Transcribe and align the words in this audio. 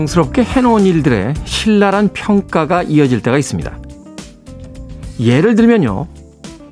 정성스럽게 0.00 0.44
해놓은 0.44 0.86
일들에 0.86 1.34
신랄한 1.44 2.10
평가가 2.12 2.82
이어질 2.82 3.22
때가 3.22 3.36
있습니다. 3.38 3.78
예를 5.18 5.54
들면요. 5.54 6.06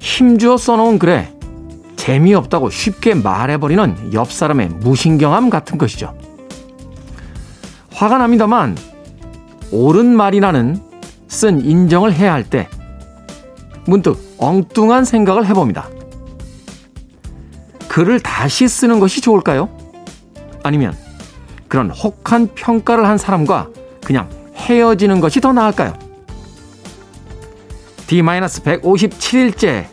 힘주어 0.01 0.56
써놓은 0.56 0.98
글에 0.98 1.32
재미없다고 1.96 2.70
쉽게 2.70 3.14
말해버리는 3.14 4.12
옆 4.14 4.32
사람의 4.32 4.68
무신경함 4.68 5.51
같은 5.51 5.77
것이죠. 5.77 6.16
화가 7.92 8.18
납니다만 8.18 8.77
옳은 9.73 10.06
말이라는 10.06 10.80
쓴 11.26 11.65
인정을 11.65 12.15
해야 12.15 12.32
할 12.32 12.45
때 12.45 12.68
문득 13.87 14.18
엉뚱한 14.38 15.04
생각을 15.04 15.46
해봅니다. 15.46 15.88
글을 17.88 18.21
다시 18.21 18.68
쓰는 18.68 19.01
것이 19.01 19.21
좋을까요? 19.21 19.68
아니면 20.62 20.95
그런 21.69 21.91
혹한 21.91 22.49
평가를 22.55 23.07
한 23.07 23.19
사람과 23.19 23.69
그냥 24.05 24.29
헤어지는 24.57 25.21
것이 25.21 25.41
더 25.41 25.52
나을까요? 25.52 25.97
D-157일째 28.09 29.87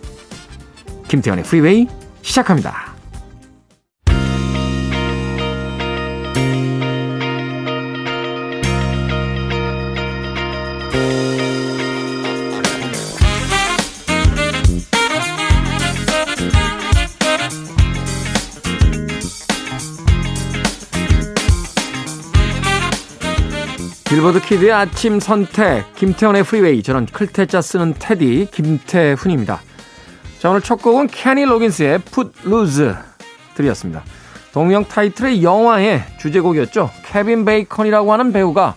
김태현의 1.08 1.44
프리웨이 1.44 1.88
시작합니다. 2.22 2.85
빌보드 24.16 24.40
Kid의 24.40 24.72
아침 24.72 25.20
선택 25.20 25.94
김태훈의 25.96 26.44
Freeway 26.44 26.82
저는 26.84 27.06
클테짜 27.08 27.62
쓰는 27.62 27.94
테디 28.00 28.48
김태훈입니다. 28.50 29.60
자 30.40 30.50
오늘 30.50 30.62
첫 30.62 30.82
곡은 30.82 31.08
케니 31.08 31.44
로긴스의 31.44 32.00
Footloose 32.46 32.94
들으셨습니다. 33.56 34.06
동명 34.54 34.86
타이틀의 34.86 35.44
영화의 35.44 36.06
주제곡이었죠. 36.18 36.92
케빈 37.04 37.44
베이컨이라고 37.44 38.14
하는 38.14 38.32
배우가 38.32 38.76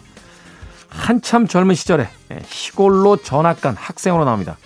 한참 0.89 1.47
젊은 1.47 1.77
시절에 1.77 2.09
시골로 2.49 3.19
전학 3.19 3.61
간 3.61 3.77
학생으로 3.77 4.25
나옵니다. 4.25 4.59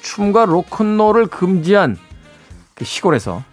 춤과 0.00 0.46
로큰롤을 0.46 1.28
금지한 1.28 1.96
그 2.74 2.84
시골에서 2.84 3.44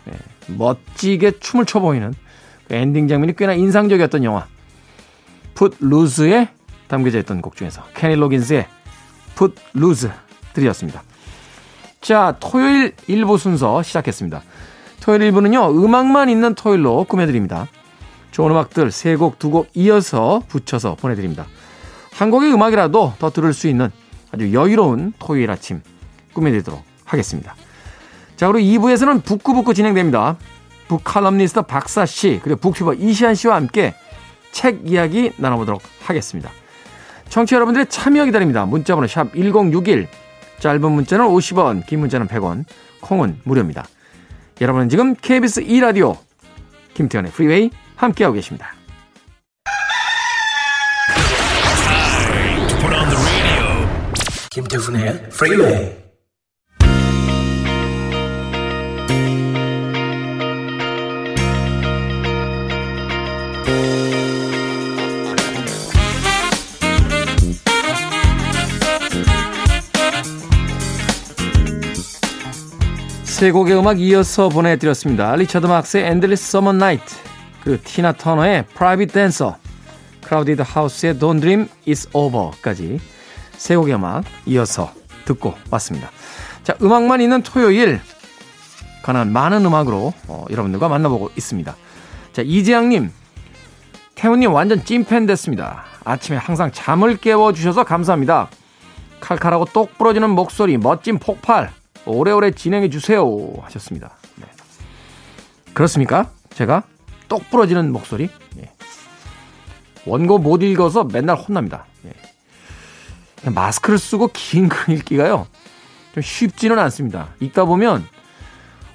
멋지게 0.48 1.34
춤을 1.40 1.68
춰 1.68 1.80
보이는 1.80 2.12
그 2.68 2.74
엔딩 2.74 3.08
장면이 3.08 3.36
꽤나 3.36 3.54
인상적이었던 3.54 4.24
영화 4.24 4.48
Footloose에 5.60 6.48
담겨져 6.88 7.20
있던 7.20 7.42
곡 7.42 7.58
중에서 7.58 7.84
케니 7.94 8.16
로긴스의 8.16 8.66
Footloose 9.36 10.10
들으셨습니다. 10.54 11.04
자, 12.00 12.38
토요일 12.40 12.96
1부 13.10 13.38
순서 13.38 13.84
시작했습니다. 13.84 14.42
토요일 15.02 15.30
1부는요, 15.30 15.84
음악만 15.84 16.30
있는 16.30 16.56
토요일로 16.56 17.04
꾸며드립니다. 17.10 17.68
좋은 18.32 18.52
음악들 18.52 18.88
3곡, 18.88 19.36
2곡 19.36 19.68
이어서 19.74 20.42
붙여서 20.48 20.96
보내드립니다. 20.96 21.46
한 22.14 22.32
곡의 22.32 22.54
음악이라도 22.54 23.16
더 23.20 23.30
들을 23.30 23.52
수 23.52 23.68
있는 23.68 23.92
아주 24.32 24.54
여유로운 24.54 25.12
토요일 25.20 25.52
아침 25.52 25.82
꾸며드리도록 26.36 26.82
하겠습니다. 27.04 27.54
자, 28.38 28.50
그리고 28.50 28.88
2부에서는 28.88 29.26
북구북구 29.26 29.74
진행됩니다. 29.74 30.38
북칼럼니스트 30.88 31.64
박사씨, 31.64 32.40
그리고 32.46 32.62
북튜버 32.62 32.94
이시한 32.94 33.36
씨와 33.36 33.58
함께 33.58 33.94
책 34.52 34.82
이야기 34.86 35.32
나눠보도록 35.38 35.82
하겠습니다. 36.02 36.52
청취자 37.30 37.56
여러분들의 37.58 37.88
참여 37.88 38.26
기다립니다. 38.26 38.66
문자번호 38.66 39.08
샵 39.08 39.34
1061, 39.34 40.08
짧은 40.60 40.92
문자는 40.92 41.26
50원, 41.26 41.86
긴 41.86 42.00
문자는 42.00 42.28
100원, 42.28 42.66
콩은 43.02 43.42
무료입니다. 43.44 43.86
여러분은 44.62 44.90
지금 44.90 45.16
KBS 45.16 45.64
2라디오 45.64 46.18
김태훈의 46.94 47.32
Freeway 47.32 47.70
함께하고 47.96 48.34
계십니다. 48.36 48.74
김태훈의 54.52 55.30
Freeway 55.30 56.09
세 73.40 73.52
곡의 73.52 73.80
음악 73.80 74.02
이어서 74.02 74.50
보내드렸습니다. 74.50 75.34
리처드 75.34 75.66
막스의 75.66 76.08
Endless 76.08 76.52
Summer 76.52 76.74
Nights, 76.74 77.16
그리고 77.64 77.82
티나 77.86 78.12
터너의 78.12 78.66
Private 78.76 79.14
Dancer, 79.14 79.56
크라우디드 80.20 80.62
하우스의 80.62 81.16
Don't 81.16 81.40
Dream 81.40 81.70
It's 81.88 82.10
Over까지 82.12 83.00
세 83.54 83.78
곡의 83.78 83.96
음악 83.96 84.26
이어서 84.46 84.92
듣고 85.24 85.54
왔습니다. 85.72 86.12
자, 86.64 86.76
음악만 86.82 87.22
있는 87.22 87.42
토요일, 87.42 88.02
가난 89.04 89.32
많은 89.32 89.66
음악으로 89.66 90.12
어, 90.28 90.44
여러분들과 90.50 90.90
만나보고 90.90 91.32
있습니다. 91.38 91.74
자, 92.34 92.42
이재양님, 92.42 93.10
태훈님 94.16 94.52
완전 94.52 94.84
찐팬 94.84 95.28
됐습니다. 95.28 95.86
아침에 96.04 96.38
항상 96.38 96.74
잠을 96.74 97.16
깨워주셔서 97.16 97.86
감사합니다. 97.86 98.50
칼칼하고 99.22 99.64
똑 99.64 99.98
부러지는 99.98 100.30
목소리, 100.30 100.78
멋진 100.78 101.20
폭발, 101.20 101.72
오래오래 102.06 102.52
진행해 102.52 102.90
주세요 102.90 103.26
하셨습니다. 103.62 104.12
네. 104.36 104.46
그렇습니까? 105.74 106.30
제가 106.54 106.84
똑 107.28 107.50
부러지는 107.50 107.92
목소리? 107.92 108.30
예. 108.58 108.72
원고 110.06 110.38
못 110.40 110.64
읽어서 110.64 111.04
맨날 111.04 111.36
혼납니다. 111.38 111.86
예. 112.06 113.50
마스크를 113.50 114.00
쓰고 114.00 114.30
긴 114.34 114.68
글 114.70 114.96
읽기가요. 114.96 115.48
좀 116.14 116.24
쉽지는 116.24 116.80
않습니다. 116.80 117.30
읽다 117.40 117.66
보면 117.66 118.08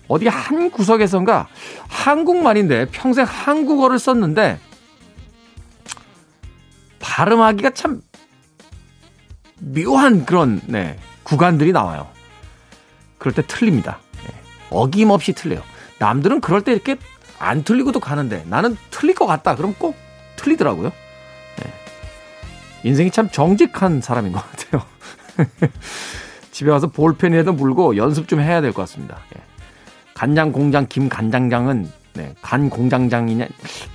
어디 0.09 0.27
한 0.27 0.71
구석에선가 0.71 1.49
한국말인데 1.89 2.87
평생 2.91 3.25
한국어를 3.25 3.99
썼는데 3.99 4.59
발음하기가 6.99 7.71
참 7.71 8.03
묘한 9.61 10.27
그런 10.27 10.61
네, 10.67 10.99
구간들이 11.23 11.73
나와요. 11.73 12.09
그럴 13.25 13.33
때 13.35 13.41
틀립니다. 13.47 14.01
네. 14.27 14.35
어김없이 14.69 15.33
틀려요. 15.33 15.63
남들은 15.99 16.43
그럴 16.43 16.61
때 16.61 16.73
이렇게 16.73 16.97
안 17.39 17.65
틀리고도 17.65 17.99
가는데 17.99 18.45
나는 18.49 18.77
틀릴 18.91 19.15
것 19.15 19.25
같다. 19.25 19.57
그럼 19.57 19.75
꼭 19.79 19.97
틀리더라고요. 20.37 20.91
네. 20.91 21.73
인생이 22.83 23.11
참 23.11 23.31
정직한 23.31 24.03
사람인 24.03 24.33
것 24.33 24.45
같아요. 24.51 24.83
집에 26.53 26.71
와서 26.71 26.89
볼펜이라도 26.89 27.55
물고 27.55 27.97
연습 27.97 28.29
좀 28.29 28.41
해야 28.41 28.61
될 28.61 28.75
것 28.75 28.83
같습니다. 28.83 29.17
예. 29.35 29.41
간장 30.13 30.53
공장 30.53 30.85
김 30.87 31.09
간장장은 31.09 31.91
네, 32.13 32.35
간 32.43 32.69
공장장이냐 32.69 33.47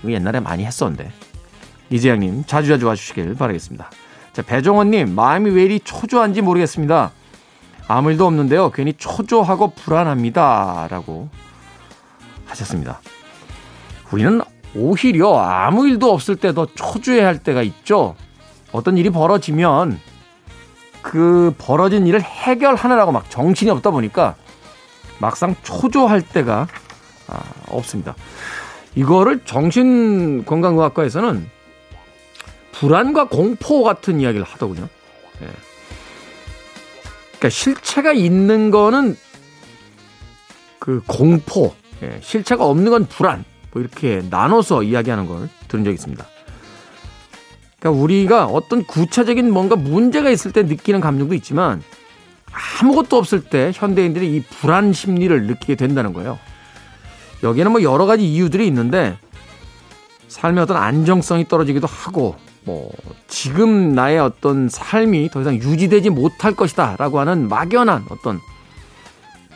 이거 0.01 0.11
옛날에 0.11 0.39
많이 0.39 0.65
했었는데 0.65 1.11
이재양님 1.91 2.45
자주자주 2.47 2.87
와주시길 2.87 3.35
바라겠습니다. 3.35 3.91
자 4.33 4.41
배종원님 4.41 5.13
마음이 5.13 5.51
왜 5.51 5.65
이리 5.65 5.79
초조한지 5.81 6.41
모르겠습니다. 6.41 7.11
아무 7.89 8.11
일도 8.11 8.25
없는데요. 8.27 8.69
괜히 8.69 8.93
초조하고 8.93 9.71
불안합니다. 9.71 10.87
라고 10.91 11.27
하셨습니다. 12.45 13.01
우리는 14.11 14.39
오히려 14.75 15.39
아무 15.39 15.87
일도 15.87 16.13
없을 16.13 16.35
때 16.35 16.53
더 16.53 16.67
초조해 16.67 17.21
할 17.21 17.39
때가 17.39 17.63
있죠. 17.63 18.15
어떤 18.71 18.95
일이 18.97 19.09
벌어지면 19.09 19.99
그 21.01 21.55
벌어진 21.57 22.05
일을 22.05 22.21
해결하느라고 22.21 23.11
막 23.11 23.27
정신이 23.31 23.71
없다 23.71 23.89
보니까 23.89 24.35
막상 25.17 25.55
초조할 25.63 26.21
때가 26.21 26.67
아, 27.27 27.39
없습니다. 27.69 28.13
이거를 28.93 29.43
정신건강의학과에서는 29.45 31.49
불안과 32.71 33.27
공포 33.27 33.83
같은 33.83 34.19
이야기를 34.19 34.45
하더군요. 34.45 34.87
예. 35.41 35.47
그러니까 37.39 37.49
실체가 37.49 38.11
있는 38.11 38.69
거는 38.69 39.15
그 40.77 41.01
공포, 41.07 41.73
예, 42.03 42.19
실체가 42.21 42.65
없는 42.65 42.91
건 42.91 43.05
불안, 43.07 43.45
뭐 43.71 43.81
이렇게 43.81 44.21
나눠서 44.29 44.83
이야기하는 44.83 45.25
걸 45.25 45.49
들은 45.69 45.85
적이 45.85 45.95
있습니다. 45.95 46.25
그러니까 47.79 48.01
우리가 48.01 48.45
어떤 48.45 48.83
구체적인 48.83 49.51
뭔가 49.51 49.77
문제가 49.77 50.29
있을 50.29 50.51
때 50.51 50.63
느끼는 50.63 50.99
감정도 50.99 51.33
있지만 51.35 51.81
아무것도 52.81 53.17
없을 53.17 53.41
때 53.41 53.71
현대인들이 53.73 54.35
이 54.35 54.43
불안 54.43 54.91
심리를 54.91 55.47
느끼게 55.47 55.75
된다는 55.75 56.11
거예요. 56.11 56.37
여기에는 57.41 57.71
뭐 57.71 57.83
여러 57.83 58.05
가지 58.05 58.27
이유들이 58.27 58.67
있는데 58.67 59.17
삶의 60.27 60.63
어떤 60.63 60.75
안정성이 60.75 61.47
떨어지기도 61.47 61.87
하고 61.87 62.35
뭐 62.69 62.91
지금 63.27 63.93
나의 63.93 64.19
어떤 64.19 64.69
삶이 64.69 65.29
더 65.31 65.41
이상 65.41 65.55
유지되지 65.55 66.11
못할 66.11 66.55
것이다라고 66.55 67.19
하는 67.19 67.47
막연한 67.49 68.05
어떤 68.09 68.39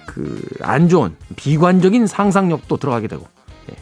그 0.07 0.41
안 0.61 0.89
좋은 0.89 1.15
비관적인 1.35 2.07
상상력도 2.07 2.77
들어가게 2.77 3.07
되고 3.07 3.27
예. 3.69 3.75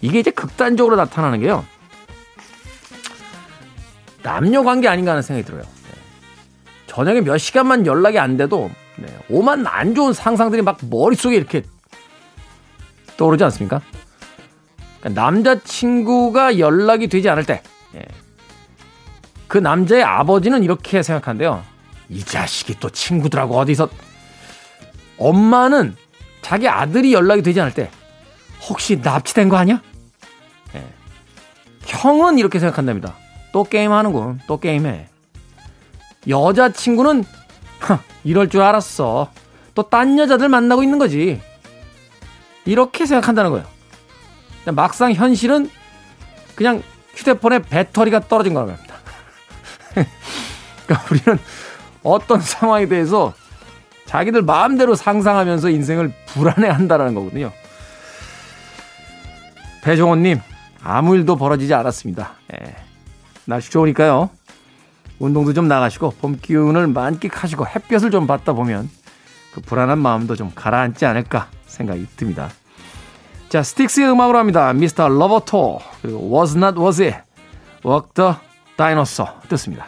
이게 0.00 0.20
이제 0.20 0.30
극단적으로 0.30 0.96
나타나는 0.96 1.40
게요. 1.40 1.64
남녀 4.22 4.62
관계 4.62 4.88
아닌가 4.88 5.12
하는 5.12 5.22
생각이 5.22 5.46
들어요. 5.46 5.62
네. 5.62 5.98
저녁에 6.86 7.20
몇 7.20 7.38
시간만 7.38 7.86
연락이 7.86 8.18
안 8.18 8.36
돼도 8.36 8.70
네. 8.96 9.06
오만 9.28 9.66
안 9.66 9.94
좋은 9.94 10.12
상상들이 10.12 10.62
막 10.62 10.78
머릿속에 10.88 11.36
이렇게 11.36 11.62
떠오르지 13.16 13.44
않습니까? 13.44 13.80
그러니까 15.00 15.22
남자친구가 15.22 16.58
연락이 16.58 17.08
되지 17.08 17.28
않을 17.28 17.44
때, 17.44 17.62
예. 17.94 18.02
그 19.52 19.58
남자의 19.58 20.02
아버지는 20.02 20.64
이렇게 20.64 21.02
생각한대요. 21.02 21.62
이 22.08 22.24
자식이 22.24 22.80
또 22.80 22.88
친구들하고 22.88 23.58
어디서 23.58 23.86
엄마는 25.18 25.94
자기 26.40 26.66
아들이 26.66 27.12
연락이 27.12 27.42
되지 27.42 27.60
않을 27.60 27.74
때 27.74 27.90
혹시 28.66 28.96
납치된 28.96 29.50
거 29.50 29.58
아니야? 29.58 29.82
예. 30.74 30.82
형은 31.84 32.38
이렇게 32.38 32.60
생각한답니다. 32.60 33.14
또 33.52 33.64
게임하는군. 33.64 34.40
또 34.46 34.58
게임해. 34.58 35.08
여자친구는 36.26 37.22
이럴 38.24 38.48
줄 38.48 38.62
알았어. 38.62 39.30
또 39.74 39.82
딴 39.82 40.18
여자들 40.18 40.48
만나고 40.48 40.82
있는 40.82 40.98
거지. 40.98 41.42
이렇게 42.64 43.04
생각한다는 43.04 43.50
거예요. 43.50 43.66
막상 44.72 45.12
현실은 45.12 45.68
그냥 46.54 46.82
휴대폰에 47.16 47.58
배터리가 47.58 48.20
떨어진 48.20 48.54
거라고 48.54 48.72
합니다. 48.72 48.91
그러니까 49.94 51.06
우리는 51.10 51.38
어떤 52.02 52.40
상황에 52.40 52.86
대해서 52.86 53.32
자기들 54.06 54.42
마음대로 54.42 54.94
상상하면서 54.94 55.70
인생을 55.70 56.12
불안해한다라는 56.26 57.14
거거든요. 57.14 57.52
배종원님 59.82 60.40
아무 60.82 61.16
일도 61.16 61.36
벌어지지 61.36 61.72
않았습니다. 61.74 62.34
예. 62.52 62.76
날씨 63.44 63.70
좋으니까요. 63.70 64.30
운동도 65.18 65.52
좀 65.52 65.68
나가시고 65.68 66.14
봄 66.20 66.38
기운을 66.40 66.88
만끽하시고 66.88 67.66
햇볕을 67.66 68.10
좀 68.10 68.26
받다 68.26 68.52
보면 68.52 68.90
그 69.54 69.60
불안한 69.60 69.98
마음도 69.98 70.34
좀 70.34 70.50
가라앉지 70.54 71.06
않을까 71.06 71.48
생각이 71.66 72.06
듭니다. 72.16 72.50
자, 73.48 73.62
스틱스의 73.62 74.10
음악으로 74.10 74.38
합니다. 74.38 74.72
Mr. 74.72 75.08
Roboto 75.08 75.78
그리고 76.00 76.36
Was 76.36 76.56
Not 76.56 76.78
Was의 76.80 77.18
Walk 77.84 78.14
the 78.14 78.34
Dinosaur 78.82 79.30
듣습니다. 79.48 79.86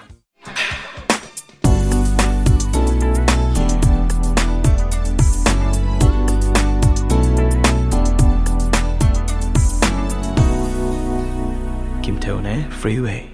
김태훈의 12.02 12.67
Freeway 12.70 13.33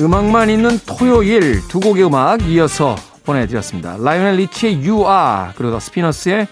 음악만 0.00 0.48
있는 0.48 0.78
토요일 0.86 1.66
두 1.66 1.80
곡의 1.80 2.06
음악 2.06 2.42
이어서 2.42 2.94
보내드렸습니다. 3.24 3.96
라이오넬 3.98 4.36
리치의 4.36 4.88
You 4.88 5.00
Are 5.00 5.52
그리고 5.56 5.72
더 5.72 5.80
스피너스의 5.80 6.46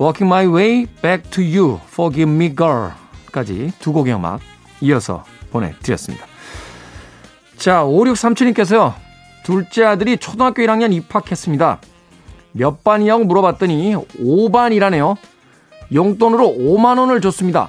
Walking 0.00 0.24
My 0.24 0.46
Way 0.48 0.86
Back 1.00 1.30
to 1.30 1.44
You 1.44 1.78
Forgive 1.86 2.34
Me 2.34 2.56
Girl 2.56 2.90
까지 3.30 3.72
두 3.78 3.92
곡의 3.92 4.14
음악 4.14 4.40
이어서 4.80 5.24
보내드렸습니다. 5.52 6.26
자 7.56 7.84
5637님께서요. 7.84 8.94
둘째 9.44 9.84
아들이 9.84 10.16
초등학교 10.16 10.60
1학년 10.62 10.92
입학했습니다. 10.92 11.78
몇 12.50 12.82
반이냐고 12.82 13.22
물어봤더니 13.24 13.94
5반이라네요. 13.94 15.16
용돈으로 15.94 16.56
5만 16.58 16.98
원을 16.98 17.20
줬습니다. 17.20 17.68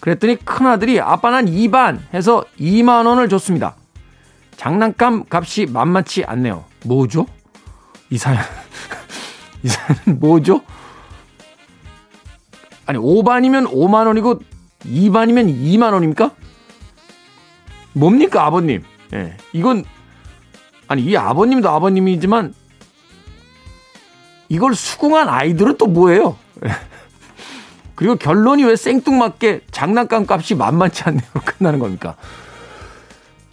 그랬더니 0.00 0.34
큰아들이 0.44 1.00
아빠 1.00 1.30
난 1.30 1.46
2반 1.46 2.00
해서 2.12 2.44
2만 2.58 3.06
원을 3.06 3.28
줬습니다. 3.28 3.76
장난감 4.60 5.24
값이 5.30 5.68
만만치 5.70 6.24
않네요. 6.24 6.66
뭐죠? 6.84 7.24
이 8.10 8.18
사연, 8.18 8.42
이 9.64 9.68
사연은 9.68 10.20
뭐죠? 10.20 10.60
아니, 12.84 12.98
5반이면 12.98 13.72
5만 13.72 14.06
원이고 14.06 14.40
2반이면 14.84 15.48
2만 15.48 15.94
원입니까? 15.94 16.32
뭡니까, 17.94 18.44
아버님? 18.44 18.82
예. 19.14 19.16
네, 19.16 19.36
이건, 19.54 19.82
아니, 20.88 21.04
이 21.04 21.16
아버님도 21.16 21.66
아버님이지만 21.66 22.52
이걸 24.50 24.74
수긍한 24.74 25.30
아이들은 25.30 25.78
또 25.78 25.86
뭐예요? 25.86 26.36
그리고 27.96 28.16
결론이 28.16 28.64
왜 28.64 28.76
생뚱맞게 28.76 29.62
장난감 29.70 30.26
값이 30.28 30.54
만만치 30.54 31.04
않네요. 31.04 31.22
끝나는 31.46 31.78
겁니까? 31.78 32.16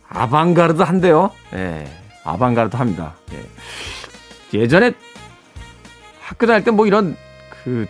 아방가르드 0.10 0.82
한데요. 0.82 1.32
예. 1.54 1.86
아방가르드 2.24 2.76
합니다. 2.76 3.16
예. 3.34 4.60
예전에 4.60 4.94
학교 6.22 6.46
다닐 6.46 6.64
때 6.64 6.72
뭐 6.72 6.88
이런 6.88 7.16
그 7.64 7.86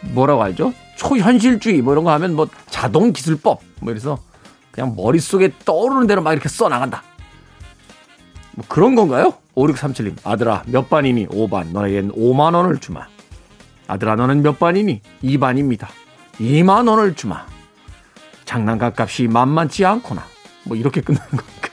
뭐라고 0.00 0.42
하죠? 0.44 0.72
초현실주의 0.96 1.82
뭐 1.82 1.92
이런 1.94 2.04
거 2.04 2.12
하면 2.12 2.34
뭐 2.34 2.48
자동 2.68 3.12
기술법 3.12 3.60
뭐 3.80 3.90
이래서 3.92 4.18
그냥 4.70 4.94
머릿속에 4.96 5.50
떠오르는 5.64 6.06
대로 6.06 6.22
막 6.22 6.32
이렇게 6.32 6.48
써 6.48 6.68
나간다. 6.68 7.02
뭐 8.52 8.64
그런 8.68 8.94
건가요? 8.94 9.34
5637님. 9.54 10.16
아들아, 10.24 10.62
몇 10.66 10.88
반이니? 10.90 11.28
5반. 11.28 11.68
너에겐 11.72 12.12
5만 12.12 12.54
원을 12.54 12.78
주마. 12.78 13.06
아들아, 13.86 14.16
너는 14.16 14.42
몇 14.42 14.58
반이니? 14.58 15.00
2반입니다. 15.22 15.86
2만 16.40 16.88
원을 16.88 17.14
주마. 17.14 17.46
장난감 18.44 18.92
값이 18.96 19.28
만만치 19.28 19.84
않구나. 19.84 20.24
뭐 20.64 20.76
이렇게 20.76 21.00
끝나는 21.00 21.28
겁니까? 21.30 21.68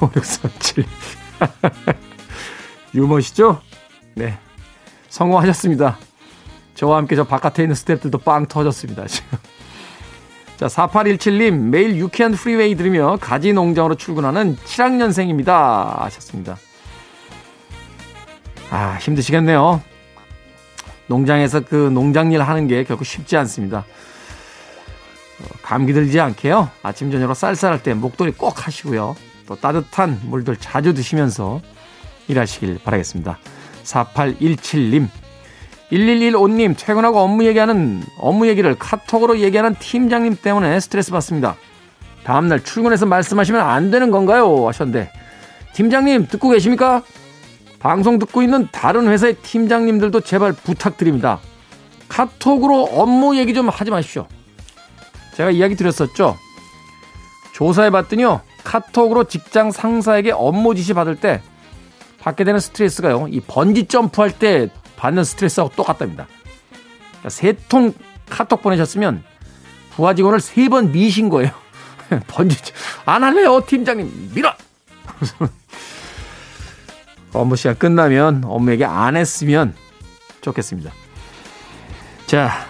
5637. 0.00 0.84
유머시죠? 2.94 3.60
네. 4.14 4.38
성공하셨습니다. 5.08 5.98
저와 6.74 6.98
함께 6.98 7.16
저 7.16 7.24
바깥에 7.24 7.62
있는 7.62 7.74
스탭들도 7.74 8.24
빵 8.24 8.46
터졌습니다. 8.46 9.06
지금. 9.06 9.38
자, 10.56 10.66
4817님, 10.66 11.52
매일 11.70 11.96
유쾌한 11.96 12.32
프리웨이 12.32 12.74
들으며 12.74 13.16
가지 13.20 13.52
농장으로 13.52 13.94
출근하는 13.94 14.56
7학년생입니다. 14.56 16.00
하셨습니다. 16.00 16.58
아, 18.70 18.98
힘드시겠네요. 19.00 19.82
농장에서 21.06 21.60
그 21.60 21.74
농장 21.74 22.30
일 22.32 22.42
하는 22.42 22.68
게 22.68 22.84
결코 22.84 23.04
쉽지 23.04 23.36
않습니다. 23.38 23.84
감기 25.62 25.92
들지 25.92 26.20
않게요. 26.20 26.70
아침 26.82 27.10
저녁으로 27.10 27.34
쌀쌀할 27.34 27.82
때 27.82 27.94
목도리 27.94 28.32
꼭 28.32 28.66
하시고요. 28.66 29.16
또 29.46 29.56
따뜻한 29.56 30.20
물들 30.24 30.56
자주 30.56 30.94
드시면서 30.94 31.60
일하시길 32.28 32.80
바라겠습니다. 32.84 33.38
4817님. 33.84 35.08
1115님, 35.90 36.76
퇴근하고 36.78 37.18
업무 37.18 37.44
얘기하는, 37.44 38.02
업무 38.18 38.46
얘기를 38.46 38.76
카톡으로 38.78 39.40
얘기하는 39.40 39.74
팀장님 39.74 40.36
때문에 40.40 40.78
스트레스 40.78 41.10
받습니다. 41.10 41.56
다음날 42.22 42.62
출근해서 42.62 43.06
말씀하시면 43.06 43.60
안 43.60 43.90
되는 43.90 44.12
건가요? 44.12 44.68
하셨는데, 44.68 45.10
팀장님, 45.72 46.28
듣고 46.28 46.50
계십니까? 46.50 47.02
방송 47.80 48.18
듣고 48.20 48.42
있는 48.42 48.68
다른 48.70 49.08
회사의 49.08 49.36
팀장님들도 49.36 50.20
제발 50.20 50.52
부탁드립니다. 50.52 51.40
카톡으로 52.08 52.84
업무 52.84 53.36
얘기 53.36 53.54
좀 53.54 53.68
하지 53.68 53.90
마십시오. 53.90 54.28
제가 55.40 55.50
이야기 55.52 55.74
드렸었죠. 55.74 56.36
조사해 57.52 57.88
봤더니요. 57.90 58.42
카톡으로 58.62 59.24
직장 59.24 59.70
상사에게 59.70 60.32
업무 60.32 60.74
지시 60.74 60.92
받을 60.92 61.16
때 61.16 61.40
받게 62.20 62.44
되는 62.44 62.60
스트레스가요. 62.60 63.26
이 63.30 63.40
번지 63.40 63.86
점프할 63.86 64.38
때 64.38 64.68
받는 64.96 65.24
스트레스하고 65.24 65.74
똑같답니다. 65.74 66.26
그러니까 67.08 67.30
세통 67.30 67.94
카톡 68.28 68.60
보내셨으면 68.60 69.24
부하 69.92 70.14
직원을 70.14 70.40
세 70.40 70.68
번 70.68 70.92
미신 70.92 71.30
거예요. 71.30 71.52
번지 72.28 72.58
안 73.06 73.24
할래요, 73.24 73.64
팀장님. 73.66 74.32
밀어. 74.34 74.54
업무 77.32 77.56
시간 77.56 77.78
끝나면 77.78 78.42
업무 78.44 78.72
얘기 78.72 78.84
안 78.84 79.16
했으면 79.16 79.74
좋겠습니다. 80.42 80.92
자, 82.26 82.66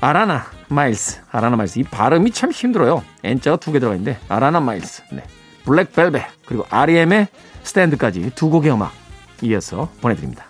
아라나 0.00 0.59
마일스, 0.70 1.20
아라나 1.32 1.56
마일스. 1.56 1.78
이 1.80 1.82
발음이 1.84 2.30
참 2.30 2.50
힘들어요. 2.52 3.02
N자가 3.24 3.56
두 3.56 3.72
개 3.72 3.78
들어가 3.80 3.96
있는데 3.96 4.18
아라나 4.28 4.60
마일스, 4.60 5.02
네. 5.12 5.24
블랙벨벳 5.64 6.22
그리고 6.46 6.64
REM의 6.70 7.28
스탠드까지 7.64 8.30
두 8.34 8.48
곡의 8.50 8.72
음악 8.72 8.92
이어서 9.42 9.90
보내드립니다. 10.00 10.44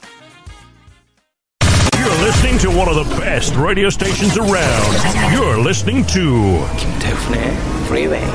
You're 1.94 2.22
listening 2.22 2.58
to 2.60 2.70
one 2.70 2.88
of 2.88 2.94
the 2.96 3.20
best 3.20 3.56
radio 3.58 3.88
stations 3.88 4.38
around. 4.38 5.34
You're 5.34 5.60
listening 5.60 6.06
to 6.12 6.66
김태훈의 6.76 7.40
Freeway. 7.86 8.26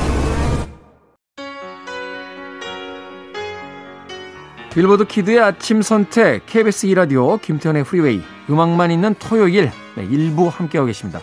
빌보드 4.74 5.06
Kid의 5.06 5.40
아침 5.40 5.80
선택 5.80 6.44
KBS 6.44 6.88
2라디오 6.88 7.40
김태훈의 7.40 7.84
Freeway 7.84 8.20
음악만 8.50 8.90
있는 8.90 9.14
토요일 9.18 9.70
네, 9.96 10.04
일부 10.04 10.48
함께하고 10.48 10.86
계십니다. 10.86 11.20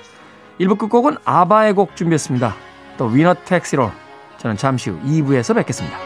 1부 0.60 0.78
끝곡은 0.78 1.18
아바의 1.26 1.74
곡 1.74 1.96
준비했습니다. 1.96 2.56
The 2.98 3.06
Winner 3.06 3.34
Takes 3.46 3.69
It 3.69 3.78
All 3.78 3.92
저는 4.38 4.58
잠시 4.58 4.90
후 4.90 5.00
2부에서 5.02 5.56
뵙겠습니다. 5.56 5.98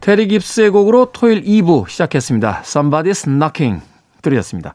테리 0.00 0.26
깁스의 0.28 0.70
곡으로 0.70 1.12
토요일 1.12 1.44
2부 1.44 1.88
시작했습니다. 1.88 2.62
Somebody's 2.62 3.24
Knocking 3.24 3.84
들으셨습니다. 4.22 4.74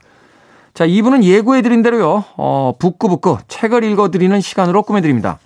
자, 0.76 0.86
2부는 0.86 1.24
예고해드린 1.24 1.82
대로요, 1.84 2.26
어, 2.36 2.74
북구북구 2.78 3.38
책을 3.48 3.86
읽어드리는 3.86 4.42
시간으로 4.42 4.84
꾸며드립니다. 4.84 5.40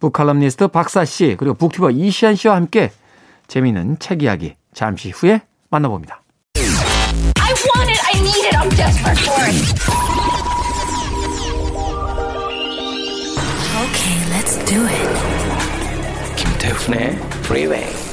북칼럼니스트 0.00 0.66
박사씨, 0.68 1.36
그리고 1.38 1.54
북튜버 1.54 1.92
이시안 1.92 2.34
씨와 2.34 2.56
함께 2.56 2.90
재미있는 3.46 4.00
책 4.00 4.24
이야기 4.24 4.56
잠시 4.74 5.10
후에 5.10 5.42
만나봅니다. 5.70 6.20
I 6.56 7.52
want 7.52 7.92
it. 7.92 8.00
I 8.12 8.20
need 8.20 8.44
it. 8.44 8.56
I'm 8.56 8.68
desperate 8.74 9.20
for 9.20 9.40
it. 9.46 9.54
Okay, 13.86 14.18
let's 14.34 14.58
do 14.66 14.84
it. 14.84 15.06
김태훈의 16.36 17.14
Freeway. 17.46 18.05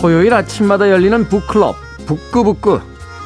토요일 0.00 0.32
아침마다 0.32 0.88
열리는 0.88 1.28
북클럽 1.28 1.76
북구북구 2.06 2.80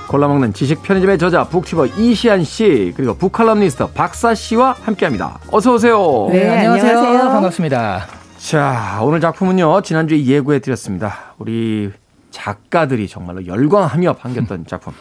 골라먹는 0.08 0.52
지식 0.52 0.82
편의점의 0.82 1.18
저자 1.18 1.44
북튜버 1.44 1.86
이시안 1.86 2.42
씨 2.42 2.92
그리고 2.96 3.14
북칼럼니스트 3.14 3.92
박사 3.92 4.34
씨와 4.34 4.72
함께합니다. 4.82 5.38
어서 5.52 5.74
오세요. 5.74 6.28
네, 6.30 6.48
안녕하세요. 6.50 6.98
안녕하세요. 6.98 7.30
반갑습니다. 7.30 8.06
자 8.38 8.98
오늘 9.02 9.20
작품은요 9.20 9.82
지난주에 9.82 10.24
예고해 10.26 10.58
드렸습니다. 10.58 11.34
우리 11.38 11.92
작가들이 12.32 13.06
정말로 13.06 13.46
열광하며 13.46 14.14
반겼던 14.14 14.66
작품 14.68 14.94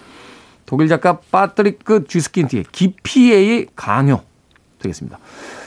독일 0.68 0.88
작가 0.88 1.20
파트리크 1.32 2.06
쥐스킨트의 2.08 2.66
깊이에의 2.72 3.68
강요 3.76 4.22
되겠습니다. 4.80 5.18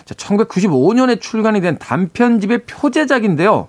자 0.04 0.14
1995년에 0.14 1.20
출간이 1.20 1.60
된 1.60 1.78
단편집의 1.78 2.58
표제작인데요. 2.66 3.66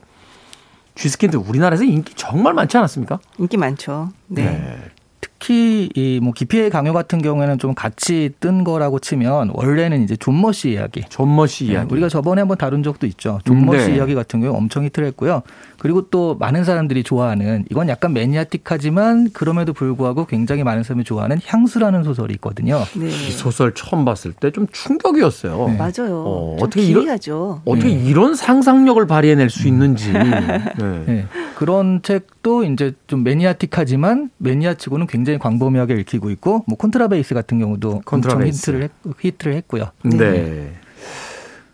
쥐스킨트 0.97 1.37
우리나라에서 1.37 1.83
인기 1.83 2.13
정말 2.15 2.53
많지 2.53 2.77
않았습니까? 2.77 3.19
인기 3.37 3.55
많죠. 3.57 4.09
네. 4.27 4.77
특히 5.21 5.89
이 5.95 6.19
뭐 6.21 6.33
깊이에의 6.33 6.69
강요 6.71 6.93
같은 6.93 7.21
경우에는 7.21 7.59
좀 7.59 7.75
같이 7.75 8.31
뜬 8.39 8.63
거라고 8.63 8.97
치면 8.99 9.51
원래는 9.53 10.03
이제 10.03 10.15
좀머 10.15 10.39
씨 10.41 10.71
이야기. 10.71 11.03
좀머 11.09 11.35
씨 11.35 11.65
네, 11.65 11.73
이야기. 11.73 11.91
우리가 11.93 12.09
저번에 12.09 12.41
한번 12.41 12.57
다룬 12.57 12.81
적도 12.83 13.05
있죠. 13.07 13.39
좀머 13.45 13.65
씨 13.65 13.89
네. 13.91 13.97
이야기 13.97 14.15
같은 14.15 14.41
경우 14.41 14.55
엄청 14.57 14.83
히트를 14.85 15.07
했고요. 15.09 15.43
그리고 15.79 16.09
또 16.09 16.35
많은 16.39 16.63
사람들이 16.63 17.03
좋아하는 17.03 17.65
이건 17.69 17.87
약간 17.89 18.13
매니아틱하지만 18.13 19.29
그럼에도 19.31 19.73
불구하고 19.73 20.25
굉장히 20.25 20.63
많은 20.63 20.83
사람이 20.83 21.03
좋아하는 21.03 21.37
향수라는 21.45 22.03
소설이 22.03 22.33
있거든요. 22.35 22.83
네. 22.95 23.07
이 23.07 23.31
소설 23.31 23.73
처음 23.73 24.03
봤을 24.05 24.33
때 24.33 24.51
좀 24.51 24.65
충격이었어요. 24.71 25.67
네. 25.69 25.77
맞아요. 25.77 26.23
어, 26.25 26.55
좀 26.57 26.67
어떻게 26.67 26.81
이런- 26.83 27.03
기이하죠. 27.03 27.61
어떻게 27.65 27.87
네. 27.93 28.03
이런 28.05 28.33
상상력을 28.35 29.05
발휘해낼 29.05 29.49
수 29.49 29.67
있는지. 29.67 30.11
네. 30.13 31.03
네. 31.05 31.25
그런 31.55 32.01
책도 32.01 32.63
이제 32.63 32.93
좀 33.07 33.23
매니아틱하지만 33.23 34.29
매니아치고는 34.37 35.07
굉장히 35.07 35.37
광범위하게 35.39 35.95
읽히고 36.01 36.29
있고 36.31 36.63
뭐 36.67 36.77
콘트라베이스 36.77 37.33
같은 37.35 37.59
경우도 37.59 37.89
엄청 37.89 38.01
콘트라베이스. 38.05 38.71
히트를, 38.71 38.83
했, 38.83 38.91
히트를 39.19 39.53
했고요. 39.55 39.85
네. 40.03 40.73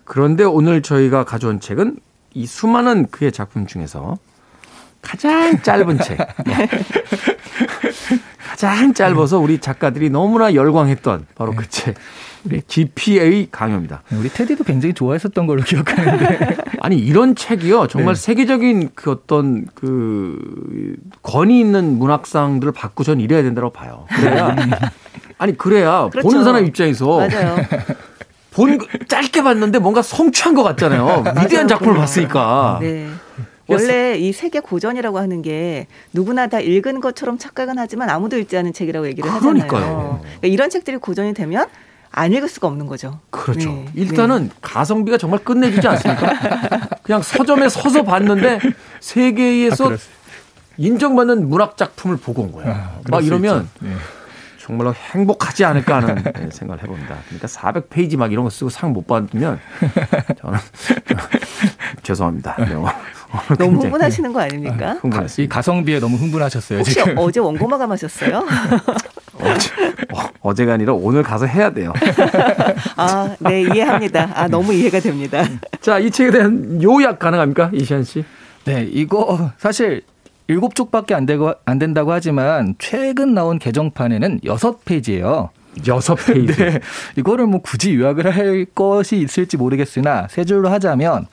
그런데 0.05 0.43
오늘 0.43 0.81
저희가 0.81 1.23
가져온 1.23 1.59
책은 1.59 1.97
이 2.33 2.45
수많은 2.45 3.07
그의 3.11 3.31
작품 3.31 3.67
중에서 3.67 4.17
가장 5.01 5.61
짧은 5.61 5.99
책. 5.99 6.17
네. 6.45 6.69
가장 8.47 8.93
짧아서 8.93 9.39
우리 9.39 9.59
작가들이 9.59 10.09
너무나 10.09 10.53
열광했던 10.53 11.27
바로 11.35 11.53
그 11.53 11.67
책. 11.69 11.95
우리 12.45 12.61
GPA 12.61 13.47
강요입니다. 13.51 14.03
우리 14.11 14.27
테디도 14.29 14.65
굉장히 14.65 14.93
좋아했었던 14.93 15.47
걸로 15.47 15.61
기억하는데 15.61 16.57
아니 16.81 16.97
이런 16.97 17.35
책이요 17.35 17.87
정말 17.87 18.15
네. 18.15 18.21
세계적인 18.21 18.89
그 18.95 19.11
어떤 19.11 19.65
그 19.73 20.95
권위 21.21 21.61
있는 21.61 21.97
문학상들을 21.97 22.73
받고 22.73 23.05
전 23.05 23.21
이래야 23.21 23.43
된다고 23.43 23.69
봐요. 23.69 24.05
그래야 24.09 24.55
아니 25.37 25.57
그래야 25.57 26.09
그렇죠. 26.11 26.27
보는 26.27 26.43
사람 26.43 26.65
입장에서 26.65 27.17
맞아요. 27.19 27.55
본 28.53 28.77
거- 28.77 28.85
짧게 29.07 29.43
봤는데 29.43 29.79
뭔가 29.79 30.01
성취한 30.01 30.53
것 30.55 30.63
같잖아요. 30.63 31.23
위대한 31.43 31.67
작품을. 31.67 31.95
봤으니까. 31.95 32.77
네. 32.81 33.07
그래서- 33.67 33.85
원래 33.87 34.15
이 34.17 34.33
세계 34.33 34.59
고전이라고 34.59 35.17
하는 35.19 35.41
게 35.41 35.87
누구나 36.11 36.47
다 36.47 36.59
읽은 36.59 36.99
것처럼 37.01 37.37
착각은 37.37 37.75
하지만 37.79 38.09
아무도 38.09 38.37
읽지 38.37 38.57
않은 38.57 38.73
책이라고 38.73 39.07
얘기를 39.07 39.29
하잖아요. 39.31 39.67
그러니까요. 39.67 40.19
그러니까 40.21 40.47
이런 40.47 40.69
책들이 40.69 40.97
고전이 40.97 41.33
되면 41.33 41.65
안 42.11 42.31
읽을 42.33 42.47
수가 42.47 42.67
없는 42.67 42.85
거죠. 42.87 43.19
그렇죠. 43.31 43.69
네. 43.69 43.85
일단은 43.95 44.51
가성비가 44.61 45.17
정말 45.17 45.39
끝내주지 45.39 45.87
않습니까? 45.87 46.89
그냥 47.01 47.21
서점에 47.23 47.69
서서 47.69 48.03
봤는데 48.03 48.59
세계에서 48.99 49.97
수- 49.97 50.07
인정받는 50.77 51.49
문학 51.49 51.77
작품을 51.77 52.17
보고 52.17 52.43
온 52.43 52.51
거예요. 52.51 52.71
아, 52.71 52.91
막수 53.09 53.27
이러면. 53.27 53.69
네. 53.79 53.89
정말로 54.63 54.93
행복하지 54.93 55.65
않을까 55.65 55.97
하는 55.97 56.23
네, 56.23 56.47
생각을 56.49 56.81
해봅니다. 56.81 57.17
그러니까 57.27 57.47
400페이지 57.47 58.15
막 58.15 58.31
이런 58.31 58.45
거 58.45 58.49
쓰고 58.49 58.69
상 58.69 58.93
못 58.93 59.05
받으면 59.05 59.59
저는 60.39 60.57
죄송합니다. 62.03 62.55
네, 62.59 62.73
오늘 62.75 62.91
너무 63.57 63.81
흥분하시는 63.81 64.31
거 64.31 64.39
아닙니까? 64.41 64.97
가, 65.11 65.25
이. 65.37 65.47
가성비에 65.49 65.99
너무 65.99 66.15
흥분하셨어요. 66.15 66.79
혹시 66.79 66.93
지금. 66.93 67.15
어제 67.17 67.39
원고 67.41 67.67
마감 67.67 67.91
하셨어요? 67.91 68.45
어제, 69.41 69.69
어, 70.13 70.29
어제가 70.41 70.73
아니라 70.73 70.93
오늘 70.93 71.23
가서 71.23 71.45
해야 71.47 71.71
돼요. 71.73 71.91
아, 72.95 73.35
네, 73.39 73.63
이해합니다. 73.63 74.29
아, 74.33 74.47
너무 74.47 74.73
이해가 74.73 74.99
됩니다. 74.99 75.43
자, 75.81 75.97
이 75.99 76.09
책에 76.11 76.31
대한 76.31 76.81
요약 76.83 77.19
가능합니까? 77.19 77.71
이시안 77.73 78.03
씨? 78.03 78.23
네, 78.65 78.83
이거 78.83 79.51
사실 79.57 80.03
일곱 80.47 80.75
쪽밖에 80.75 81.13
안 81.13 81.25
되고 81.25 81.53
안 81.65 81.79
된다고 81.79 82.11
하지만 82.11 82.75
최근 82.79 83.33
나온 83.33 83.59
개정판에는 83.59 84.41
여섯 84.45 84.83
페이지예요. 84.85 85.49
여섯 85.87 86.15
페이지. 86.15 86.53
네, 86.57 86.79
이거를 87.15 87.47
뭐 87.47 87.61
굳이 87.61 87.95
요약을 87.95 88.35
할 88.35 88.65
것이 88.75 89.17
있을지 89.17 89.57
모르겠으나 89.57 90.27
세 90.29 90.43
줄로 90.45 90.69
하자면 90.69 91.27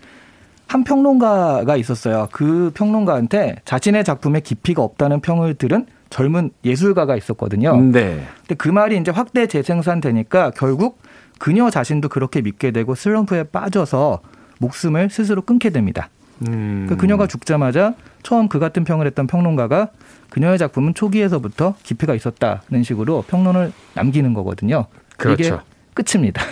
한 0.67 0.85
평론가가 0.85 1.77
있었어요. 1.77 2.29
그 2.31 2.71
평론가한테 2.75 3.57
자신의 3.65 4.05
작품에 4.05 4.41
깊이가 4.41 4.83
없다는 4.83 5.21
평을 5.21 5.55
들은 5.55 5.87
젊은 6.11 6.51
예술가가 6.65 7.17
있었거든요. 7.17 7.77
네. 7.77 8.25
근데 8.41 8.55
그 8.57 8.69
말이 8.69 8.97
이제 8.97 9.11
확대 9.11 9.47
재생산되니까 9.47 10.53
결국 10.53 11.01
그녀 11.39 11.71
자신도 11.71 12.09
그렇게 12.09 12.41
믿게 12.43 12.71
되고 12.71 12.95
슬럼프에 12.95 13.45
빠져서 13.45 14.21
목숨을 14.59 15.11
스스로 15.11 15.43
끊게 15.43 15.71
됩니다. 15.71 16.09
음. 16.49 16.87
그 16.89 16.97
그녀가 16.97 17.27
죽자마자 17.27 17.95
처음 18.23 18.49
그 18.49 18.59
같은 18.59 18.85
평을 18.85 19.07
했던 19.07 19.27
평론가가 19.27 19.89
그녀의 20.31 20.59
작품은 20.59 20.95
초기에서부터 20.95 21.75
깊이가 21.83 22.15
있었다는 22.15 22.83
식으로 22.83 23.23
평론을 23.29 23.73
남기는 23.95 24.33
거거든요. 24.35 24.87
그렇죠. 25.17 25.43
이게 25.43 25.57
끝입니다. 25.95 26.43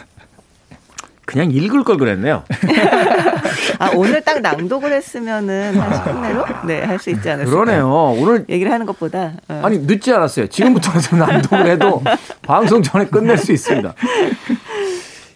그냥 1.25 1.51
읽을 1.51 1.85
걸 1.85 1.99
그랬네요. 1.99 2.43
아 3.79 3.91
오늘 3.95 4.23
딱 4.23 4.41
낭독을 4.41 4.93
했으면은 4.93 5.79
한 5.79 5.91
10분 5.93 6.21
내로 6.23 6.45
네할 6.67 6.99
수 6.99 7.11
있지 7.11 7.29
않을까. 7.31 7.51
그러네요. 7.51 7.87
오늘 8.19 8.47
얘기를 8.49 8.73
하는 8.73 8.87
것보다 8.87 9.35
어. 9.49 9.61
아니 9.63 9.79
늦지 9.79 10.11
않았어요. 10.13 10.47
지금부터라도 10.49 11.17
낭독을 11.17 11.67
해도 11.67 12.03
방송 12.43 12.83
전에 12.83 13.07
끝낼 13.07 13.37
수 13.37 13.53
있습니다. 13.53 13.95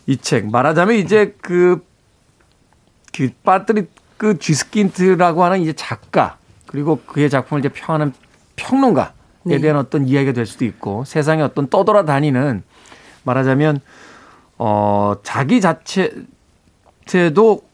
이 0.06 0.16
책 0.16 0.50
말하자면 0.50 0.96
이제 0.96 1.36
그, 1.42 1.84
그 3.14 3.28
빠뜨리 3.44 3.86
그 4.22 4.38
쥐스킨트라고 4.38 5.42
하는 5.42 5.62
이제 5.62 5.72
작가 5.72 6.36
그리고 6.66 7.00
그의 7.06 7.28
작품을 7.28 7.58
이제 7.58 7.68
평하는 7.68 8.12
평론가에 8.54 9.08
네. 9.42 9.58
대한 9.58 9.76
어떤 9.76 10.06
이야기가 10.06 10.32
될 10.32 10.46
수도 10.46 10.64
있고 10.64 11.02
세상에 11.04 11.42
어떤 11.42 11.66
떠돌아다니는 11.66 12.62
말하자면 13.24 13.80
어 14.58 15.14
자기 15.24 15.60
자체도 15.60 16.22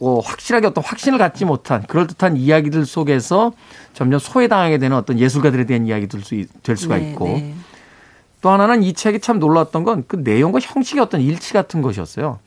어, 0.01 0.21
확실하게 0.21 0.69
어떤 0.69 0.83
확신을 0.83 1.19
갖지 1.19 1.45
못한 1.45 1.83
그럴듯한 1.83 2.39
이야기들 2.39 2.87
속에서 2.87 3.53
점점 3.93 4.19
소외당하게 4.19 4.79
되는 4.79 4.97
어떤 4.97 5.19
예술가들에 5.19 5.67
대한 5.67 5.87
이야기들 5.87 6.23
수, 6.23 6.47
될 6.63 6.79
수가 6.79 6.97
네, 6.97 7.11
있고 7.11 7.27
네. 7.27 7.55
또 8.41 8.49
하나는 8.49 8.83
이 8.83 8.95
책이 8.95 9.21
참 9.21 9.39
놀랐던 9.39 9.85
건 9.85 10.05
그 10.09 10.17
내용과 10.17 10.61
형식의 10.63 11.03
어떤 11.03 11.21
일치 11.21 11.53
같은 11.53 11.83
것이었어요. 11.83 12.39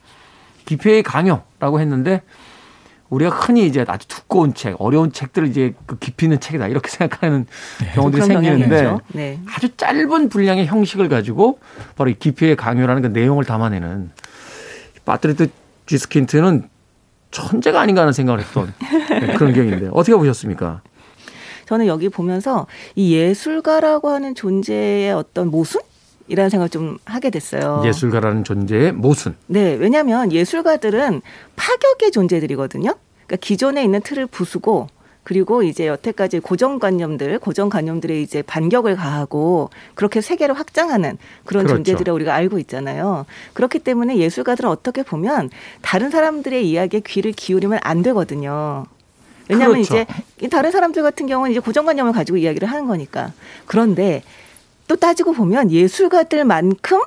기표의 0.64 1.04
강요라고 1.04 1.78
했는데 1.78 2.22
우리가 3.12 3.30
흔히 3.30 3.66
이제 3.66 3.84
아주 3.86 4.08
두꺼운 4.08 4.54
책, 4.54 4.80
어려운 4.80 5.12
책들을 5.12 5.48
이제 5.48 5.74
그 5.84 5.98
깊이 5.98 6.24
있는 6.24 6.40
책이다 6.40 6.68
이렇게 6.68 6.88
생각하는 6.90 7.46
경우들이 7.94 8.22
그런 8.22 8.42
경향이 8.42 8.60
생기는데. 8.60 8.98
네. 9.12 9.38
아주 9.54 9.76
짧은 9.76 10.30
분량의 10.30 10.66
형식을 10.66 11.10
가지고 11.10 11.58
바로 11.94 12.08
이 12.08 12.14
기표의 12.18 12.56
강요라는 12.56 13.02
그 13.02 13.06
내용을 13.08 13.44
담아내는 13.44 14.10
파트리트 15.04 15.50
쥐스킨트는 15.84 16.70
천재가 17.30 17.80
아닌가 17.80 18.00
하는 18.02 18.14
생각을 18.14 18.40
했던 18.40 18.72
네, 18.80 19.34
그런 19.34 19.52
기억인데 19.52 19.90
어떻게 19.92 20.16
보셨습니까? 20.16 20.80
저는 21.66 21.86
여기 21.86 22.08
보면서 22.08 22.66
이 22.94 23.14
예술가라고 23.14 24.08
하는 24.08 24.34
존재의 24.34 25.12
어떤 25.12 25.50
모순? 25.50 25.82
이라는 26.32 26.48
생각을 26.48 26.70
좀 26.70 26.96
하게 27.04 27.28
됐어요. 27.28 27.82
예술가라는 27.84 28.42
존재의 28.42 28.92
모순. 28.92 29.36
네, 29.48 29.74
왜냐하면 29.74 30.32
예술가들은 30.32 31.20
파격의 31.56 32.10
존재들이거든요. 32.10 32.94
그러니까 33.26 33.36
기존에 33.36 33.84
있는 33.84 34.00
틀을 34.00 34.26
부수고 34.28 34.88
그리고 35.24 35.62
이제 35.62 35.86
여태까지 35.86 36.40
고정관념들, 36.40 37.38
고정관념들에 37.38 38.22
이제 38.22 38.40
반격을 38.40 38.96
가하고 38.96 39.68
그렇게 39.94 40.22
세계를 40.22 40.58
확장하는 40.58 41.18
그런 41.44 41.66
그렇죠. 41.66 41.84
존재들을 41.84 42.12
우리가 42.14 42.34
알고 42.34 42.58
있잖아요. 42.60 43.26
그렇기 43.52 43.80
때문에 43.80 44.16
예술가들은 44.16 44.70
어떻게 44.70 45.02
보면 45.02 45.50
다른 45.82 46.10
사람들의 46.10 46.66
이야기에 46.66 47.02
귀를 47.06 47.32
기울이면 47.32 47.78
안 47.82 48.02
되거든요. 48.02 48.86
왜냐하면 49.50 49.82
그렇죠. 49.82 49.94
이제 49.96 50.06
이 50.40 50.48
다른 50.48 50.70
사람들 50.70 51.02
같은 51.02 51.26
경우는 51.26 51.50
이제 51.50 51.60
고정관념을 51.60 52.12
가지고 52.12 52.38
이야기를 52.38 52.68
하는 52.68 52.86
거니까. 52.86 53.32
그런데 53.66 54.22
또 54.92 54.96
따지고 54.96 55.32
보면 55.32 55.70
예술가들만큼 55.70 57.00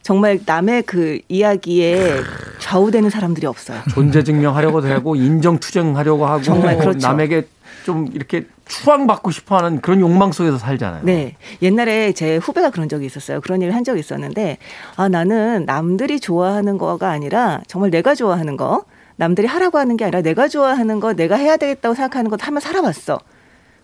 정말 0.00 0.40
남의 0.46 0.84
그 0.84 1.18
이야기에 1.28 2.22
좌우되는 2.60 3.10
사람들이 3.10 3.46
없어요. 3.46 3.78
존재 3.92 4.24
증명하려고 4.24 4.80
하고 4.80 5.16
인정 5.16 5.58
투쟁하려고 5.58 6.24
하고 6.24 6.42
정말 6.42 6.78
그렇죠. 6.78 7.06
남에게 7.06 7.46
좀 7.84 8.08
이렇게 8.14 8.46
추앙받고 8.64 9.30
싶어하는 9.32 9.82
그런 9.82 10.00
욕망 10.00 10.32
속에서 10.32 10.56
살잖아요. 10.56 11.02
네. 11.04 11.36
옛날에 11.60 12.12
제 12.12 12.38
후배가 12.38 12.70
그런 12.70 12.88
적이 12.88 13.04
있었어요. 13.04 13.42
그런 13.42 13.60
일을 13.60 13.74
한 13.74 13.84
적이 13.84 14.00
있었는데, 14.00 14.56
아, 14.96 15.10
나는 15.10 15.66
남들이 15.66 16.18
좋아하는 16.18 16.78
거가 16.78 17.10
아니라 17.10 17.60
정말 17.66 17.90
내가 17.90 18.14
좋아하는 18.14 18.56
거, 18.56 18.84
남들이 19.16 19.46
하라고 19.46 19.76
하는 19.76 19.98
게 19.98 20.04
아니라 20.04 20.22
내가 20.22 20.48
좋아하는 20.48 21.00
거, 21.00 21.12
내가 21.12 21.36
해야 21.36 21.58
되겠다고 21.58 21.94
생각하는 21.94 22.30
것 22.30 22.46
하면 22.46 22.60
살아봤어. 22.60 23.18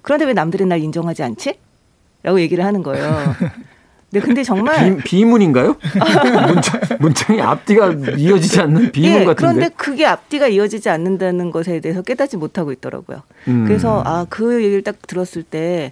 그런데 0.00 0.24
왜 0.24 0.32
남들이 0.32 0.64
날 0.64 0.80
인정하지 0.80 1.22
않지? 1.22 1.58
라고 2.22 2.40
얘기를 2.40 2.64
하는 2.64 2.82
거예요. 2.82 3.34
네, 4.10 4.20
근데 4.20 4.42
정말. 4.44 4.96
비, 4.98 5.02
비문인가요? 5.04 5.74
문장, 6.46 6.80
문장이 7.00 7.40
앞뒤가 7.40 7.92
이어지지 8.16 8.60
않는 8.60 8.92
비문 8.92 9.10
예, 9.10 9.24
같은데. 9.24 9.34
그런데 9.34 9.68
그게 9.74 10.04
앞뒤가 10.06 10.48
이어지지 10.48 10.90
않는다는 10.90 11.50
것에 11.50 11.80
대해서 11.80 12.02
깨닫지 12.02 12.36
못하고 12.36 12.72
있더라고요. 12.72 13.22
음. 13.48 13.64
그래서 13.66 14.02
아 14.04 14.26
그 14.28 14.62
얘기를 14.62 14.82
딱 14.82 14.96
들었을 15.06 15.42
때, 15.42 15.90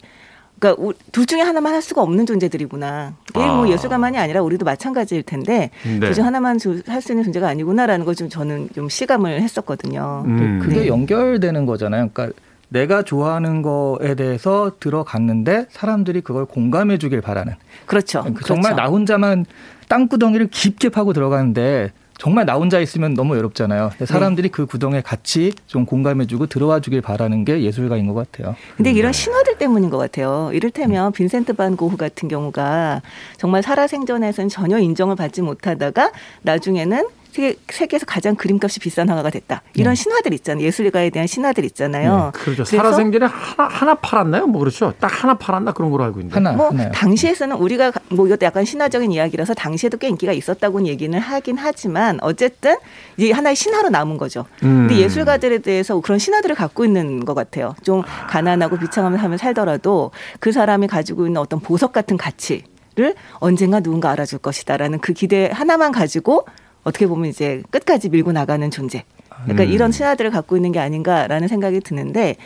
그러니까 0.58 0.82
우- 0.82 0.92
둘 1.12 1.24
중에 1.24 1.40
하나만 1.40 1.72
할 1.72 1.80
수가 1.80 2.02
없는 2.02 2.26
존재들이구나. 2.26 3.14
이게 3.30 3.38
뭐 3.38 3.64
아. 3.66 3.68
예술가만이 3.70 4.18
아니라 4.18 4.42
우리도 4.42 4.66
마찬가지일 4.66 5.22
텐데 5.22 5.70
네. 5.84 5.98
둘중 6.00 6.26
하나만 6.26 6.58
할 6.86 7.00
수 7.00 7.12
있는 7.12 7.24
존재가 7.24 7.48
아니구나라는 7.48 8.04
걸 8.04 8.14
좀 8.14 8.28
저는 8.28 8.68
좀 8.74 8.90
실감을 8.90 9.40
했었거든요. 9.40 10.24
음. 10.26 10.60
그게 10.62 10.80
네. 10.80 10.86
연결되는 10.88 11.64
거잖아요. 11.64 12.10
그러니까 12.12 12.38
내가 12.70 13.02
좋아하는 13.02 13.62
거에 13.62 14.14
대해서 14.14 14.72
들어갔는데 14.80 15.66
사람들이 15.70 16.22
그걸 16.22 16.46
공감해 16.46 16.98
주길 16.98 17.20
바라는. 17.20 17.54
그렇죠. 17.86 18.22
그 18.34 18.44
정말 18.44 18.72
그렇죠. 18.72 18.76
나 18.76 18.88
혼자만 18.88 19.44
땅구덩이를 19.88 20.48
깊게 20.48 20.88
파고 20.88 21.12
들어가는데 21.12 21.92
정말 22.20 22.44
나 22.44 22.54
혼자 22.54 22.80
있으면 22.80 23.14
너무 23.14 23.34
외롭잖아요. 23.34 23.88
근데 23.90 24.04
사람들이 24.04 24.50
그 24.50 24.66
구덩이에 24.66 25.00
같이 25.00 25.54
좀 25.66 25.86
공감해주고 25.86 26.46
들어와 26.46 26.80
주길 26.80 27.00
바라는 27.00 27.46
게 27.46 27.62
예술가인 27.62 28.06
것 28.06 28.14
같아요. 28.14 28.54
근데 28.76 28.92
네. 28.92 28.98
이런 28.98 29.12
신화들 29.12 29.56
때문인 29.56 29.88
것 29.88 29.96
같아요. 29.96 30.50
이를테면 30.52 31.12
빈센트 31.12 31.54
반 31.54 31.76
고흐 31.76 31.96
같은 31.96 32.28
경우가 32.28 33.00
정말 33.38 33.62
살아생전에서는 33.62 34.50
전혀 34.50 34.78
인정을 34.78 35.16
받지 35.16 35.40
못하다가 35.40 36.12
나중에는 36.42 37.08
세계, 37.32 37.56
세계에서 37.68 38.06
가장 38.06 38.34
그림값이 38.34 38.80
비싼 38.80 39.08
화가가 39.08 39.30
됐다. 39.30 39.62
이런 39.74 39.94
신화들 39.94 40.32
있잖아요. 40.34 40.64
예술가에 40.66 41.10
대한 41.10 41.26
신화들 41.26 41.64
있잖아요. 41.66 42.30
그렇죠. 42.34 42.64
그래서 42.64 42.76
살아생전에 42.76 43.26
하나, 43.26 43.68
하나 43.68 43.94
팔았나요? 43.94 44.46
뭐 44.46 44.60
그렇죠. 44.60 44.92
딱 44.98 45.22
하나 45.22 45.34
팔았나 45.34 45.72
그런 45.72 45.90
걸로 45.90 46.04
알고 46.04 46.20
있는데. 46.20 46.34
하나, 46.34 46.52
뭐 46.52 46.68
하나요. 46.70 46.90
당시에서는 46.92 47.56
우리가 47.56 47.90
가- 47.92 48.00
뭐 48.08 48.26
이것도 48.26 48.44
약간 48.46 48.64
신화적인 48.64 49.12
이야기라서 49.12 49.54
당시에도 49.54 49.96
꽤 49.98 50.08
인기가 50.08 50.32
있었다고는 50.32 50.86
얘기는 50.88 51.16
하긴 51.18 51.56
하지만 51.58 52.18
어쨌든 52.22 52.76
이게 53.16 53.32
하나의 53.32 53.54
신화로 53.56 53.90
남은 53.90 54.16
거죠. 54.18 54.46
음. 54.62 54.88
근데 54.88 54.96
예술가들에 54.96 55.58
대해서 55.58 55.98
그런 56.00 56.18
신화들을 56.18 56.56
갖고 56.56 56.84
있는 56.84 57.24
것 57.24 57.34
같아요. 57.34 57.74
좀 57.84 58.02
가난하고 58.28 58.78
비참하면 58.78 59.18
하면 59.18 59.38
살더라도 59.38 60.10
그 60.40 60.52
사람이 60.52 60.86
가지고 60.88 61.26
있는 61.26 61.40
어떤 61.40 61.60
보석 61.60 61.92
같은 61.92 62.16
가치 62.16 62.64
를 62.96 63.14
언젠가 63.34 63.78
누군가 63.78 64.10
알아줄 64.10 64.40
것이다라는 64.40 64.98
그 64.98 65.12
기대 65.12 65.48
하나만 65.52 65.92
가지고 65.92 66.44
어떻게 66.84 67.06
보면 67.06 67.28
이제 67.30 67.62
끝까지 67.70 68.08
밀고 68.08 68.32
나가는 68.32 68.70
존재. 68.70 69.04
그러니까 69.44 69.64
음. 69.64 69.70
이런 69.70 69.92
신화들을 69.92 70.30
갖고 70.30 70.56
있는 70.56 70.72
게 70.72 70.78
아닌가라는 70.78 71.48
생각이 71.48 71.80
드는데 71.80 72.36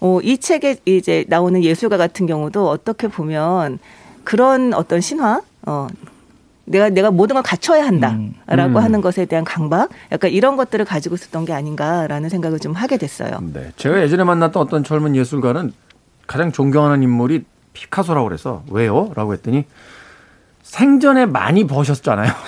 어, 0.00 0.20
이 0.20 0.38
책에 0.38 0.76
이제 0.84 1.24
나오는 1.28 1.62
예술가 1.62 1.96
같은 1.96 2.26
경우도 2.26 2.68
어떻게 2.68 3.08
보면 3.08 3.78
그런 4.24 4.74
어떤 4.74 5.00
신화, 5.00 5.40
어, 5.66 5.86
내가 6.64 6.88
내가 6.88 7.10
모든 7.10 7.34
걸 7.34 7.42
갖춰야 7.42 7.84
한다라고 7.84 8.72
음. 8.72 8.76
음. 8.76 8.76
하는 8.76 9.00
것에 9.00 9.26
대한 9.26 9.44
강박, 9.44 9.90
약간 10.10 10.30
이런 10.30 10.56
것들을 10.56 10.84
가지고 10.84 11.14
있었던 11.14 11.44
게 11.44 11.52
아닌가라는 11.52 12.28
생각을 12.28 12.58
좀 12.58 12.72
하게 12.72 12.96
됐어요. 12.96 13.38
네. 13.52 13.72
제가 13.76 14.02
예전에 14.02 14.24
만났던 14.24 14.62
어떤 14.62 14.84
젊은 14.84 15.14
예술가는 15.16 15.72
가장 16.26 16.50
존경하는 16.50 17.02
인물이 17.02 17.44
피카소라고 17.72 18.26
그래서 18.28 18.62
왜요? 18.70 19.12
라고 19.14 19.32
했더니 19.34 19.64
생전에 20.62 21.26
많이 21.26 21.66
버셨잖아요. 21.66 22.32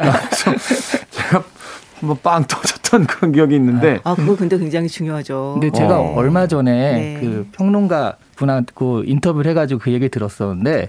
그래서 0.00 0.54
제가 1.10 1.44
한번 2.00 2.18
빵 2.22 2.44
터졌던 2.46 3.06
그런 3.06 3.32
기억이 3.32 3.54
있는데 3.56 4.00
아, 4.04 4.14
그거 4.14 4.36
근데 4.36 4.56
굉장히 4.58 4.88
중요하죠. 4.88 5.58
근데 5.60 5.76
제가 5.76 6.00
어. 6.00 6.14
얼마 6.14 6.46
전에 6.46 6.72
네. 6.72 7.18
그 7.20 7.46
평론가 7.52 8.16
분하고 8.36 9.02
인터뷰를 9.04 9.50
해가지고 9.50 9.80
그 9.80 9.92
얘기 9.92 10.08
들었었는데 10.08 10.88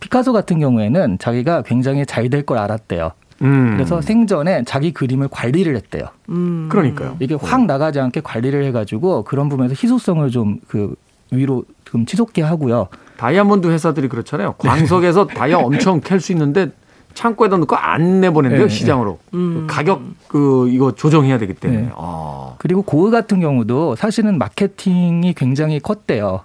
피카소 0.00 0.32
같은 0.32 0.58
경우에는 0.60 1.18
자기가 1.18 1.62
굉장히 1.62 2.06
잘 2.06 2.28
될 2.30 2.42
걸 2.44 2.58
알았대요. 2.58 3.10
음. 3.42 3.72
그래서 3.74 4.00
생전에 4.02 4.64
자기 4.66 4.92
그림을 4.92 5.28
관리를 5.28 5.74
했대요. 5.76 6.04
음. 6.28 6.68
그러니까요. 6.70 7.16
이게 7.20 7.34
확 7.34 7.64
나가지 7.64 7.98
않게 8.00 8.20
관리를 8.20 8.64
해가지고 8.64 9.24
그런 9.24 9.48
부분에서 9.48 9.72
희소성을 9.74 10.30
좀 10.30 10.58
그 10.68 10.94
위로 11.32 11.64
좀 11.84 12.04
치솟게 12.06 12.42
하고요. 12.42 12.88
다이아몬드 13.20 13.68
회사들이 13.68 14.08
그렇잖아요. 14.08 14.54
광석에서 14.54 15.26
다이아 15.26 15.58
엄청 15.58 16.00
캘 16.04 16.18
수 16.18 16.32
있는데 16.32 16.70
창고에다 17.12 17.58
넣고 17.58 17.76
안 17.76 18.20
내보낸대요 18.22 18.62
네, 18.62 18.68
시장으로. 18.68 19.18
음. 19.34 19.66
가격 19.68 20.00
그 20.28 20.68
이거 20.70 20.94
조정해야 20.94 21.36
되기 21.38 21.52
때문에. 21.52 21.82
네. 21.82 21.88
아. 21.96 22.54
그리고 22.58 22.80
고흐 22.82 23.10
같은 23.10 23.40
경우도 23.40 23.96
사실은 23.96 24.38
마케팅이 24.38 25.34
굉장히 25.34 25.80
컸대요. 25.80 26.40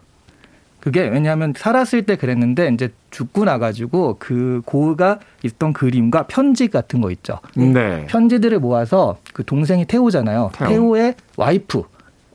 그게 0.82 1.08
왜냐하면 1.08 1.54
살았을 1.56 2.04
때 2.04 2.16
그랬는데 2.18 2.70
이제 2.74 2.92
죽고 3.10 3.46
나가지고 3.46 4.18
그 4.20 4.62
고흐가 4.66 5.20
있던 5.44 5.72
그림과 5.74 6.24
편지 6.28 6.68
같은 6.68 7.00
거 7.00 7.10
있죠. 7.12 7.40
네. 7.56 8.06
편지들을 8.08 8.60
모아서 8.60 9.18
그 9.34 9.46
동생이 9.46 9.86
태호잖아요. 9.86 10.52
태호. 10.54 10.70
태호. 10.70 10.98
의 10.98 11.16
와이프. 11.38 11.84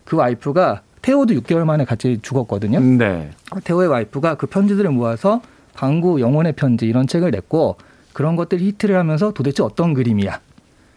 그 0.05 0.17
와이프가 0.17 0.81
태호도 1.03 1.35
6개월 1.35 1.65
만에 1.65 1.85
같이 1.85 2.19
죽었거든요. 2.23 2.81
네. 2.81 3.31
태호의 3.65 3.89
와이프가 3.89 4.35
그 4.37 4.47
편지들을 4.47 4.91
모아서 4.91 5.41
방구 5.75 6.21
영혼의 6.21 6.53
편지 6.55 6.87
이런 6.87 7.07
책을 7.07 7.31
냈고 7.31 7.77
그런 8.13 8.37
것들이 8.37 8.67
히트를 8.67 8.97
하면서 8.97 9.33
도대체 9.33 9.63
어떤 9.63 9.95
그림이야. 9.95 10.41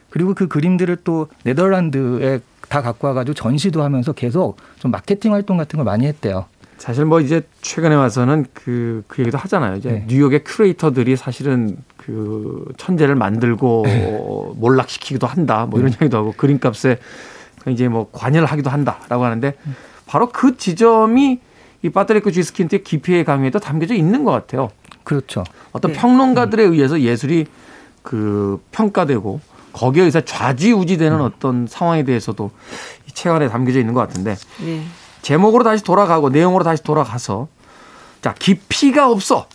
그리고 0.09 0.33
그 0.33 0.47
그림들을 0.47 0.97
또 1.03 1.27
네덜란드에 1.43 2.39
다 2.69 2.81
갖고 2.81 3.07
와가지고 3.07 3.33
전시도 3.33 3.83
하면서 3.83 4.13
계속 4.13 4.57
좀 4.79 4.91
마케팅 4.91 5.33
활동 5.33 5.57
같은 5.57 5.77
걸 5.77 5.85
많이 5.85 6.05
했대요. 6.05 6.45
사실 6.77 7.05
뭐 7.05 7.21
이제 7.21 7.41
최근에 7.61 7.95
와서는 7.95 8.45
그, 8.53 9.03
그 9.07 9.21
얘기도 9.21 9.37
하잖아요. 9.37 9.77
이제 9.77 9.89
네. 9.89 10.05
뉴욕의 10.07 10.43
큐레이터들이 10.43 11.15
사실은 11.15 11.77
그 11.97 12.65
천재를 12.77 13.15
만들고 13.15 13.83
네. 13.85 14.19
몰락시키기도 14.57 15.25
한다. 15.27 15.65
뭐 15.69 15.79
이런 15.79 15.93
얘기도 15.93 16.17
하고 16.17 16.33
그림값에 16.35 16.97
이제 17.69 17.87
뭐 17.87 18.09
관여를 18.11 18.47
하기도 18.47 18.69
한다라고 18.69 19.23
하는데 19.23 19.55
바로 20.05 20.29
그 20.29 20.57
지점이 20.57 21.39
이 21.81 21.89
파트리크 21.89 22.31
쥐스킨트의 22.31 22.83
깊이의 22.83 23.25
강요에도 23.25 23.59
담겨져 23.59 23.93
있는 23.93 24.23
것 24.23 24.31
같아요. 24.31 24.69
그렇죠. 25.03 25.43
어떤 25.71 25.91
네. 25.91 25.99
평론가들에 25.99 26.63
의해서 26.63 26.99
예술이 27.01 27.45
그 28.01 28.61
평가되고 28.71 29.39
거기에 29.73 30.03
의해서 30.03 30.21
좌지우지되는 30.21 31.19
어떤 31.19 31.67
상황에 31.67 32.03
대해서도 32.03 32.51
이책 33.07 33.33
안에 33.33 33.49
담겨져 33.49 33.79
있는 33.79 33.93
것 33.93 34.01
같은데 34.01 34.35
네. 34.63 34.83
제목으로 35.21 35.63
다시 35.63 35.83
돌아가고 35.83 36.29
내용으로 36.29 36.63
다시 36.63 36.83
돌아가서 36.83 37.47
자 38.21 38.33
깊이가 38.33 39.09
없어 39.09 39.47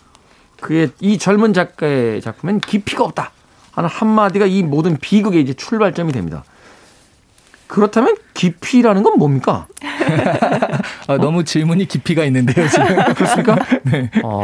그의 0.61 0.91
이 0.99 1.17
젊은 1.17 1.53
작가의 1.53 2.21
작품엔 2.21 2.59
깊이가 2.59 3.03
없다 3.03 3.31
하는 3.71 3.89
한마디가 3.89 4.45
이 4.45 4.61
모든 4.61 4.97
비극의 4.97 5.41
이제 5.41 5.53
출발점이 5.53 6.11
됩니다. 6.11 6.43
그렇다면 7.69 8.15
깊이라는 8.33 9.03
건 9.03 9.19
뭡니까? 9.19 9.67
아, 11.07 11.17
너무 11.17 11.43
질문이 11.43 11.87
깊이가 11.87 12.25
있는데요, 12.25 12.67
지금. 12.67 12.85
그렇습니까? 13.13 13.57
네. 13.83 14.09
어, 14.23 14.43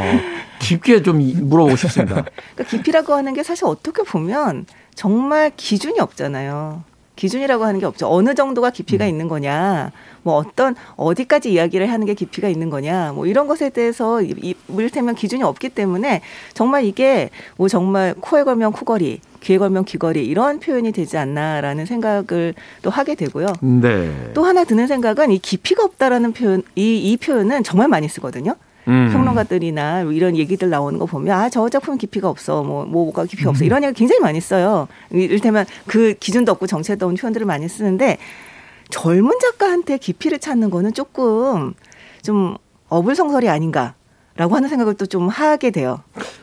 깊게 0.60 1.02
좀 1.02 1.20
이- 1.22 1.34
물어보고 1.34 1.76
싶습니다. 1.76 2.24
그러니까 2.24 2.64
깊이라고 2.70 3.14
하는 3.16 3.34
게 3.34 3.42
사실 3.42 3.66
어떻게 3.66 4.04
보면 4.04 4.68
정말 4.94 5.52
기준이 5.58 6.00
없잖아요. 6.00 6.84
기준이라고 7.16 7.64
하는 7.66 7.80
게 7.80 7.88
없죠. 7.88 8.08
어느 8.14 8.36
정도가 8.36 8.70
깊이가 8.70 9.08
있는 9.08 9.28
거냐, 9.28 9.92
뭐 10.22 10.36
어떤 10.36 10.76
어디까지 10.96 11.52
이야기를 11.52 11.92
하는 11.92 12.06
게 12.06 12.14
깊이가 12.14 12.48
있는 12.48 12.70
거냐, 12.70 13.14
뭐 13.14 13.26
이런 13.26 13.48
것에 13.48 13.70
대해서 13.72 14.22
이를테면 14.22 15.16
기준이 15.16 15.42
없기 15.42 15.70
때문에 15.70 16.22
정말 16.54 16.84
이게 16.86 17.30
뭐 17.58 17.70
정말 17.70 18.14
코에 18.20 18.44
걸면 18.44 18.74
코걸이, 18.74 19.22
귀에 19.46 19.60
걸면 19.60 19.86
귀걸이 19.86 20.26
이런 20.26 20.60
표현이 20.60 20.92
되지 20.92 21.18
않나라는 21.18 21.86
생각을 21.86 22.56
또 22.82 22.90
하게 22.90 23.14
되고요. 23.14 23.46
네. 23.62 24.32
또 24.34 24.44
하나 24.44 24.64
드는 24.64 24.88
생각은 24.88 25.32
이 25.32 25.38
깊이가 25.38 25.84
없다라는 25.84 26.34
표현, 26.34 26.64
이, 26.76 26.98
이 26.98 27.16
표현은 27.18 27.64
정말 27.64 27.88
많이 27.88 28.10
쓰거든요. 28.10 28.56
음. 28.88 29.10
평론가들이나 29.12 30.02
이런 30.02 30.36
얘기들 30.36 30.70
나오는 30.70 30.98
거 31.00 31.06
보면 31.06 31.36
아 31.36 31.50
저 31.50 31.70
작품 31.70 31.98
깊이가 31.98 32.28
없어 32.30 32.64
뭐 32.64 32.86
뭐가 32.86 33.26
깊이가 33.26 33.50
없어 33.52 33.64
이런 33.64 33.84
얘기 33.84 33.94
굉장히 33.94 34.20
많이 34.20 34.42
써요. 34.42 34.88
이를테면 35.12 35.66
그 35.88 36.16
기준도 36.20 36.52
없고 36.52 36.66
정체도 36.68 37.06
없는 37.06 37.18
표현들을 37.18 37.46
많이 37.46 37.68
쓰는데 37.68 38.18
젊은 38.90 39.32
작가한테 39.40 39.98
깊이를 39.98 40.40
찾는 40.40 40.70
거는 40.72 40.94
조금 40.94 41.74
좀 42.24 42.58
어불성설이 42.90 43.48
아닌가 43.50 43.94
라고 44.38 44.56
하는 44.56 44.68
생각을 44.70 44.96
또 44.96 45.06
좀 45.06 45.30
하게 45.30 45.72
돼요. 45.72 46.02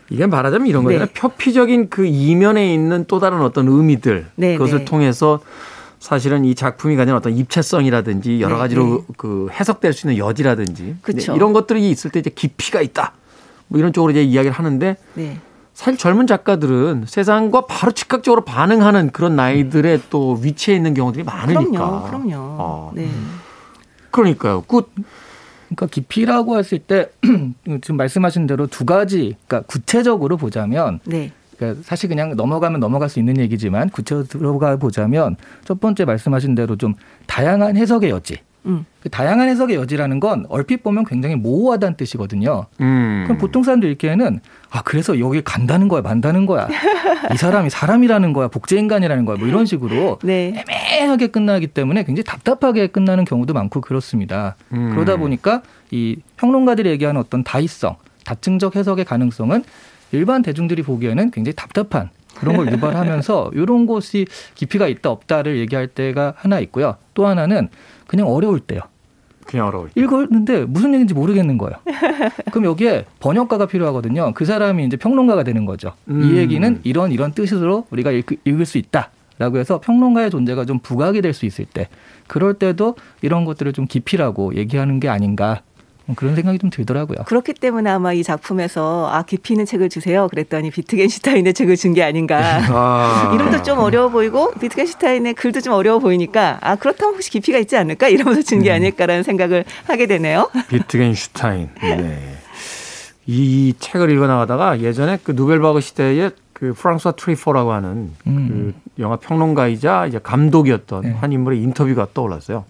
이게 0.09 0.27
말하자면 0.27 0.67
이런 0.67 0.87
네. 0.87 0.95
거예요. 0.95 1.09
표피적인 1.15 1.91
그 1.91 2.07
이면에 2.07 2.73
있는 2.73 3.05
또 3.07 3.19
다른 3.21 3.41
어떤 3.43 3.69
의미들 3.69 4.27
네, 4.37 4.55
그것을 4.55 4.79
네. 4.81 4.85
통해서 4.85 5.41
사실은 5.99 6.45
이 6.45 6.55
작품이 6.55 6.97
가진 6.97 7.15
어떤 7.15 7.37
입체성이라든지 7.37 8.41
여러 8.41 8.55
네, 8.55 8.59
가지로 8.61 8.85
네. 9.07 9.15
그 9.17 9.49
해석될 9.53 9.93
수 9.93 10.07
있는 10.09 10.19
여지라든지 10.25 10.97
그쵸. 11.03 11.33
네, 11.33 11.37
이런 11.37 11.53
것들이 11.53 11.91
있을 11.91 12.11
때 12.11 12.21
이제 12.21 12.31
깊이가 12.31 12.81
있다. 12.81 13.13
뭐 13.69 13.79
이런 13.79 13.93
쪽으로 13.93 14.11
이제 14.13 14.23
이야기를 14.23 14.53
하는데 14.57 14.97
네. 15.15 15.41
사실 15.75 15.99
젊은 15.99 16.27
작가들은 16.27 17.05
세상과 17.07 17.63
바로 17.67 17.93
즉각적으로 17.93 18.45
반응하는 18.45 19.11
그런 19.11 19.37
나이들의 19.37 20.03
또 20.11 20.39
위치에 20.41 20.75
있는 20.75 20.95
경우들이 20.95 21.25
많으니까. 21.25 21.71
그럼요, 21.71 22.07
그럼요. 22.07 22.35
어. 22.37 22.93
네. 22.95 23.09
그러니까요. 24.11 24.63
그 24.63 24.83
그러니까 25.75 25.87
깊이라고 25.87 26.59
했을 26.59 26.79
때 26.79 27.11
지금 27.83 27.97
말씀하신 27.97 28.47
대로 28.47 28.67
두 28.67 28.85
가지, 28.85 29.37
그러니까 29.47 29.67
구체적으로 29.67 30.37
보자면 30.37 31.01
네. 31.05 31.33
그러니까 31.57 31.83
사실 31.85 32.09
그냥 32.09 32.37
넘어가면 32.37 32.81
넘어갈 32.81 33.09
수 33.09 33.19
있는 33.19 33.39
얘기지만 33.39 33.89
구체적으로 33.91 34.27
들어가 34.27 34.77
보자면 34.77 35.37
첫 35.65 35.81
번째 35.81 36.05
말씀하신 36.05 36.55
대로 36.55 36.77
좀 36.77 36.95
다양한 37.27 37.77
해석의 37.77 38.11
여지. 38.11 38.39
음. 38.67 38.87
그 39.03 39.09
다양한 39.09 39.49
해석의 39.49 39.77
여지라는 39.77 40.21
건 40.21 40.47
얼핏 40.49 40.83
보면 40.83 41.05
굉장히 41.05 41.35
모호하다는 41.37 41.97
뜻이거든요. 41.97 42.67
음. 42.81 43.25
그럼 43.27 43.39
보통 43.39 43.63
사람들 43.63 43.91
읽기에는 43.93 44.41
아 44.71 44.83
그래서 44.83 45.19
여기 45.19 45.43
간다는 45.43 45.89
거야, 45.89 46.03
만다는 46.03 46.47
거야. 46.47 46.69
이 47.33 47.37
사람이 47.37 47.71
사람이라는 47.71 48.33
거야, 48.33 48.49
복제 48.49 48.79
인간이라는 48.79 49.25
거야, 49.25 49.37
뭐 49.37 49.49
이런 49.49 49.67
식으로 49.67 50.19
네. 50.23 50.65
애매하게 50.69 51.29
끝나기 51.29 51.67
때문에 51.67 52.05
굉장히 52.05 52.25
답답하게 52.25 52.87
끝나는 52.89 53.25
경우도 53.25 53.53
많고 53.55 53.81
그렇습니다. 53.81 54.57
음. 54.73 54.91
그러다 54.93 55.17
보니까 55.17 55.63
이 55.91 56.17
평론가들이 56.37 56.89
얘기하는 56.91 57.21
어떤 57.21 57.43
다이성, 57.43 57.97
다층적 58.25 58.77
해석의 58.77 59.05
가능성은 59.05 59.65
일반 60.13 60.43
대중들이 60.43 60.83
보기에는 60.83 61.31
굉장히 61.31 61.55
답답한 61.57 62.11
그런 62.35 62.57
걸 62.57 62.71
유발하면서 62.73 63.51
이런 63.55 63.87
것이 63.87 64.27
깊이가 64.55 64.89
있다 64.89 65.11
없다를 65.11 65.59
얘기할 65.59 65.89
때가 65.89 66.35
하나 66.37 66.61
있고요. 66.61 66.97
또 67.15 67.27
하나는 67.27 67.69
그냥 68.07 68.29
어려울 68.29 68.61
때요. 68.61 68.81
그냥 69.47 69.67
어려워. 69.67 69.89
읽었는데 69.95 70.67
무슨 70.67 70.95
얘기인지 70.95 71.15
모르겠는 71.15 71.59
거예요. 71.59 71.77
그럼 72.53 72.65
여기에 72.65 73.07
번역가가 73.21 73.67
필요하거든요. 73.67 74.33
그 74.35 74.45
사람이 74.45 74.85
이제 74.87 74.97
평론가가 74.97 75.43
되는 75.43 75.67
거죠. 75.67 75.93
음. 76.09 76.23
이 76.23 76.37
얘기는 76.37 76.81
이런 76.85 77.11
이런 77.13 77.33
뜻으로 77.33 77.87
우리가 77.91 78.13
읽, 78.13 78.27
읽을 78.45 78.65
수 78.67 78.79
있다 78.79 79.11
라고 79.39 79.59
해서 79.59 79.81
평론가의 79.81 80.31
존재가 80.31 80.65
좀 80.67 80.79
부각이 80.79 81.21
될 81.23 81.33
수 81.35 81.47
있을 81.47 81.65
때 81.65 81.89
그럴 82.29 82.55
때도 82.55 82.95
이런 83.23 83.45
것들을 83.45 83.73
좀 83.73 83.87
깊이라고 83.87 84.55
얘기하는 84.55 85.01
게 85.01 85.09
아닌가 85.09 85.49
뭐 85.49 85.72
그런 86.17 86.35
생각이 86.35 86.59
좀 86.59 86.69
들더라고요. 86.71 87.19
그렇기 87.27 87.55
때문에 87.55 87.89
아마 87.91 88.13
이 88.13 88.23
작품에서 88.23 89.09
아 89.13 89.23
깊이 89.23 89.55
있는 89.55 89.67
책을 89.67 89.89
주세요. 89.89 90.29
그랬더니 90.29 90.71
비트겐슈타인의 90.71 91.55
책을 91.55 91.77
준 91.77 91.93
게 91.95 92.03
아닌가. 92.03 92.39
아. 92.71 93.31
이름도 93.35 93.63
좀 93.63 93.79
어려워 93.79 94.09
보이고 94.09 94.53
비트겐슈타인의 94.61 95.35
글도 95.35 95.61
좀 95.61 95.75
어려워 95.75 95.99
보이니까 95.99 96.59
아 96.61 96.77
그렇다면 96.77 97.15
혹시 97.15 97.31
깊이가 97.31 97.59
있지 97.59 97.77
않을까 97.77 98.09
이러면서 98.09 98.43
준게 98.43 98.71
아닐까라는 98.73 99.23
생각을 99.23 99.65
하게 99.87 100.07
되네요. 100.07 100.51
비트겐슈타인. 100.69 101.71
네. 101.81 102.37
이 103.27 103.75
책을 103.79 104.11
읽어 104.11 104.27
나가다가 104.27 104.81
예전에 104.81 105.19
그 105.23 105.33
누벨바그 105.33 105.81
시대에 105.81 106.31
그 106.53 106.73
프랑스와 106.75 107.13
트리포라고 107.13 107.73
하는 107.73 108.11
음. 108.27 108.75
그 108.97 109.03
영화 109.03 109.17
평론가이자 109.17 110.07
이제 110.07 110.19
감독이었던 110.23 111.03
네. 111.03 111.11
한 111.13 111.33
인물의 111.33 111.61
인터뷰가 111.63 112.09
떠올랐어요. 112.15 112.65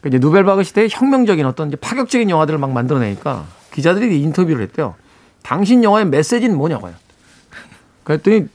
그 0.00 0.08
이제 0.08 0.18
누벨바그 0.18 0.62
시대의 0.62 0.88
혁명적인 0.90 1.44
어떤 1.46 1.68
이제 1.68 1.76
파격적인 1.76 2.30
영화들을 2.30 2.58
막 2.58 2.70
만들어내니까 2.70 3.44
기자들이 3.72 4.20
인터뷰를 4.20 4.62
했대요. 4.62 4.94
당신 5.42 5.82
영화의 5.82 6.06
메시지는 6.06 6.56
뭐냐고요. 6.56 6.94
그랬더니 8.04 8.46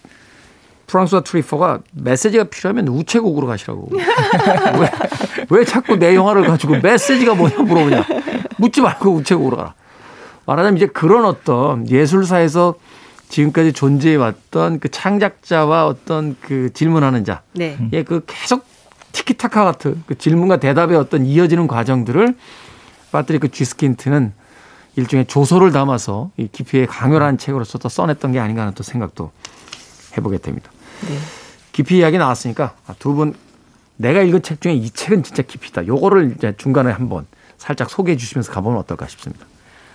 프랑스와 0.88 1.22
트리포가 1.22 1.80
메시지가 1.94 2.46
필요하면 2.46 2.88
우체국으로 2.88 3.48
가시라고. 3.48 3.90
왜, 4.80 4.92
왜 5.50 5.66
자꾸 5.66 5.98
내 5.98 6.16
영화를 6.16 6.44
가지고 6.44 6.78
메시지가 6.78 7.36
뭐냐 7.36 7.58
물어보냐. 7.58 8.06
묻지 8.58 8.82
말고 8.82 9.12
우체국으로 9.12 9.58
가라. 9.58 9.74
말하자면 10.46 10.78
이제 10.78 10.86
그런 10.88 11.26
어떤 11.26 11.90
예술사에서 11.90 12.76
지금까지 13.30 13.74
존재해 13.74 14.16
왔던 14.16 14.80
그 14.80 14.92
창작자와 14.92 15.88
어떤 15.88 16.36
그 16.42 16.72
질문하는 16.74 17.26
자. 17.26 17.42
네. 17.54 17.78
예, 17.92 18.04
그 18.04 18.22
계속 18.28 18.66
티키타카 19.14 19.64
같은 19.64 20.04
그 20.06 20.18
질문과 20.18 20.58
대답의 20.58 20.98
어떤 20.98 21.26
이어지는 21.26 21.68
과정들을 21.68 22.36
파트리크 23.12 23.50
쥐스킨트는 23.50 24.34
일종의 24.96 25.26
조소를 25.28 25.72
담아서 25.72 26.32
이 26.38 26.48
깊이의 26.52 26.88
강렬한 26.88 27.38
책으로서 27.38 27.78
또 27.78 27.90
써냈던 27.90 28.34
게 28.34 28.40
아닌가 28.40 28.64
하는 28.64 28.74
또 28.74 28.84
생각도 28.84 29.32
해보게 30.18 30.38
됩니다. 30.40 30.70
네. 31.08 31.18
깊이 31.72 31.98
이야기 31.98 32.18
나왔으니까 32.18 32.76
두 33.00 33.14
분 33.14 33.34
내가 33.96 34.22
읽은 34.22 34.42
책 34.42 34.60
중에 34.60 34.74
이 34.74 34.90
책은 34.90 35.24
진짜 35.24 35.44
깊이다. 35.44 35.86
요거를 35.88 36.34
이제 36.36 36.54
중간에 36.58 36.92
한번 36.92 37.26
살짝 37.58 37.90
소개해 37.90 38.18
주시면서 38.18 38.52
가보면 38.52 38.80
어떨까 38.80 39.08
싶습니다. 39.08 39.46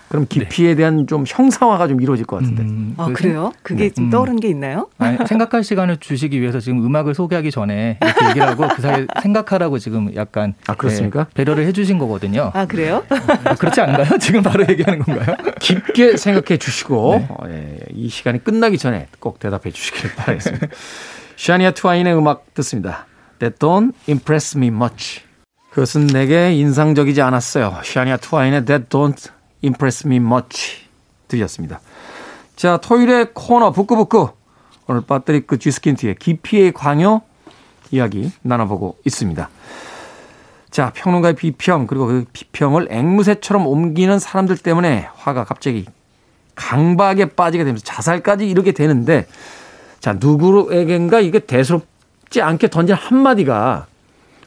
그럼 0.09 0.27
깊이에 0.29 0.75
대한 0.75 1.07
좀 1.07 1.25
형상화가 1.27 1.87
좀 1.87 2.01
이루어질 2.01 2.25
것 2.25 2.37
같은데. 2.37 2.63
음, 2.63 2.95
아그 2.97 3.13
그래요? 3.13 3.53
그게 3.63 3.91
좀 3.91 4.07
음. 4.07 4.11
떠오르는 4.11 4.41
게 4.41 4.49
있나요? 4.49 4.89
아니, 4.99 5.19
생각할 5.27 5.63
시간을 5.63 5.99
주시기 5.99 6.41
위해서 6.41 6.61
지금 6.61 6.85
음악을 6.85 7.15
소개하기 7.15 7.51
전에 7.51 7.99
이렇게 8.03 8.29
얘기를 8.31 8.47
하고 8.47 8.67
그 8.69 8.81
사이에 8.81 9.07
생각하라고 9.23 9.79
지금 9.79 10.15
약간 10.17 10.55
아, 10.67 10.75
그렇습니까? 10.75 11.25
네, 11.25 11.31
배려를 11.35 11.67
해주신 11.67 11.99
거거든요. 11.99 12.51
아 12.55 12.67
그래요? 12.67 13.05
아, 13.45 13.55
그렇지 13.55 13.81
않은가요? 13.81 14.17
지금 14.21 14.43
바로 14.43 14.65
얘기하는 14.69 15.01
건가요? 15.01 15.37
깊게 15.61 16.17
생각해 16.17 16.59
주시고 16.59 17.15
네. 17.19 17.27
어, 17.31 17.37
예, 17.49 17.79
이 17.93 18.09
시간이 18.09 18.43
끝나기 18.43 18.79
전에 18.79 19.09
꼭 19.21 19.39
대답해 19.39 19.71
주시길 19.71 20.15
바라겠습니다. 20.17 20.69
샤니아 21.37 21.73
트와인의 21.73 22.17
음악 22.17 22.55
듣습니다. 22.55 23.07
That 23.41 23.59
don't 23.59 23.93
impress 24.09 24.57
me 24.57 24.69
much. 24.69 25.23
그것은 25.71 26.07
내게 26.09 26.53
인상적이지 26.55 27.21
않았어요. 27.23 27.81
샤니아 27.85 28.17
트와인의 28.17 28.65
That 28.65 28.87
don't 28.89 29.31
impress 29.63 30.07
me 30.07 30.17
much 30.17 30.85
들렸습니다. 31.29 31.81
자, 32.57 32.79
토요일의 32.79 33.31
코너 33.35 33.71
북구북구 33.71 34.31
오늘 34.87 35.03
빠뜨리크 35.03 35.59
쥐스킨트의 35.59 36.17
깊이의 36.17 36.73
광요 36.73 37.21
이야기 37.91 38.33
나눠보고 38.43 38.97
있습니다. 39.05 39.49
자, 40.71 40.93
평론가의 40.95 41.35
비평, 41.35 41.87
그리고 41.87 42.07
그 42.07 42.25
비평을 42.33 42.89
앵무새처럼 42.91 43.67
옮기는 43.67 44.19
사람들 44.19 44.59
때문에 44.59 45.09
화가 45.15 45.45
갑자기 45.45 45.87
강박에 46.55 47.27
빠지게 47.27 47.65
되면서 47.65 47.85
자살까지 47.85 48.49
이르게 48.49 48.73
되는데, 48.73 49.27
자, 50.01 50.15
누구에겐가 50.15 51.21
이게 51.21 51.39
대수롭지 51.39 52.43
않게 52.43 52.69
던진 52.69 52.95
한마디가 52.97 53.87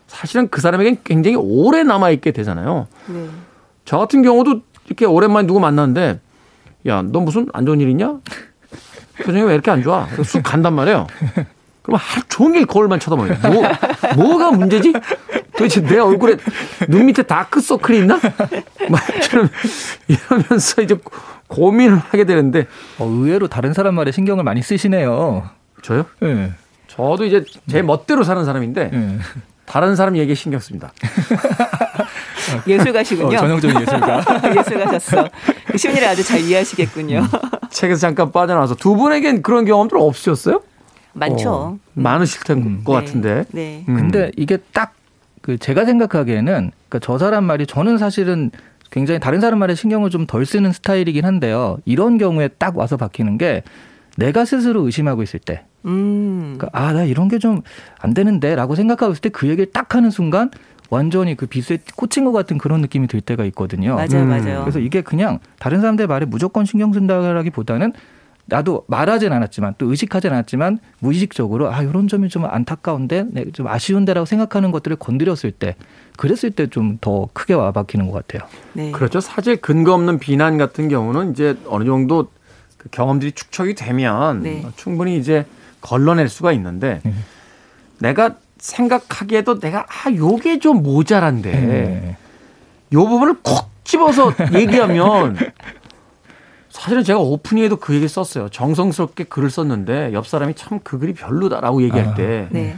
사실은 0.08 0.50
그 0.50 0.62
사람에겐 0.62 1.00
굉장히 1.04 1.38
오래 1.38 1.84
남아있게 1.84 2.32
되잖아요. 2.32 2.88
네. 3.08 3.30
저 3.86 3.97
같은 3.97 4.21
경우도 4.21 4.62
이렇게 4.91 5.06
오랜만에 5.06 5.47
누구 5.47 5.62
만났는데, 5.62 6.19
야, 6.88 7.01
너 7.01 7.21
무슨 7.21 7.47
안 7.54 7.65
좋은 7.65 7.80
일 7.80 7.89
있냐? 7.89 8.17
표정이 9.23 9.43
왜 9.45 9.54
이렇게 9.54 9.71
안 9.71 9.82
좋아? 9.82 10.06
쑥 10.25 10.43
간단 10.43 10.73
말이에요. 10.73 11.08
그럼 11.82 11.99
하루 12.01 12.23
종일 12.27 12.65
거울만 12.65 12.99
쳐다봐요. 12.99 13.38
뭐, 13.54 13.63
뭐가 14.17 14.51
문제지? 14.51 14.91
도대체 15.56 15.82
내 15.82 15.97
얼굴에 15.97 16.36
눈 16.89 17.06
밑에 17.06 17.23
다크서클이 17.23 17.99
있나? 17.99 18.19
막 18.89 19.01
이러면서 20.08 20.82
이제 20.82 20.97
고민을 21.47 21.97
하게 21.97 22.25
되는데, 22.25 22.67
어, 22.99 23.06
의외로 23.06 23.47
다른 23.47 23.73
사람 23.73 23.95
말에 23.95 24.12
신경을 24.12 24.43
많이 24.43 24.62
쓰시네요. 24.62 25.49
저요? 25.84 26.06
예. 26.23 26.51
저도 26.88 27.23
이제 27.23 27.45
제 27.69 27.82
멋대로 27.82 28.23
사는 28.25 28.43
사람인데, 28.43 28.91
예. 28.93 29.19
다른 29.65 29.95
사람 29.95 30.17
얘기에 30.17 30.36
신경 30.36 30.60
씁니다. 30.60 30.91
예술가시군요. 32.67 33.38
어, 33.38 33.39
전형적인 33.39 33.82
예술가. 33.82 34.23
예술가셨어. 34.58 35.27
그 35.67 35.77
심리를 35.77 36.08
아주 36.08 36.23
잘 36.23 36.39
이해하시겠군요. 36.41 37.23
책에서 37.69 38.01
잠깐 38.01 38.32
빠져나와서 38.32 38.75
두 38.75 38.95
분에겐 38.95 39.41
그런 39.41 39.65
경험들 39.65 39.97
없으셨어요? 39.97 40.62
많죠. 41.13 41.51
어, 41.51 41.77
많으실 41.93 42.43
텐 42.43 42.58
음. 42.58 42.84
것 42.84 42.93
네. 42.99 43.06
같은데. 43.06 43.43
네. 43.51 43.86
음. 43.89 43.95
근데 43.95 44.32
이게 44.38 44.58
딱 44.73 44.93
그 45.41 45.58
제가 45.58 45.86
생각하기에는 45.86 46.43
그러니까 46.88 46.99
저 47.01 47.17
사람 47.17 47.45
말이 47.45 47.65
저는 47.65 47.97
사실은 47.97 48.51
굉장히 48.91 49.19
다른 49.19 49.41
사람 49.41 49.58
말에 49.58 49.73
신경을 49.73 50.12
좀 50.12 50.27
덜 50.27 50.45
쓰는 50.45 50.71
스타일이긴 50.71 51.25
한데요. 51.25 51.80
이런 51.84 52.19
경우에 52.19 52.47
딱 52.47 52.77
와서 52.77 52.95
박히는 52.95 53.39
게 53.39 53.63
내가 54.17 54.45
스스로 54.45 54.86
의심하고 54.86 55.23
있을 55.23 55.39
때, 55.39 55.63
음. 55.86 56.58
그러니까 56.60 56.69
아 56.80 56.93
나 56.93 57.06
이런 57.06 57.27
게 57.27 57.39
좀 57.39 57.63
안 58.01 58.13
되는데 58.13 58.54
라고 58.54 58.75
생각하고 58.75 59.13
있을 59.13 59.21
때 59.21 59.30
그 59.30 59.47
얘기를 59.47 59.71
딱 59.71 59.95
하는 59.95 60.12
순간 60.12 60.51
완전히 60.91 61.36
그 61.36 61.47
비수에 61.47 61.80
꽂힌 61.95 62.25
것 62.25 62.34
같은 62.34 62.58
그런 62.58 62.82
느낌이 62.82 63.08
들 63.08 63.21
때가 63.21 63.45
있거든요. 63.45 63.95
맞아요, 63.95 64.23
음. 64.23 64.27
맞아요. 64.30 64.60
그래서 64.62 64.77
이게 64.80 65.01
그냥 65.01 65.39
다른 65.58 65.80
사람들 65.80 66.06
말에 66.06 66.25
무조건 66.25 66.65
신경 66.65 66.91
쓴다라기보다는 66.93 67.93
나도 68.45 68.84
말하진 68.88 69.32
않았지만 69.32 69.75
또 69.77 69.89
의식하진 69.89 70.32
않았지만 70.34 70.80
무의식적으로 70.99 71.71
아 71.73 71.82
이런 71.82 72.10
점이 72.10 72.27
좀 72.27 72.43
안타까운데 72.45 73.25
네, 73.32 73.45
좀 73.54 73.67
아쉬운데라고 73.67 74.25
생각하는 74.25 74.71
것들을 74.71 74.97
건드렸을 74.97 75.51
때 75.51 75.75
그랬을 76.17 76.51
때 76.51 76.67
좀 76.67 76.97
더 76.99 77.30
크게 77.32 77.54
와박히는 77.54 78.12
것 78.12 78.27
같아요. 78.27 78.49
네. 78.73 78.91
그렇죠. 78.91 79.21
사실 79.21 79.56
근거 79.56 79.93
없는 79.93 80.19
비난 80.19 80.58
같은 80.58 80.89
경우는 80.89 81.32
이제 81.32 81.56
어느 81.67 81.86
정도 81.86 82.27
그 82.77 82.89
경험들이 82.89 83.32
축적이 83.32 83.75
되면 83.75 84.43
네. 84.43 84.65
충분히 84.75 85.17
이제 85.17 85.45
걸러낼 85.80 86.27
수가 86.27 86.51
있는데 86.51 86.99
네. 87.06 87.13
내가 87.99 88.36
생각하기에도 88.62 89.60
내가 89.60 89.86
아 89.89 90.12
요게 90.13 90.60
좀 90.60 90.84
모자란데 90.84 91.52
네. 91.52 92.17
요 92.93 93.08
부분을 93.08 93.36
콕 93.41 93.69
집어서 93.84 94.32
얘기하면 94.54 95.36
사실은 96.69 97.04
제가 97.04 97.19
오프닝에도 97.19 97.76
그 97.78 97.93
얘기 97.95 98.08
썼어요. 98.08 98.50
정성스럽게 98.50 99.26
글을 99.26 99.50
썼는데 99.50 100.13
옆 100.13 100.28
사람이 100.28 100.54
참 100.56 100.80
그 100.84 101.00
글이 101.00 101.13
별로다라고 101.13 101.82
얘기할 101.84 102.10
아, 102.10 102.13
때 102.13 102.47
네. 102.52 102.78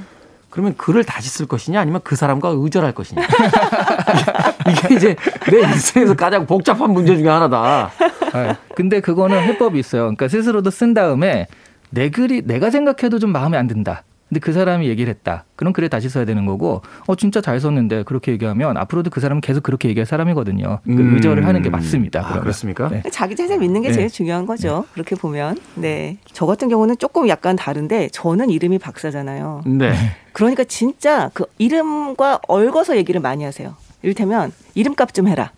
그러면 0.49 0.75
글을 0.77 1.03
다시 1.03 1.29
쓸 1.29 1.47
것이냐 1.47 1.79
아니면 1.79 1.99
그 2.03 2.15
사람과 2.15 2.49
의절할 2.55 2.93
것이냐. 2.93 3.21
이게 4.69 4.95
이제 4.95 5.15
내 5.51 5.59
인생에서 5.61 6.15
가장 6.15 6.45
복잡한 6.45 6.91
문제 6.91 7.15
중에 7.17 7.27
하나다. 7.27 7.91
아, 8.33 8.55
근데 8.75 8.99
그거는 8.99 9.41
해법이 9.41 9.77
있어요. 9.79 10.03
그러니까 10.03 10.27
스스로도 10.27 10.69
쓴 10.69 10.93
다음에 10.93 11.47
내 11.89 12.09
글이 12.09 12.43
내가 12.45 12.69
생각해도 12.69 13.19
좀 13.19 13.31
마음에 13.31 13.57
안 13.57 13.67
든다. 13.67 14.03
근데 14.33 14.39
그 14.39 14.51
사람이 14.51 14.87
얘기를 14.87 15.13
했다. 15.13 15.45
그럼 15.55 15.73
글을 15.73 15.89
다시 15.89 16.09
써야 16.09 16.25
되는 16.25 16.47
거고, 16.47 16.81
어 17.05 17.15
진짜 17.15 17.39
잘 17.39 17.59
썼는데 17.59 18.01
그렇게 18.01 18.31
얘기하면 18.31 18.77
앞으로도 18.77 19.11
그 19.11 19.19
사람은 19.19 19.41
계속 19.41 19.61
그렇게 19.61 19.87
얘기할 19.89 20.07
사람이거든요. 20.07 20.79
그 20.83 20.91
음. 20.91 21.13
의절을 21.13 21.45
하는 21.45 21.61
게 21.61 21.69
맞습니다. 21.69 22.21
아. 22.27 22.39
그렇습니까? 22.39 22.89
네. 22.89 23.03
자기 23.11 23.35
자신 23.35 23.59
믿는 23.59 23.83
게 23.83 23.89
네. 23.89 23.93
제일 23.93 24.09
중요한 24.09 24.47
거죠. 24.47 24.85
그렇게 24.93 25.15
보면. 25.15 25.59
네. 25.75 26.17
저 26.31 26.47
같은 26.47 26.67
경우는 26.67 26.97
조금 26.97 27.27
약간 27.29 27.55
다른데 27.55 28.09
저는 28.11 28.49
이름이 28.49 28.79
박사잖아요. 28.79 29.61
네. 29.67 29.93
그러니까 30.31 30.63
진짜 30.63 31.29
그 31.35 31.45
이름과 31.59 32.39
얽어서 32.47 32.97
얘기를 32.97 33.21
많이 33.21 33.43
하세요. 33.43 33.75
이를테면 34.01 34.51
이름값 34.73 35.13
좀 35.13 35.27
해라. 35.27 35.51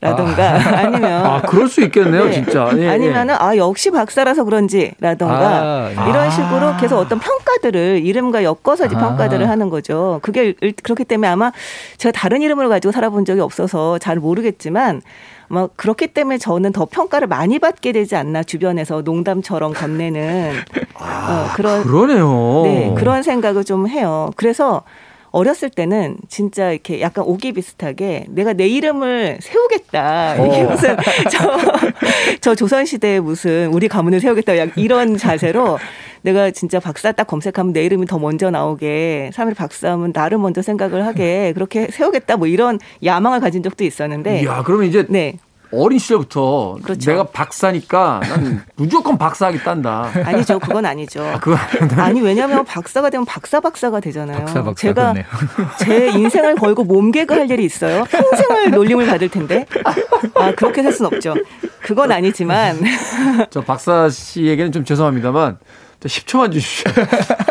라던가 0.00 0.54
아. 0.54 0.82
니면 0.90 1.26
아, 1.26 1.42
그럴 1.42 1.68
수 1.68 1.82
있겠네요, 1.82 2.30
진짜. 2.30 2.70
예, 2.76 2.82
예. 2.82 2.88
아니면은 2.88 3.34
아 3.38 3.56
역시 3.56 3.90
박사라서 3.90 4.44
그런지 4.44 4.92
라던가 5.00 5.36
아, 5.38 5.88
예. 5.90 5.92
이런 5.92 6.16
아. 6.26 6.30
식으로 6.30 6.76
계속 6.76 6.98
어떤 6.98 7.18
평가들을 7.18 8.02
이름과 8.04 8.44
엮어서 8.44 8.86
이제 8.86 8.94
아. 8.96 9.00
평가들을 9.00 9.48
하는 9.48 9.70
거죠. 9.70 10.20
그게 10.22 10.54
일- 10.60 10.74
그렇기 10.82 11.04
때문에 11.04 11.26
아마 11.28 11.50
제가 11.96 12.12
다른 12.12 12.42
이름을 12.42 12.68
가지고 12.68 12.92
살아본 12.92 13.24
적이 13.24 13.40
없어서 13.40 13.98
잘 13.98 14.16
모르겠지만 14.16 15.02
아마 15.50 15.66
그렇기 15.74 16.08
때문에 16.08 16.38
저는 16.38 16.70
더 16.72 16.84
평가를 16.84 17.26
많이 17.26 17.58
받게 17.58 17.90
되지 17.92 18.14
않나 18.14 18.44
주변에서 18.44 19.02
농담처럼 19.02 19.72
건네는 19.72 20.52
어, 20.94 21.48
그런 21.56 21.82
그러네요. 21.82 22.62
네, 22.64 22.94
그런 22.96 23.22
생각을 23.24 23.64
좀 23.64 23.88
해요. 23.88 24.30
그래서 24.36 24.82
어렸을 25.30 25.70
때는 25.70 26.16
진짜 26.28 26.72
이렇게 26.72 27.00
약간 27.00 27.24
오기 27.24 27.52
비슷하게 27.52 28.26
내가 28.28 28.52
내 28.52 28.66
이름을 28.66 29.38
세우겠다. 29.40 30.34
이게 30.36 30.62
어. 30.62 30.70
무슨 30.70 30.96
저, 31.30 31.58
저 32.40 32.54
조선시대에 32.54 33.20
무슨 33.20 33.68
우리 33.72 33.88
가문을 33.88 34.20
세우겠다. 34.20 34.58
약 34.58 34.70
이런 34.76 35.16
자세로 35.16 35.78
내가 36.22 36.50
진짜 36.50 36.80
박사 36.80 37.12
딱 37.12 37.26
검색하면 37.26 37.72
내 37.72 37.84
이름이 37.84 38.06
더 38.06 38.18
먼저 38.18 38.50
나오게 38.50 39.30
사람들이 39.32 39.56
박사하면 39.56 40.12
나를 40.14 40.38
먼저 40.38 40.62
생각을 40.62 41.06
하게 41.06 41.52
그렇게 41.52 41.88
세우겠다. 41.90 42.36
뭐 42.36 42.46
이런 42.46 42.78
야망을 43.04 43.40
가진 43.40 43.62
적도 43.62 43.84
있었는데. 43.84 44.42
이야, 44.42 44.62
그러면 44.62 44.88
이제 44.88 45.06
네. 45.08 45.38
어린 45.70 45.98
시절부터 45.98 46.78
그렇죠. 46.82 47.10
내가 47.10 47.24
박사니까 47.24 48.20
난 48.22 48.64
무조건 48.76 49.18
박사하겠단다. 49.18 50.12
아니죠. 50.24 50.58
그건 50.58 50.86
아니죠. 50.86 51.22
아, 51.22 51.38
아니야. 51.80 52.04
아니 52.04 52.20
왜냐하면 52.22 52.64
박사가 52.64 53.10
되면 53.10 53.24
박사 53.26 53.60
박사가 53.60 54.00
되잖아요. 54.00 54.38
박사, 54.38 54.62
박사, 54.62 54.80
제가 54.80 55.12
그렇네요. 55.12 55.24
제 55.80 56.08
인생을 56.08 56.54
걸고 56.56 56.84
몸개그 56.84 57.34
할 57.34 57.50
일이 57.50 57.64
있어요. 57.64 58.04
평생을 58.04 58.70
놀림을 58.70 59.06
받을 59.06 59.28
텐데. 59.28 59.66
아 60.34 60.52
그렇게 60.54 60.82
살 60.82 60.92
수는 60.92 61.12
없죠. 61.12 61.34
그건 61.82 62.12
아니지만 62.12 62.78
저 63.50 63.60
박사 63.60 64.08
씨에게는 64.08 64.72
좀 64.72 64.84
죄송합니다만 64.84 65.58
저 66.00 66.08
10초만 66.08 66.52
주십시오. 66.52 66.92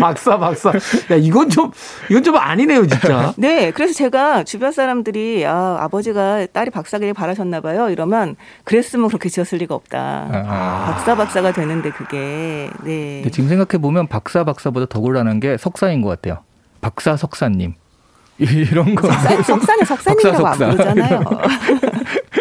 박사, 0.00 0.38
박사. 0.38 0.70
야, 0.70 1.16
이건 1.16 1.48
좀, 1.48 1.70
이건 2.10 2.22
좀 2.22 2.36
아니네요, 2.36 2.86
진짜. 2.86 3.32
네 3.36 3.70
그래서 3.70 3.92
제가 3.94 4.44
주변 4.44 4.72
사람들이 4.72 5.44
아 5.46 5.76
아버지가 5.80 6.46
딸이 6.52 6.70
박사길 6.70 7.14
바라셨나 7.14 7.60
봐요. 7.60 7.88
이러면 7.90 8.36
그랬으면 8.64 9.08
그렇게 9.08 9.28
지었을 9.28 9.58
리가 9.58 9.74
없다. 9.74 10.28
아. 10.32 10.84
박사 10.92 11.14
박사가 11.14 11.52
되는데 11.52 11.90
그게 11.90 12.70
네. 12.84 13.22
지금 13.30 13.48
생각해 13.48 13.80
보면 13.80 14.06
박사 14.08 14.44
박사보다 14.44 14.86
더 14.88 15.00
곤란한 15.00 15.40
게 15.40 15.56
석사인 15.56 16.02
것 16.02 16.08
같아요. 16.08 16.42
박사 16.80 17.16
석사님 17.16 17.74
이런 18.38 18.94
거. 18.94 19.10
석사, 19.12 19.42
석사는 19.42 19.84
석사님이라고 19.84 20.46
안 20.46 20.54
석사. 20.58 20.70
부르잖아요. 20.70 21.20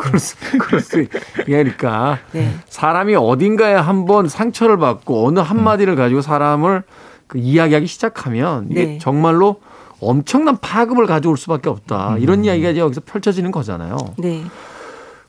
그럴 0.00 0.18
수, 0.18 0.36
그럴 0.58 0.80
수, 0.80 1.04
그러니까. 1.44 2.18
네. 2.32 2.54
사람이 2.68 3.14
어딘가에 3.16 3.74
한번 3.74 4.28
상처를 4.28 4.78
받고 4.78 5.26
어느 5.26 5.40
한마디를 5.40 5.94
가지고 5.94 6.22
사람을 6.22 6.82
그 7.26 7.38
이야기하기 7.38 7.86
시작하면 7.86 8.68
이게 8.70 8.84
네. 8.84 8.98
정말로 8.98 9.60
엄청난 10.00 10.56
파급을 10.56 11.06
가져올 11.06 11.36
수밖에 11.36 11.68
없다. 11.68 12.16
이런 12.18 12.44
이야기가 12.46 12.70
이제 12.70 12.80
여기서 12.80 13.02
펼쳐지는 13.04 13.50
거잖아요. 13.50 13.96
네. 14.16 14.42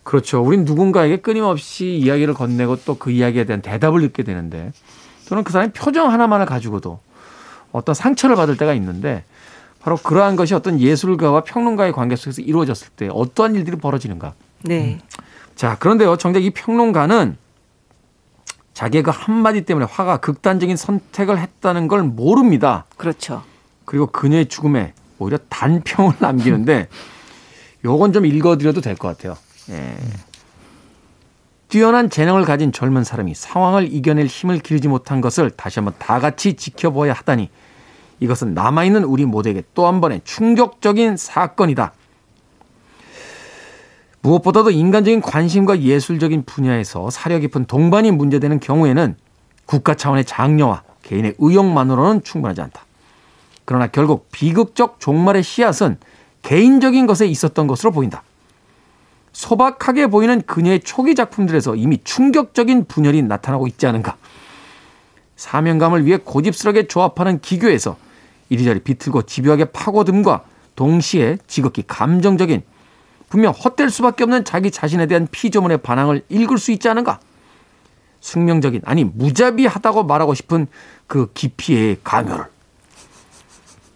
그렇죠. 0.04 0.42
우린 0.42 0.64
누군가에게 0.64 1.18
끊임없이 1.18 1.98
이야기를 1.98 2.34
건네고 2.34 2.78
또 2.86 2.96
그 2.98 3.12
이야기에 3.12 3.44
대한 3.44 3.62
대답을 3.62 4.00
듣게 4.02 4.24
되는데 4.24 4.72
저는 5.26 5.44
그 5.44 5.52
사람의 5.52 5.74
표정 5.74 6.12
하나만을 6.12 6.46
가지고도 6.46 7.00
어떤 7.74 7.94
상처를 7.94 8.36
받을 8.38 8.56
때가 8.58 8.74
있는데 8.76 9.24
바로 9.82 9.98
그러한 9.98 10.36
것이 10.38 10.54
어떤 10.54 10.80
예술가와 10.80 11.42
평론가의 11.44 11.92
관계 11.92 12.16
속에서 12.16 12.42
이루어졌을 12.42 12.88
때 12.96 13.10
어떠한 13.12 13.56
일들이 13.56 13.76
벌어지는가. 13.78 14.34
네. 14.64 15.00
자, 15.56 15.78
그런데요. 15.78 16.18
정작 16.18 16.44
이 16.44 16.50
평론가는 16.52 17.38
자기의 18.74 19.04
그 19.04 19.12
한마디 19.14 19.62
때문에 19.62 19.86
화가 19.90 20.18
극단적인 20.18 20.76
선택을 20.76 21.38
했다는 21.40 21.88
걸 21.88 22.04
모릅니다. 22.04 22.86
그렇죠. 22.98 23.44
그리고 23.86 24.08
그녀의 24.08 24.48
죽음에 24.48 24.94
오히려 25.20 25.38
단평을 25.50 26.14
남기는데 26.20 26.88
요건 27.86 28.14
좀 28.14 28.26
읽어드려도 28.26 28.82
될 28.82 28.96
것 28.96 29.08
같아요. 29.10 29.38
예. 29.70 29.96
뛰어난 31.68 32.10
재능을 32.10 32.44
가진 32.44 32.72
젊은 32.72 33.04
사람이 33.04 33.34
상황을 33.34 33.94
이겨낼 33.94 34.26
힘을 34.28 34.60
기르지 34.60 34.88
못한 34.88 35.22
것을 35.22 35.52
다시 35.52 35.80
한번 35.80 35.94
다 36.00 36.20
같이 36.20 36.56
지켜보아야 36.56 37.14
하다니 37.14 37.50
이것은 38.20 38.54
남아있는 38.54 39.04
우리 39.06 39.26
모두에게 39.26 39.64
또 39.74 39.88
한 39.88 40.02
번의 40.02 40.22
충격적인 40.24 41.18
사건이다. 41.18 41.94
무엇보다도 44.22 44.72
인간적인 44.72 45.22
관심과 45.22 45.82
예술적인 45.82 46.44
분야에서 46.46 47.10
사려 47.10 47.40
깊은 47.40 47.66
동반이 47.66 48.12
문제되는 48.12 48.60
경우에는 48.60 49.16
국가 49.66 49.96
차원의 49.96 50.26
장려와 50.26 50.84
개인의 51.04 51.36
의욕만으로는 51.40 52.24
충분하지 52.24 52.62
않다. 52.62 52.86
그러나 53.66 53.88
결국 53.88 54.28
비극적 54.32 55.00
종말의 55.00 55.44
씨앗은 55.44 55.98
개인적인 56.44 57.08
것에 57.08 57.26
있었던 57.28 57.68
것으로 57.68 57.92
보인다. 57.92 58.24
소박하게 59.34 60.08
보이는 60.08 60.42
그녀의 60.42 60.82
초기 60.82 61.16
작품들에서 61.16 61.76
이미 61.76 62.00
충격적인 62.04 62.86
분열이 62.86 63.22
나타나고 63.24 63.68
있지 63.68 63.88
않은가. 63.88 64.18
사명감을 65.36 66.06
위해 66.06 66.18
고집스럽게 66.18 66.88
조합하는 66.88 67.40
기교에서 67.40 67.98
이리저리 68.50 68.82
비틀고 68.82 69.24
집요하게 69.24 69.66
파고듦과 69.66 70.42
동시에 70.76 71.38
지극히 71.48 71.84
감정적인 71.88 72.62
분명 73.32 73.54
헛될 73.54 73.90
수밖에 73.90 74.26
없는 74.26 74.44
자기 74.44 74.70
자신에 74.70 75.08
대한 75.08 75.26
피조물의 75.32 75.78
반항을 75.78 76.24
읽을 76.28 76.58
수 76.58 76.74
있지 76.74 76.90
않은가? 76.90 77.22
숙명적인 78.20 78.82
아니 78.84 79.06
무자비하다고 79.06 80.04
말하고 80.04 80.34
싶은 80.34 80.68
그 81.08 81.32
깊이의 81.34 82.00
강요를 82.04 82.44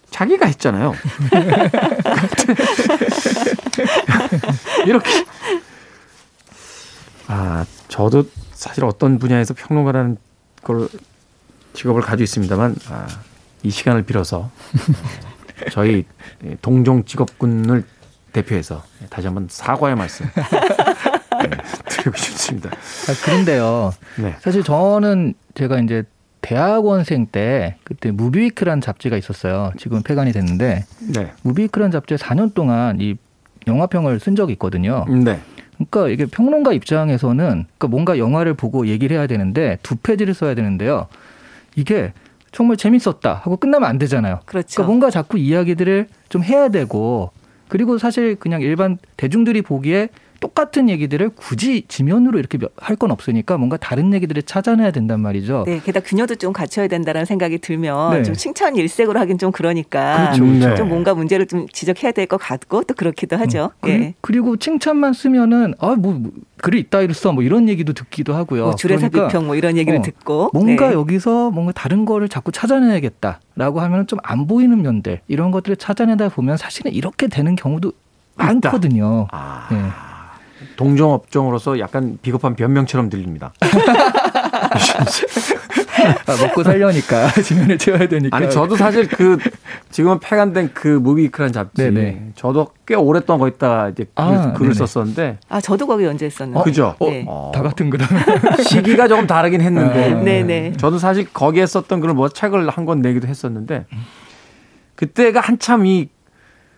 자기가 0.10 0.45
했잖아요. 0.45 0.93
이렇게 4.88 5.26
아 7.28 7.65
저도 7.89 8.24
사실 8.54 8.86
어떤 8.86 9.19
분야에서 9.19 9.54
평론가라는 9.54 10.15
걸 10.63 10.88
직업을 11.74 12.02
가지고 12.02 12.24
있습니다만 12.24 12.78
아, 12.89 13.06
이 13.63 13.69
시간을 13.69 14.04
빌어서 14.04 14.50
저희 15.71 16.06
동종 16.62 17.04
직업군을 17.04 17.84
대표해서 18.36 18.84
다시 19.10 19.28
한번 19.28 19.48
사과의 19.50 19.95
말씀 19.95 20.26
네, 20.36 21.50
드리고 21.88 22.17
싶습니다. 22.17 22.69
아, 22.69 23.26
그런데요. 23.26 23.93
네. 24.21 24.36
사실 24.39 24.63
저는 24.63 25.34
제가 25.54 25.80
이제 25.80 26.04
대학원생 26.41 27.28
때 27.28 27.78
그때 27.84 28.12
무비위크라는 28.12 28.82
잡지가 28.82 29.17
있었어요. 29.17 29.71
지금 29.78 30.04
폐간이 30.04 30.32
됐는데 30.32 30.86
네. 31.13 31.32
무비위크라는 31.43 31.91
잡지에 31.91 32.17
4년 32.17 32.54
동안 32.54 33.00
이 33.00 33.15
영화평을 33.67 34.19
쓴 34.19 34.36
적이 34.36 34.54
있거든요. 34.54 35.06
네. 35.08 35.39
그러니까 35.76 36.10
이게 36.10 36.26
평론가 36.26 36.74
입장에서는 36.74 37.45
그러니까 37.45 37.88
뭔가 37.88 38.17
영화를 38.17 38.54
보고 38.54 38.88
얘기를 38.88 39.17
해야 39.17 39.28
되는데 39.28 39.78
두 39.82 39.95
페이지를 39.95 40.34
써야 40.34 40.56
되는데요. 40.56 41.08
이게 41.76 42.13
정말 42.52 42.78
재밌었다 42.78 43.34
하고 43.34 43.58
끝나면 43.58 43.89
안 43.89 43.98
되잖아요. 43.98 44.39
그렇죠. 44.45 44.67
그러니까 44.76 44.88
뭔가 44.88 45.10
자꾸 45.10 45.38
이야기들을 45.38 46.08
좀 46.30 46.43
해야 46.43 46.69
되고 46.69 47.32
그리고 47.67 47.97
사실 47.97 48.36
그냥 48.36 48.62
일반 48.62 48.97
대중들이 49.17 49.62
보기에 49.62 50.10
똑같은 50.39 50.89
얘기들을 50.89 51.30
굳이 51.36 51.84
지면으로 51.88 52.39
이렇게 52.39 52.58
할 52.78 52.95
건 52.95 53.12
없으니까 53.12 53.58
뭔가 53.58 53.76
다른 53.78 54.13
얘기들을 54.13 54.43
찾아내야 54.43 54.91
된단 54.91 55.19
말이죠. 55.19 55.63
네, 55.67 55.82
게다가 55.84 56.06
그녀도 56.08 56.36
좀 56.36 56.54
갖춰야 56.54 56.88
된다라는 56.88 57.26
생각이 57.26 57.58
들면 57.60 58.12
네. 58.13 58.24
좀 58.24 58.34
칭찬 58.36 58.76
일색으로 58.76 59.19
하긴 59.19 59.38
좀 59.38 59.52
그러니까 59.52 60.32
그렇죠, 60.34 60.45
그렇죠. 60.45 60.76
좀 60.76 60.89
뭔가 60.89 61.13
문제를 61.13 61.45
좀 61.48 61.67
지적해야 61.67 62.12
될 62.13 62.26
것 62.28 62.38
같고 62.38 62.84
또 62.84 62.93
그렇기도 62.93 63.36
하죠. 63.38 63.71
그, 63.82 63.89
예. 63.89 64.13
그리고 64.21 64.56
칭찬만 64.58 65.13
쓰면은 65.13 65.74
아뭐 65.80 65.95
뭐, 65.98 66.32
글이 66.62 66.80
있다 66.80 67.02
이랬어 67.02 67.34
뭐 67.34 67.43
이런 67.43 67.67
얘기도 67.69 67.93
듣기도 67.93 68.34
하고요. 68.34 68.63
뭐 68.63 68.76
줄에서 68.76 69.10
그러니까 69.10 69.28
비평 69.28 69.45
뭐 69.45 69.56
이런 69.56 69.78
얘기를 69.78 70.00
어, 70.00 70.02
듣고 70.02 70.50
뭔가 70.54 70.88
네. 70.89 70.93
여기서 70.93 71.52
뭔가 71.52 71.71
다른 71.74 72.06
거를 72.06 72.30
자꾸 72.30 72.52
찾아내야겠다라고 72.52 73.80
하면 73.82 74.08
좀 74.08 74.19
안 74.24 74.48
보이는 74.48 74.82
면들 74.82 75.19
이런 75.28 75.52
것들을 75.52 75.76
찾아내다 75.76 76.30
보면 76.30 76.58
사실은 76.58 76.91
이렇게 76.93 77.28
되는 77.28 77.56
경우도 77.56 77.91
많거든요. 78.36 79.28
아, 79.32 79.67
네. 79.71 79.78
동종업종으로서 80.76 81.80
약간 81.80 82.18
비겁한 82.22 82.56
변명처럼 82.56 83.10
들립니다. 83.10 83.54
아, 86.28 86.36
먹고 86.46 86.64
살려니까 86.64 87.32
지면을 87.42 87.78
채워야 87.78 88.08
되니까. 88.08 88.36
아니 88.38 88.50
저도 88.50 88.76
사실 88.76 89.08
그 89.08 89.38
지금은 89.92 90.20
폐간된 90.20 90.72
그 90.74 90.88
무비크란 90.88 91.52
잡지 91.52 91.84
네네. 91.84 92.32
저도 92.36 92.68
꽤 92.86 92.96
오랫동안 92.96 93.40
거기다 93.40 93.90
이제 93.90 94.06
아, 94.16 94.54
글을, 94.54 94.74
네네. 94.74 94.86
썼었는데 94.86 95.38
아 95.50 95.62
저도 95.62 95.88
거기 95.88 96.04
연재했었는데. 96.06 96.64
그죠? 96.64 96.96
어, 97.00 97.10
네. 97.10 97.26
어, 97.28 97.52
다 97.54 97.62
같은 97.64 97.90
거다. 97.90 98.06
시기가 98.64 99.08
조금 99.08 99.26
다르긴 99.26 99.62
했는데 99.62 100.14
아, 100.14 100.20
네네. 100.22 100.74
저도 100.78 100.98
사실 101.00 101.26
거기에 101.34 101.66
썼던 101.66 102.02
글을 102.02 102.14
뭐 102.14 102.30
책을 102.30 102.70
한 102.70 102.86
권 102.86 103.02
내기도 103.02 103.28
했었는데 103.28 103.88
그때가 104.96 105.40
한참 105.40 105.88
이 105.88 106.08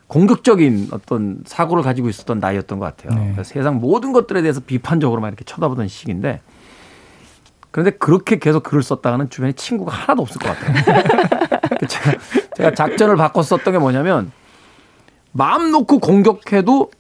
공격적인 0.08 0.90
어떤 0.92 1.44
사고를 1.46 1.84
가지고 1.84 2.10
있었던 2.10 2.40
나이였던 2.40 2.80
것 2.80 2.86
같아요. 2.86 3.20
네. 3.20 3.32
그래서 3.34 3.44
세상 3.44 3.76
모든 3.76 4.14
것들에 4.14 4.42
대해서 4.42 4.62
비판적으로만 4.62 5.30
이렇게 5.30 5.44
쳐다보던 5.44 5.88
시기인데 5.88 6.42
그런데 7.72 7.92
그렇게 7.92 8.40
계속 8.40 8.64
글을 8.64 8.82
썼다가는 8.84 9.30
주변에 9.30 9.52
친구가 9.54 9.94
하나도 9.94 10.22
없을 10.22 10.40
것 10.40 10.48
같아요. 10.48 11.04
제가, 11.88 12.18
제가 12.56 12.72
작전을 12.74 13.18
바꿔 13.18 13.44
썼던 13.44 13.74
게 13.74 13.80
뭐냐면 13.80 14.32
마음 15.34 15.72
놓고 15.72 16.00
공격해도 16.00 16.92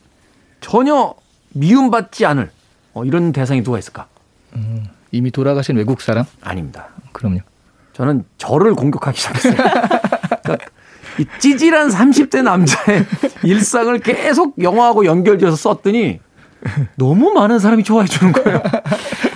전혀 0.59 1.15
미움받지 1.53 2.25
않을 2.25 2.51
어, 2.93 3.05
이런 3.05 3.31
대상이 3.31 3.63
누가 3.63 3.79
있을까? 3.79 4.07
이미 5.11 5.31
돌아가신 5.31 5.77
외국 5.77 6.01
사람? 6.01 6.25
아닙니다. 6.41 6.89
그럼요. 7.13 7.39
저는 7.93 8.25
저를 8.37 8.75
공격하기 8.75 9.17
시작했어요. 9.17 9.55
그러니까 10.43 10.57
이 11.19 11.25
찌질한 11.39 11.89
30대 11.89 12.43
남자의 12.43 13.05
일상을 13.43 13.97
계속 13.99 14.55
영화하고 14.61 15.05
연결지어서 15.05 15.55
썼더니 15.55 16.19
너무 16.95 17.31
많은 17.31 17.59
사람이 17.59 17.83
좋아해 17.83 18.07
주는 18.07 18.33
거예요. 18.33 18.61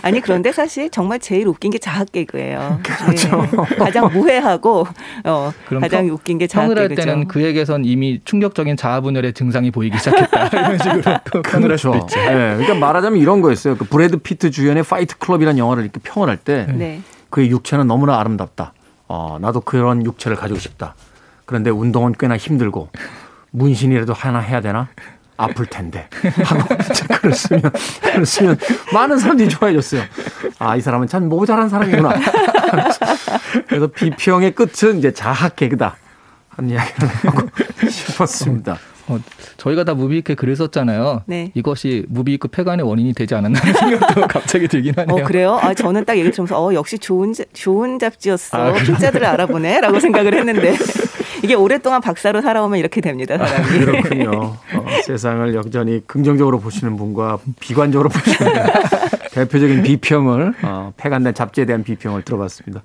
아니 0.01 0.19
그런데 0.19 0.51
사실 0.51 0.89
정말 0.89 1.19
제일 1.19 1.47
웃긴 1.47 1.71
게 1.71 1.77
자학 1.77 2.11
개그예요. 2.11 2.79
그렇죠. 2.83 3.41
네. 3.43 3.75
가장 3.77 4.11
무해하고 4.11 4.87
어, 5.25 5.51
그럼 5.67 5.81
가장 5.81 6.07
평- 6.07 6.15
웃긴 6.15 6.37
게 6.39 6.47
자학 6.47 6.65
평을 6.65 6.77
할 6.79 6.87
개그죠. 6.89 7.07
때는 7.07 7.27
그에게선 7.27 7.85
이미 7.85 8.19
충격적인 8.25 8.75
자아분열의 8.75 9.33
증상이 9.33 9.69
보이기 9.71 9.97
시작했다. 9.99 10.47
이런 10.59 10.77
식으로 10.79 11.17
또 11.31 11.41
평을 11.43 11.69
할 11.71 11.77
수도 11.77 11.95
있죠. 11.97 12.19
예, 12.19 12.25
그러니까 12.57 12.73
말하자면 12.75 13.19
이런 13.19 13.41
거였어요. 13.41 13.77
그 13.77 13.85
브래드 13.85 14.17
피트 14.17 14.49
주연의 14.51 14.83
파이트 14.83 15.17
클럽이라는 15.19 15.57
영화를 15.59 15.83
이렇게 15.83 15.99
평을 16.03 16.27
할때 16.27 16.65
네. 16.73 17.01
그의 17.29 17.49
육체는 17.51 17.85
너무나 17.87 18.19
아름답다. 18.19 18.73
어, 19.07 19.37
나도 19.39 19.61
그런 19.61 20.03
육체를 20.05 20.35
가지고 20.35 20.59
싶다. 20.59 20.95
그런데 21.51 21.69
운동은 21.69 22.13
꽤나 22.17 22.37
힘들고 22.37 22.87
문신이라도 23.51 24.13
하나 24.13 24.39
해야 24.39 24.61
되나? 24.61 24.87
아플 25.35 25.65
텐데. 25.65 26.07
하고 26.45 26.63
글을 27.19 27.33
쓰면, 27.35 27.61
글을 28.01 28.25
쓰면 28.25 28.57
많은 28.93 29.17
사람들이 29.17 29.49
좋아해 29.49 29.73
줬어요. 29.73 30.03
아, 30.59 30.77
이 30.77 30.81
사람은 30.81 31.07
참 31.07 31.27
모자란 31.27 31.67
사람이구나. 31.67 32.13
그래서 33.67 33.87
비평의 33.87 34.51
끝은 34.55 34.99
이제 34.99 35.11
자학 35.11 35.57
개그다. 35.57 35.97
한 36.47 36.69
이야기를 36.69 37.07
하고 37.09 37.49
싶었습니다. 37.89 38.77
어, 39.07 39.19
저희가 39.57 39.83
다 39.83 39.93
무비익에 39.93 40.35
글을 40.35 40.55
썼잖아요. 40.55 41.23
네. 41.25 41.51
이것이 41.53 42.05
무비익 42.07 42.49
폐간의 42.49 42.85
원인이 42.87 43.13
되지 43.13 43.35
않았나 43.35 43.59
생각도 43.59 44.21
갑자기 44.29 44.69
들긴 44.69 44.93
하네요. 44.95 45.21
어 45.21 45.27
그래요? 45.27 45.59
아 45.61 45.73
저는 45.73 46.05
딱 46.05 46.17
얘기 46.17 46.31
들으면서 46.31 46.63
어 46.63 46.73
역시 46.73 46.97
좋은 46.97 47.33
자- 47.33 47.43
좋은 47.51 47.99
잡지였어. 47.99 48.57
아? 48.57 48.71
필자들을 48.73 49.25
알아보네라고 49.25 49.99
생각을 49.99 50.33
했는데 50.35 50.77
이게 51.43 51.53
오랫동안 51.55 52.01
박사로 52.01 52.41
살아오면 52.41 52.79
이렇게 52.79 53.01
됩니다 53.01 53.37
사람이. 53.37 53.67
그렇군요. 53.67 54.31
어, 54.75 54.85
세상을 55.05 55.53
여전히 55.55 56.05
긍정적으로 56.05 56.59
보시는 56.59 56.97
분과 56.97 57.39
비관적으로 57.59 58.09
보시는 58.09 58.53
분. 58.53 58.61
대표적인 59.31 59.83
비평을 59.83 60.53
어, 60.63 60.93
폐간된 60.97 61.33
잡지에 61.33 61.65
대한 61.65 61.83
비평을 61.83 62.23
들어봤습니다. 62.23 62.81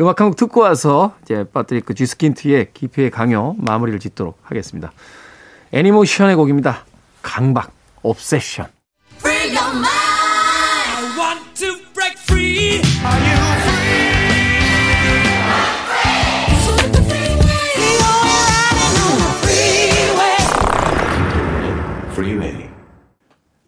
음악 0.00 0.20
한 0.20 0.28
곡 0.28 0.36
듣고 0.36 0.60
와서 0.60 1.14
이제 1.22 1.44
빠트리크 1.52 1.94
쥐스킨트의 1.94 2.68
기피의 2.74 3.10
강요 3.10 3.56
마무리를 3.58 3.98
짓도록 3.98 4.38
하겠습니다. 4.42 4.92
애니모션의 5.72 6.36
곡입니다. 6.36 6.84
강박, 7.22 7.72
obsession. 8.02 8.77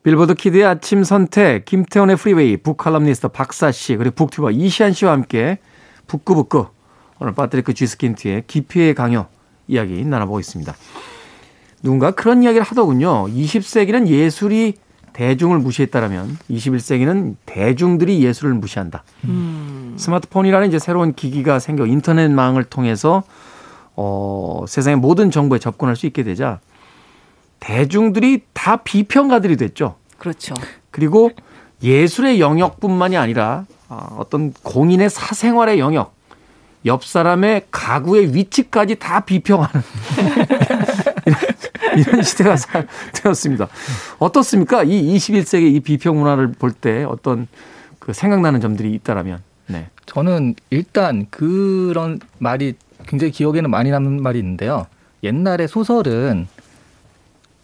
빌보드 0.03 0.35
키드의 0.35 0.65
아침 0.65 1.05
선택, 1.05 1.67
김태원의 1.67 2.17
프리웨이, 2.17 2.57
북칼럼니스트 2.57 3.29
박사 3.29 3.71
씨, 3.71 3.97
그리고 3.97 4.15
북튜버 4.15 4.51
이시한 4.51 4.93
씨와 4.95 5.13
함께 5.13 5.59
북구북구 6.07 6.69
오늘 7.19 7.35
파트리크 7.35 7.75
쥐스킨트의 7.75 8.45
깊이에의 8.47 8.95
강요 8.95 9.27
이야기 9.69 10.03
나눠보고 10.05 10.41
있습니다. 10.41 10.75
누군가 11.83 12.13
그런 12.13 12.43
이야기를 12.43 12.65
하더군요. 12.65 13.27
20세기는 13.27 14.09
예술이 14.09 14.75
대중을 15.13 15.59
무시했다라면 15.59 16.39
21세기는 16.51 17.37
대중들이 17.45 18.23
예술을 18.25 18.55
무시한다. 18.55 19.05
스마트폰이라는 19.97 20.69
이제 20.69 20.79
새로운 20.79 21.13
기기가 21.13 21.59
생겨 21.59 21.87
인터넷망을 21.87 22.65
통해서 22.65 23.23
어, 23.97 24.65
세상의 24.67 24.97
모든 24.97 25.31
정보에 25.31 25.59
접근할 25.59 25.95
수 25.95 26.07
있게 26.07 26.23
되자 26.23 26.61
대중들이 27.61 28.43
다 28.53 28.77
비평가들이 28.77 29.57
됐죠. 29.57 29.97
그렇죠. 30.19 30.55
그리고 30.91 31.31
예술의 31.83 32.41
영역뿐만이 32.41 33.17
아니라 33.17 33.65
어, 33.89 34.17
어떤 34.19 34.53
공인의 34.63 35.11
사생활의 35.11 35.79
영역, 35.79 36.15
옆 36.87 37.05
사람의 37.05 37.67
가구의 37.71 38.35
위치까지 38.35 38.97
다 38.97 39.21
비평하는 39.21 39.83
이런, 41.27 41.39
이런 41.99 42.23
시대가 42.23 42.57
사- 42.57 42.85
되었습니다. 43.15 43.69
어떻습니까? 44.19 44.83
이 44.85 45.17
21세기 45.17 45.75
이 45.75 45.81
비평 45.81 46.19
문화를 46.19 46.53
볼 46.53 46.73
때 46.73 47.05
어떤 47.05 47.49
그 47.99 48.13
생각나는 48.13 48.61
점들이 48.61 48.93
있다라면, 48.95 49.43
네. 49.67 49.89
저는 50.07 50.55
일단 50.71 51.27
그런 51.31 52.19
말이 52.39 52.75
굉장히 53.07 53.31
기억에는 53.33 53.71
많이 53.71 53.91
남는 53.91 54.23
말이 54.23 54.39
있는데요. 54.39 54.87
옛날에 55.23 55.67
소설은 55.67 56.47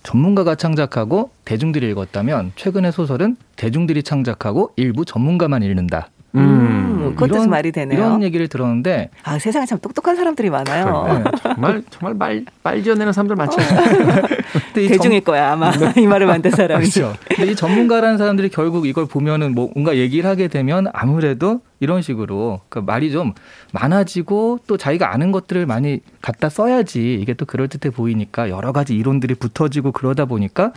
전문가가 0.06 0.54
창작하고 0.54 1.30
대중들이 1.44 1.90
읽었다면 1.90 2.52
최근의 2.54 2.92
소설은 2.92 3.36
대중들이 3.56 4.04
창작하고 4.04 4.70
일부 4.76 5.04
전문가만 5.04 5.64
읽는다. 5.64 6.10
음, 6.36 6.40
음, 6.40 7.14
그것도 7.16 7.48
말이 7.48 7.72
되네요. 7.72 7.98
이런 7.98 8.22
얘기를 8.22 8.46
들었는데 8.46 9.10
아, 9.24 9.38
세상에 9.40 9.66
참 9.66 9.80
똑똑한 9.80 10.14
사람들이 10.14 10.48
많아요. 10.50 11.22
네. 11.24 11.30
정말 11.42 11.82
정말 11.90 12.14
말 12.14 12.44
빨지어내는 12.62 13.12
사람들 13.12 13.34
많죠. 13.34 13.56
이 14.78 14.86
대중일 14.86 15.22
거야, 15.22 15.52
아마. 15.52 15.72
이 15.98 16.06
말을 16.06 16.28
만든 16.28 16.52
사람이. 16.52 16.88
그렇죠. 16.88 17.12
근데 17.28 17.50
이 17.50 17.56
전문가라는 17.56 18.16
사람들이 18.16 18.50
결국 18.50 18.86
이걸 18.86 19.06
보면은 19.06 19.56
뭐 19.56 19.70
뭔가 19.74 19.96
얘기를 19.96 20.30
하게 20.30 20.46
되면 20.46 20.86
아무래도 20.92 21.62
이런 21.80 22.02
식으로 22.02 22.60
그 22.68 22.78
말이 22.78 23.10
좀 23.12 23.34
많아지고 23.72 24.60
또 24.66 24.76
자기가 24.76 25.12
아는 25.12 25.32
것들을 25.32 25.66
많이 25.66 26.00
갖다 26.22 26.48
써야지 26.48 27.14
이게 27.14 27.34
또 27.34 27.44
그럴듯해 27.44 27.92
보이니까 27.92 28.48
여러 28.48 28.72
가지 28.72 28.96
이론들이 28.96 29.34
붙어지고 29.34 29.92
그러다 29.92 30.24
보니까 30.24 30.72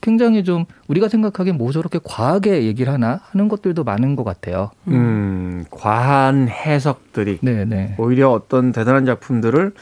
굉장히 0.00 0.42
좀 0.42 0.64
우리가 0.88 1.08
생각하기엔 1.08 1.56
뭐 1.56 1.70
저렇게 1.70 2.00
과하게 2.02 2.64
얘기를 2.64 2.92
하나 2.92 3.20
하는 3.30 3.48
것들도 3.48 3.84
많은 3.84 4.16
것 4.16 4.24
같아요. 4.24 4.70
음, 4.88 5.64
과한 5.70 6.48
해석들이 6.48 7.38
네, 7.40 7.64
네. 7.64 7.94
오히려 7.98 8.30
어떤 8.30 8.72
대단한 8.72 9.06
작품들을 9.06 9.72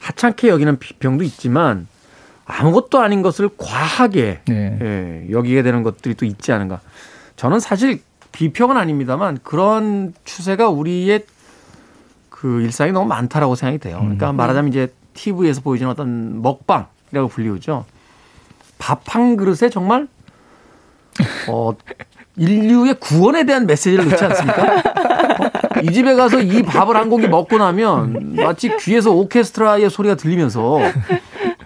하찮게 0.00 0.48
여기는 0.48 0.78
비평도 0.78 1.22
있지만 1.24 1.86
아무것도 2.44 3.00
아닌 3.00 3.22
것을 3.22 3.48
과하게 3.56 4.40
네. 4.48 4.78
예, 4.82 5.26
여기게 5.30 5.62
되는 5.62 5.84
것들이 5.84 6.14
또 6.16 6.24
있지 6.24 6.50
않은가. 6.50 6.80
저는 7.36 7.60
사실 7.60 8.00
비평은 8.32 8.76
아닙니다만 8.76 9.38
그런 9.42 10.14
추세가 10.24 10.68
우리의 10.68 11.24
그 12.28 12.60
일상이 12.62 12.92
너무 12.92 13.06
많다라고 13.08 13.54
생각이 13.54 13.78
돼요. 13.78 13.98
그러니까 14.00 14.32
말하자면 14.32 14.70
이제 14.70 14.92
TV에서 15.14 15.60
보여주는 15.60 15.90
어떤 15.90 16.40
먹방이라고 16.42 17.28
불리우죠. 17.28 17.84
밥 18.78 19.02
한 19.08 19.36
그릇에 19.36 19.68
정말 19.70 20.08
어 21.48 21.72
인류의 22.36 22.94
구원에 23.00 23.44
대한 23.44 23.66
메시지를 23.66 24.08
넣지 24.08 24.24
않습니까? 24.24 24.62
어? 24.76 25.80
이 25.82 25.92
집에 25.92 26.14
가서 26.14 26.40
이 26.40 26.62
밥을 26.62 26.96
한 26.96 27.10
공기 27.10 27.28
먹고 27.28 27.58
나면 27.58 28.36
마치 28.36 28.74
귀에서 28.78 29.10
오케스트라의 29.10 29.90
소리가 29.90 30.14
들리면서 30.14 30.78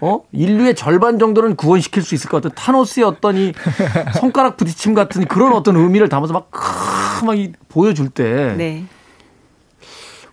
어 0.05 0.21
인류의 0.31 0.75
절반 0.75 1.17
정도는 1.17 1.55
구원시킬 1.55 2.03
수 2.03 2.13
있을 2.13 2.29
것 2.29 2.37
같은 2.37 2.55
타노스의 2.55 3.03
어떤 3.03 3.37
이 3.37 3.53
손가락 4.19 4.55
부딪힘 4.55 4.93
같은 4.93 5.25
그런 5.25 5.51
어떤 5.53 5.75
의미를 5.75 6.09
담아서 6.09 6.31
막, 6.31 6.51
크, 6.51 7.25
막 7.25 7.35
이, 7.35 7.53
보여줄 7.69 8.09
때 8.09 8.53
네. 8.55 8.85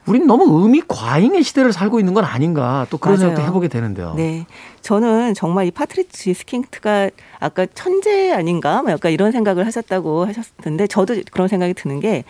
우린 0.05 0.27
너무 0.27 0.63
의미 0.63 0.83
과잉의 0.87 1.43
시대를 1.43 1.73
살고 1.73 2.01
있는 2.01 2.13
건 2.13 2.25
아닌가 2.25 2.87
또 2.91 2.99
그런 2.99 3.17
맞아요. 3.17 3.29
생각도 3.31 3.49
해보게 3.49 3.69
되는데요. 3.69 4.13
네. 4.15 4.45
저는 4.83 5.33
정말 5.33 5.67
이 5.67 5.71
파트리크 5.71 6.35
쥐스킨트가 6.35 7.09
아까 7.39 7.67
천재 7.73 8.33
아닌가? 8.33 8.83
뭐 8.83 8.91
약간 8.93 9.13
이런 9.13 9.33
생각을 9.33 9.65
하셨다고 9.65 10.27
하셨는데 10.27 10.87
저도 10.89 11.15
그런 11.31 11.49
생각이 11.49 11.73
드는 11.73 12.01
게 12.01 12.25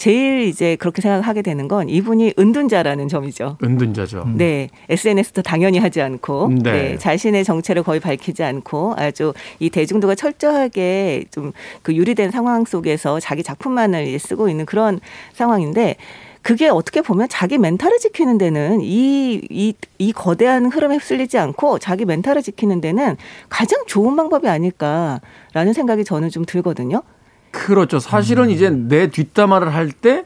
제일 0.00 0.42
이제 0.42 0.76
그렇게 0.76 1.02
생각하게 1.02 1.42
되는 1.42 1.68
건 1.68 1.88
이분이 1.88 2.34
은둔자라는 2.38 3.08
점이죠. 3.08 3.58
은둔자죠. 3.62 4.30
네, 4.34 4.68
SNS도 4.88 5.42
당연히 5.42 5.78
하지 5.78 6.00
않고, 6.00 6.48
네. 6.62 6.72
네. 6.72 6.98
자신의 6.98 7.44
정체를 7.44 7.82
거의 7.82 8.00
밝히지 8.00 8.42
않고 8.42 8.94
아주 8.96 9.34
이 9.58 9.68
대중과 9.68 10.14
철저하게 10.14 11.24
좀 11.30 11.52
그 11.82 11.94
유리된 11.94 12.30
상황 12.30 12.64
속에서 12.64 13.20
자기 13.20 13.42
작품만을 13.42 14.18
쓰고 14.18 14.48
있는 14.48 14.66
그런 14.66 15.00
상황인데 15.32 15.96
그게 16.42 16.68
어떻게 16.68 17.02
보면 17.02 17.28
자기 17.28 17.58
멘탈을 17.58 17.98
지키는 17.98 18.38
데는 18.38 18.80
이, 18.80 19.42
이, 19.50 19.74
이 19.98 20.12
거대한 20.12 20.66
흐름에 20.66 20.94
휩쓸리지 20.94 21.36
않고 21.36 21.78
자기 21.78 22.06
멘탈을 22.06 22.42
지키는 22.42 22.80
데는 22.80 23.16
가장 23.50 23.84
좋은 23.86 24.16
방법이 24.16 24.48
아닐까라는 24.48 25.72
생각이 25.74 26.04
저는 26.04 26.30
좀 26.30 26.46
들거든요. 26.46 27.02
그렇죠. 27.50 27.98
사실은 27.98 28.50
이제 28.50 28.70
내 28.70 29.08
뒷담화를 29.08 29.74
할 29.74 29.90
때 29.92 30.24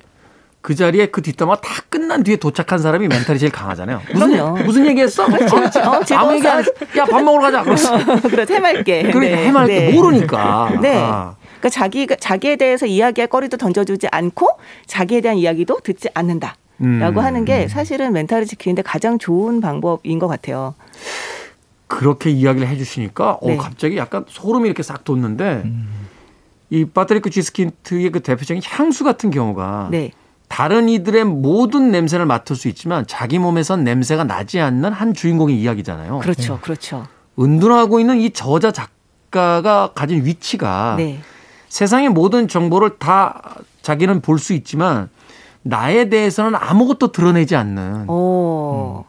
그 0.64 0.74
자리에 0.74 1.08
그 1.08 1.20
뒷담화 1.20 1.56
다 1.56 1.68
끝난 1.90 2.22
뒤에 2.22 2.36
도착한 2.36 2.78
사람이 2.78 3.06
멘탈이 3.06 3.38
제일 3.38 3.52
강하잖아요. 3.52 4.00
무슨 4.14 4.30
그럼요. 4.30 4.62
무슨 4.64 4.86
얘기했어? 4.86 5.24
어, 5.28 5.28
즐거웠어. 5.36 6.14
아무 6.16 6.34
얘기 6.36 6.48
안 6.48 6.60
했어. 6.60 6.72
야밥 6.96 7.22
먹으러 7.22 7.42
가자. 7.42 7.62
그랬어. 7.62 7.98
그래, 8.30 8.46
해맑게. 8.48 9.02
그러니까 9.10 9.36
해맑게 9.36 9.78
네. 9.78 9.92
모르니까. 9.92 10.78
네. 10.80 10.96
아. 10.96 11.36
그러니까 11.60 11.68
자기가 11.68 12.16
자기에 12.16 12.56
대해서 12.56 12.86
이야기할 12.86 13.28
거리도 13.28 13.58
던져주지 13.58 14.08
않고 14.10 14.48
자기에 14.86 15.20
대한 15.20 15.36
이야기도 15.36 15.80
듣지 15.80 16.08
않는다. 16.14 16.56
음. 16.80 16.98
라고 16.98 17.20
하는 17.20 17.44
게 17.44 17.68
사실은 17.68 18.14
멘탈을 18.14 18.46
지키는데 18.46 18.80
가장 18.80 19.18
좋은 19.18 19.60
방법인 19.60 20.18
것 20.18 20.28
같아요. 20.28 20.74
그렇게 21.88 22.30
이야기를 22.30 22.66
해주시니까 22.68 23.38
네. 23.42 23.54
어, 23.54 23.58
갑자기 23.58 23.98
약간 23.98 24.24
소름이 24.28 24.66
이렇게 24.66 24.82
싹 24.82 25.04
돋는데 25.04 25.64
이 26.74 26.84
파트리크 26.86 27.30
지스킨트의 27.30 28.10
그 28.10 28.20
대표적인 28.20 28.60
향수 28.66 29.04
같은 29.04 29.30
경우가 29.30 29.88
네. 29.92 30.10
다른 30.48 30.88
이들의 30.88 31.24
모든 31.24 31.92
냄새를 31.92 32.26
맡을 32.26 32.56
수 32.56 32.66
있지만 32.68 33.06
자기 33.06 33.38
몸에선 33.38 33.84
냄새가 33.84 34.24
나지 34.24 34.60
않는 34.60 34.92
한 34.92 35.14
주인공의 35.14 35.56
이야기잖아요. 35.60 36.18
그렇죠. 36.18 36.58
그렇죠. 36.60 37.06
은둔하고 37.38 38.00
있는 38.00 38.18
이 38.20 38.30
저자 38.30 38.72
작가가 38.72 39.92
가진 39.94 40.24
위치가 40.24 40.94
네. 40.98 41.20
세상의 41.68 42.08
모든 42.08 42.48
정보를 42.48 42.98
다 42.98 43.54
자기는 43.82 44.20
볼 44.20 44.38
수 44.38 44.52
있지만 44.52 45.08
나에 45.62 46.08
대해서는 46.08 46.56
아무것도 46.56 47.12
드러내지 47.12 47.54
않는. 47.56 48.08
오. 48.08 48.12
오. 48.12 49.04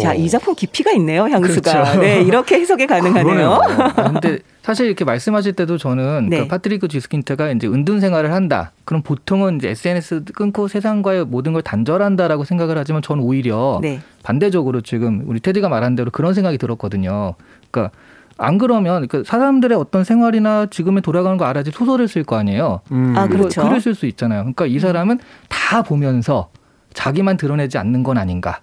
자, 0.00 0.14
이 0.14 0.28
작품 0.28 0.54
깊이가 0.54 0.92
있네요, 0.92 1.24
향수가. 1.24 1.72
그렇죠. 1.72 2.00
네, 2.00 2.22
이렇게 2.22 2.58
해석이 2.60 2.86
가능하네요. 2.86 3.24
그러네요. 3.24 3.60
아, 3.96 4.12
근데 4.12 4.38
사실 4.62 4.86
이렇게 4.86 5.04
말씀하실 5.04 5.52
때도 5.54 5.78
저는 5.78 6.28
네. 6.30 6.40
그 6.40 6.48
파트리크 6.48 6.88
지스킨트가 6.88 7.50
이제 7.52 7.66
은둔 7.66 8.00
생활을 8.00 8.32
한다. 8.32 8.72
그럼 8.84 9.02
보통은 9.02 9.56
이제 9.56 9.70
SNS 9.70 10.24
끊고 10.34 10.68
세상과의 10.68 11.26
모든 11.26 11.52
걸 11.52 11.62
단절한다라고 11.62 12.44
생각을 12.44 12.78
하지만 12.78 13.02
저는 13.02 13.22
오히려 13.22 13.78
네. 13.82 14.00
반대적으로 14.22 14.80
지금 14.80 15.22
우리 15.26 15.40
테디가 15.40 15.68
말한 15.68 15.96
대로 15.96 16.10
그런 16.10 16.34
생각이 16.34 16.58
들었거든요. 16.58 17.34
그러니까 17.70 17.94
안 18.38 18.56
그러면 18.56 19.08
그 19.08 19.24
사람들의 19.24 19.76
어떤 19.76 20.04
생활이나 20.04 20.66
지금에 20.70 21.00
돌아가는 21.00 21.36
거 21.36 21.44
알아야지 21.44 21.72
소설을 21.72 22.08
쓸 22.08 22.24
거 22.24 22.36
아니에요. 22.36 22.80
음. 22.92 23.14
아, 23.16 23.26
그렇죠. 23.26 23.62
글을 23.62 23.80
쓸 23.80 23.94
수 23.94 24.06
있잖아요. 24.06 24.40
그러니까 24.42 24.66
이 24.66 24.78
사람은 24.78 25.18
다 25.48 25.82
보면서 25.82 26.50
자기만 26.94 27.36
드러내지 27.36 27.78
않는 27.78 28.02
건 28.02 28.16
아닌가. 28.16 28.60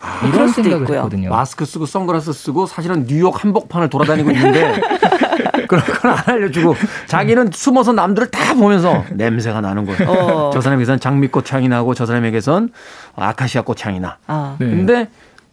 그럴 0.00 0.34
이런 0.34 0.48
수도 0.48 0.62
생각을 0.62 0.82
있고요. 0.84 0.98
했거든요. 0.98 1.30
마스크 1.30 1.64
쓰고 1.64 1.86
선글라스 1.86 2.32
쓰고 2.32 2.66
사실은 2.66 3.06
뉴욕 3.06 3.42
한복판을 3.42 3.88
돌아다니고 3.88 4.30
있는데 4.30 4.80
그런 5.68 5.84
건안 5.84 6.18
알려주고 6.26 6.76
자기는 7.06 7.50
숨어서 7.52 7.92
남들을 7.92 8.30
다 8.30 8.54
보면서 8.54 9.04
냄새가 9.12 9.60
나는 9.62 9.86
거예요. 9.86 10.10
어. 10.10 10.50
저 10.52 10.60
사람에게선 10.60 11.00
장미꽃 11.00 11.52
향이 11.52 11.68
나고 11.68 11.94
저 11.94 12.04
사람에게선 12.06 12.70
아카시아 13.16 13.62
꽃 13.62 13.84
향이 13.84 14.00
나. 14.00 14.18
아. 14.26 14.56
네. 14.58 14.66
근데 14.66 15.08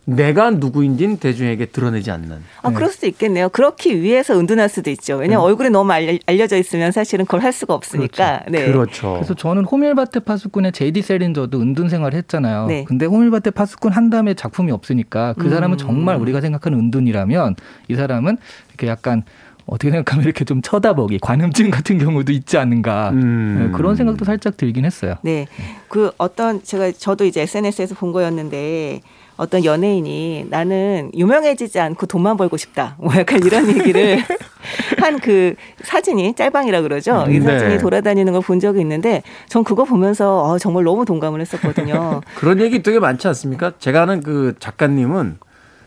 내가 0.05 0.51
누구인지는 0.51 1.17
대중에게 1.17 1.67
드러내지 1.67 2.11
않는. 2.11 2.43
아, 2.61 2.71
그럴 2.71 2.89
수도 2.89 3.07
있겠네요. 3.07 3.49
그렇기 3.49 4.01
위해서 4.01 4.37
은둔할 4.37 4.67
수도 4.67 4.89
있죠. 4.91 5.17
왜냐면 5.17 5.45
얼굴이 5.45 5.69
너무 5.69 5.91
알려, 5.91 6.17
알려 6.25 6.47
져 6.47 6.57
있으면 6.57 6.91
사실은 6.91 7.25
그걸 7.25 7.41
할 7.41 7.53
수가 7.53 7.73
없으니까. 7.73 8.43
네. 8.49 8.65
그렇죠. 8.65 9.13
그래서 9.13 9.33
저는 9.33 9.63
호밀바테 9.63 10.19
파수꾼의 10.21 10.73
제이디 10.73 11.01
셀린저도 11.01 11.61
은둔 11.61 11.87
생활을 11.87 12.17
했잖아요. 12.17 12.67
네. 12.67 12.83
근데 12.83 13.05
호밀바테 13.05 13.51
파수꾼 13.51 13.93
한 13.93 14.09
다음에 14.09 14.33
작품이 14.33 14.71
없으니까 14.71 15.33
그 15.37 15.49
사람은 15.49 15.75
음. 15.75 15.77
정말 15.77 16.17
우리가 16.17 16.41
생각하는 16.41 16.77
은둔이라면 16.79 17.55
이 17.87 17.95
사람은 17.95 18.37
이렇게 18.69 18.87
약간 18.87 19.23
어떻게 19.65 19.91
생각하면 19.91 20.25
이렇게 20.25 20.43
좀 20.43 20.61
쳐다보기 20.61 21.19
관음증 21.19 21.71
같은 21.71 21.97
경우도 21.97 22.33
있지 22.33 22.57
않는가 22.57 23.11
음. 23.11 23.67
네, 23.71 23.77
그런 23.77 23.95
생각도 23.95 24.25
살짝 24.25 24.57
들긴 24.57 24.83
했어요. 24.83 25.15
네. 25.21 25.47
그 25.87 26.11
어떤 26.17 26.61
제가 26.61 26.91
저도 26.91 27.23
이제 27.25 27.41
SNS에서 27.41 27.95
본 27.95 28.11
거였는데 28.11 29.01
어떤 29.43 29.63
연예인이 29.65 30.47
나는 30.49 31.11
유명해지지 31.15 31.79
않고 31.79 32.05
돈만 32.07 32.37
벌고 32.37 32.57
싶다. 32.57 32.95
뭐 32.97 33.13
약간 33.15 33.43
이런 33.43 33.67
얘기를 33.67 34.23
한 34.99 35.19
그 35.21 35.55
사진이 35.83 36.33
짤방이라 36.35 36.81
그러죠. 36.81 37.25
이 37.29 37.39
네. 37.39 37.41
사진이 37.45 37.77
돌아다니는 37.77 38.33
걸 38.33 38.41
본 38.41 38.59
적이 38.59 38.81
있는데 38.81 39.21
전 39.47 39.63
그거 39.63 39.83
보면서 39.85 40.43
어, 40.43 40.57
정말 40.57 40.83
너무 40.85 41.05
동감을 41.05 41.39
했었거든요. 41.41 42.21
그런 42.35 42.59
얘기 42.61 42.81
되게 42.81 42.99
많지 42.99 43.27
않습니까? 43.27 43.73
제가 43.79 44.01
아는 44.03 44.21
그 44.21 44.55
작가님은 44.59 45.37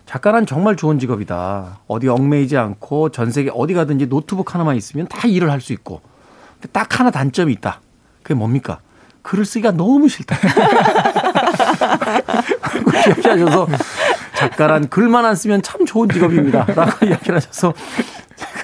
작가란 0.07 0.47
정말 0.47 0.77
좋은 0.77 0.99
직업이다. 0.99 1.81
어디 1.89 2.09
얽매이지 2.09 2.57
않고 2.57 3.11
전 3.11 3.31
세계 3.33 3.51
어디 3.53 3.75
가든지 3.75 4.07
노트북 4.07 4.55
하나만 4.55 4.77
있으면 4.77 5.07
다 5.09 5.27
일을 5.27 5.51
할 5.51 5.61
수 5.61 5.73
있고. 5.73 6.01
근데 6.55 6.69
딱 6.73 7.01
하나 7.01 7.11
단점이 7.11 7.53
있다. 7.55 7.81
그게 8.23 8.35
뭡니까? 8.35 8.79
글을 9.23 9.45
쓰기가 9.45 9.73
너무 9.73 10.09
싫다. 10.09 10.37
이야기하셔서 13.07 13.67
작가란 14.35 14.89
글만 14.89 15.25
안 15.25 15.35
쓰면 15.35 15.63
참 15.63 15.85
좋은 15.87 16.09
직업입니다. 16.09 16.65
라고 16.75 17.05
이야기를 17.07 17.37
하셔서 17.37 17.73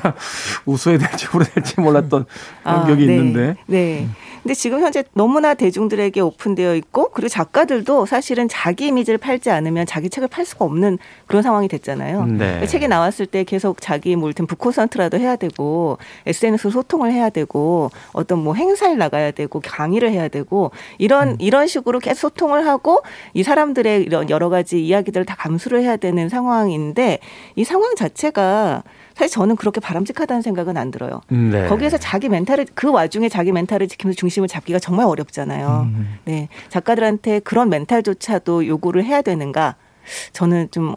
제가 0.03 0.15
웃어야 0.67 0.99
될지 0.99 1.27
울어야 1.33 1.49
될지 1.55 1.81
몰랐던 1.81 2.27
그런 2.63 2.87
기억이 2.87 3.07
네. 3.07 3.17
있는데. 3.17 3.57
네. 3.67 4.09
근데 4.43 4.55
지금 4.55 4.81
현재 4.81 5.05
너무나 5.13 5.55
대중들에게 5.55 6.21
오픈되어 6.21 6.75
있고 6.75 7.11
그리고 7.11 7.29
작가들도 7.29 8.07
사실은 8.07 8.49
자기 8.49 8.89
이미지를 8.89 9.17
팔지 9.19 9.51
않으면 9.51 9.87
자기 9.87 10.11
책을 10.11 10.27
팔 10.29 10.45
수가 10.45 10.65
없는 10.65 10.99
그런 11.27 11.45
상황이 11.45 11.69
됐잖아요. 11.69 12.27
네. 12.27 12.67
책이 12.67 12.89
나왔을 12.89 13.27
때 13.27 13.45
계속 13.45 13.81
자기 13.81 14.17
뭐 14.17 14.29
이를테면 14.29 14.49
북콘서트라도 14.49 15.19
해야 15.19 15.37
되고 15.37 15.99
SNS로 16.27 16.73
소통을 16.73 17.13
해야 17.13 17.31
되고 17.31 17.93
어떤 18.13 18.43
뭐 18.43 18.55
행사를 18.55 18.97
나가야 18.99 19.31
되고 19.31 19.61
강의를 19.61 20.11
해야 20.11 20.27
되고 20.27 20.73
이런 20.99 21.37
이런 21.39 21.69
식으로 21.69 22.01
계속 22.01 22.23
소통을 22.23 22.67
하고 22.67 23.03
이 23.35 23.43
사람들의 23.43 24.03
이런 24.03 24.31
여러 24.31 24.49
가지 24.49 24.85
이야기들을 24.85 25.25
다 25.25 25.37
감수를 25.37 25.83
해야 25.83 25.97
되는 25.97 26.29
상황인데 26.29 27.19
이 27.57 27.65
상황 27.65 27.95
자체가 27.95 28.83
사실 29.17 29.33
저는 29.33 29.57
그렇게 29.57 29.81
바람직하다는 29.81 30.43
생각은 30.43 30.77
안 30.77 30.91
들어요. 30.91 31.21
네. 31.29 31.67
거기에서 31.69 31.99
자기 31.99 32.29
멘탈을 32.29 32.67
그 32.75 32.91
와중에 32.91 33.29
자기 33.29 33.53
멘탈을 33.53 33.89
지키면서 33.89 34.17
중심을 34.17 34.49
잡기가 34.49 34.79
정말 34.79 35.07
어렵잖아요. 35.07 35.89
네 36.25 36.49
작가들한테 36.69 37.41
그런 37.41 37.69
멘탈조차도 37.69 38.67
요구를 38.67 39.05
해야 39.05 39.23
되는가? 39.23 39.77
저는 40.33 40.69
좀좀 40.71 40.97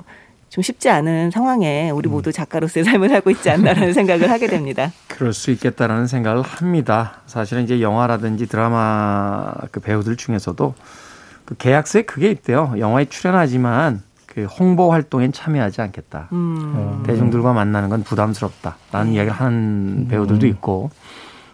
쉽지 0.61 0.89
않은 0.89 1.31
상황에 1.31 1.89
우리 1.91 2.09
모두 2.09 2.31
작가로서의 2.31 2.83
삶을 2.85 3.13
하고 3.13 3.29
있지 3.29 3.49
않나라는 3.49 3.93
생각을 3.93 4.29
하게 4.31 4.47
됩니다. 4.47 4.91
그럴 5.07 5.33
수 5.33 5.51
있겠다라는 5.51 6.07
생각을 6.07 6.41
합니다. 6.41 7.21
사실은 7.25 7.63
이제 7.63 7.81
영화라든지 7.81 8.47
드라마 8.47 9.53
그 9.71 9.79
배우들 9.79 10.15
중에서도 10.15 10.73
그 11.45 11.55
계약서에 11.57 12.03
그게 12.03 12.31
있대요. 12.31 12.73
영화에 12.79 13.05
출연하지만 13.05 14.01
그 14.35 14.43
홍보 14.43 14.91
활동엔 14.91 15.31
참여하지 15.31 15.81
않겠다. 15.81 16.27
음. 16.33 17.03
대중들과 17.05 17.53
만나는 17.53 17.87
건 17.87 18.03
부담스럽다라는 18.03 19.13
이야기를 19.13 19.31
하는 19.31 20.07
배우들도 20.09 20.45
있고 20.47 20.91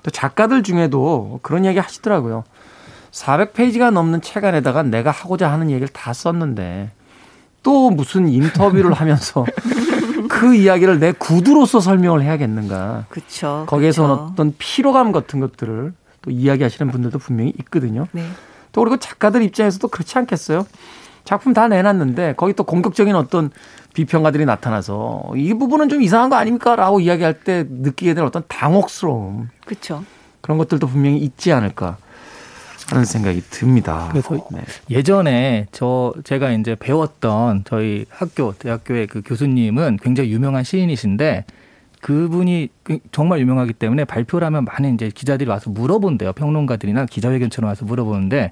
또 0.02 0.10
작가들 0.10 0.64
중에도 0.64 1.40
그런 1.44 1.64
이야기 1.64 1.78
하시더라고요. 1.78 2.44
400페이지가 3.12 3.92
넘는 3.92 4.22
책 4.22 4.46
안에다가 4.46 4.82
내가 4.82 5.12
하고자 5.12 5.52
하는 5.52 5.70
얘기를 5.70 5.88
다 5.90 6.12
썼는데 6.12 6.90
또 7.62 7.92
무슨 7.92 8.28
인터뷰를 8.28 8.94
하면서 9.00 9.46
그 10.28 10.56
이야기를 10.56 11.00
내 11.00 11.12
구두로서 11.12 11.82
설명을 11.82 12.24
해야겠는가. 12.24 13.06
그렇죠. 13.10 13.66
거기에서 13.68 14.08
그쵸. 14.08 14.28
어떤 14.32 14.56
피로감 14.58 15.12
같은 15.12 15.40
것들을 15.40 15.94
또 16.24 16.32
이야기하시는 16.32 16.92
분들도 16.92 17.20
분명히 17.20 17.54
있거든요. 17.60 18.08
네. 18.12 18.26
또 18.72 18.82
그리고 18.82 18.98
작가들 18.98 19.44
입장에서도 19.44 19.88
그렇지 19.88 20.18
않겠어요? 20.18 20.66
작품 21.24 21.54
다 21.54 21.68
내놨는데 21.68 22.34
거기 22.38 22.54
또 22.54 22.64
공격적인 22.64 23.16
어떤 23.16 23.52
비평가들이 23.94 24.46
나타나서 24.46 25.34
이 25.36 25.54
부분은 25.54 25.90
좀 25.90 26.02
이상한 26.02 26.30
거 26.30 26.36
아닙니까? 26.36 26.76
라고 26.76 27.00
이야기할 27.00 27.42
때 27.42 27.66
느끼게 27.70 28.14
될 28.14 28.24
어떤 28.24 28.44
당혹스러움 28.48 29.50
그렇죠. 29.66 30.04
그런 30.42 30.58
것들도 30.58 30.88
분명히 30.88 31.18
있지 31.18 31.52
않을까 31.52 31.98
하는 32.90 33.06
생각이 33.06 33.42
듭니다. 33.50 34.08
그래서 34.12 34.36
네. 34.52 34.62
예전에 34.90 35.68
저 35.72 36.14
제가 36.24 36.52
이제 36.52 36.76
배웠던 36.76 37.64
저희 37.66 38.06
학교 38.10 38.54
대학교의 38.54 39.08
그 39.08 39.22
교수님은 39.24 40.00
굉장히 40.02 40.32
유명한 40.32 40.64
시인이신데 40.64 41.46
그분이 42.02 42.70
그- 42.84 43.00
정말 43.12 43.40
유명하기 43.40 43.74
때문에 43.74 44.06
발표를 44.06 44.46
하면 44.48 44.66
많은 44.66 44.96
이제 44.96 45.10
기자들이 45.14 45.50
와서 45.50 45.70
물어본대요. 45.70 46.34
평론가들이나 46.34 47.06
기자회견처럼 47.06 47.70
와서 47.70 47.86
물어보는데 47.86 48.52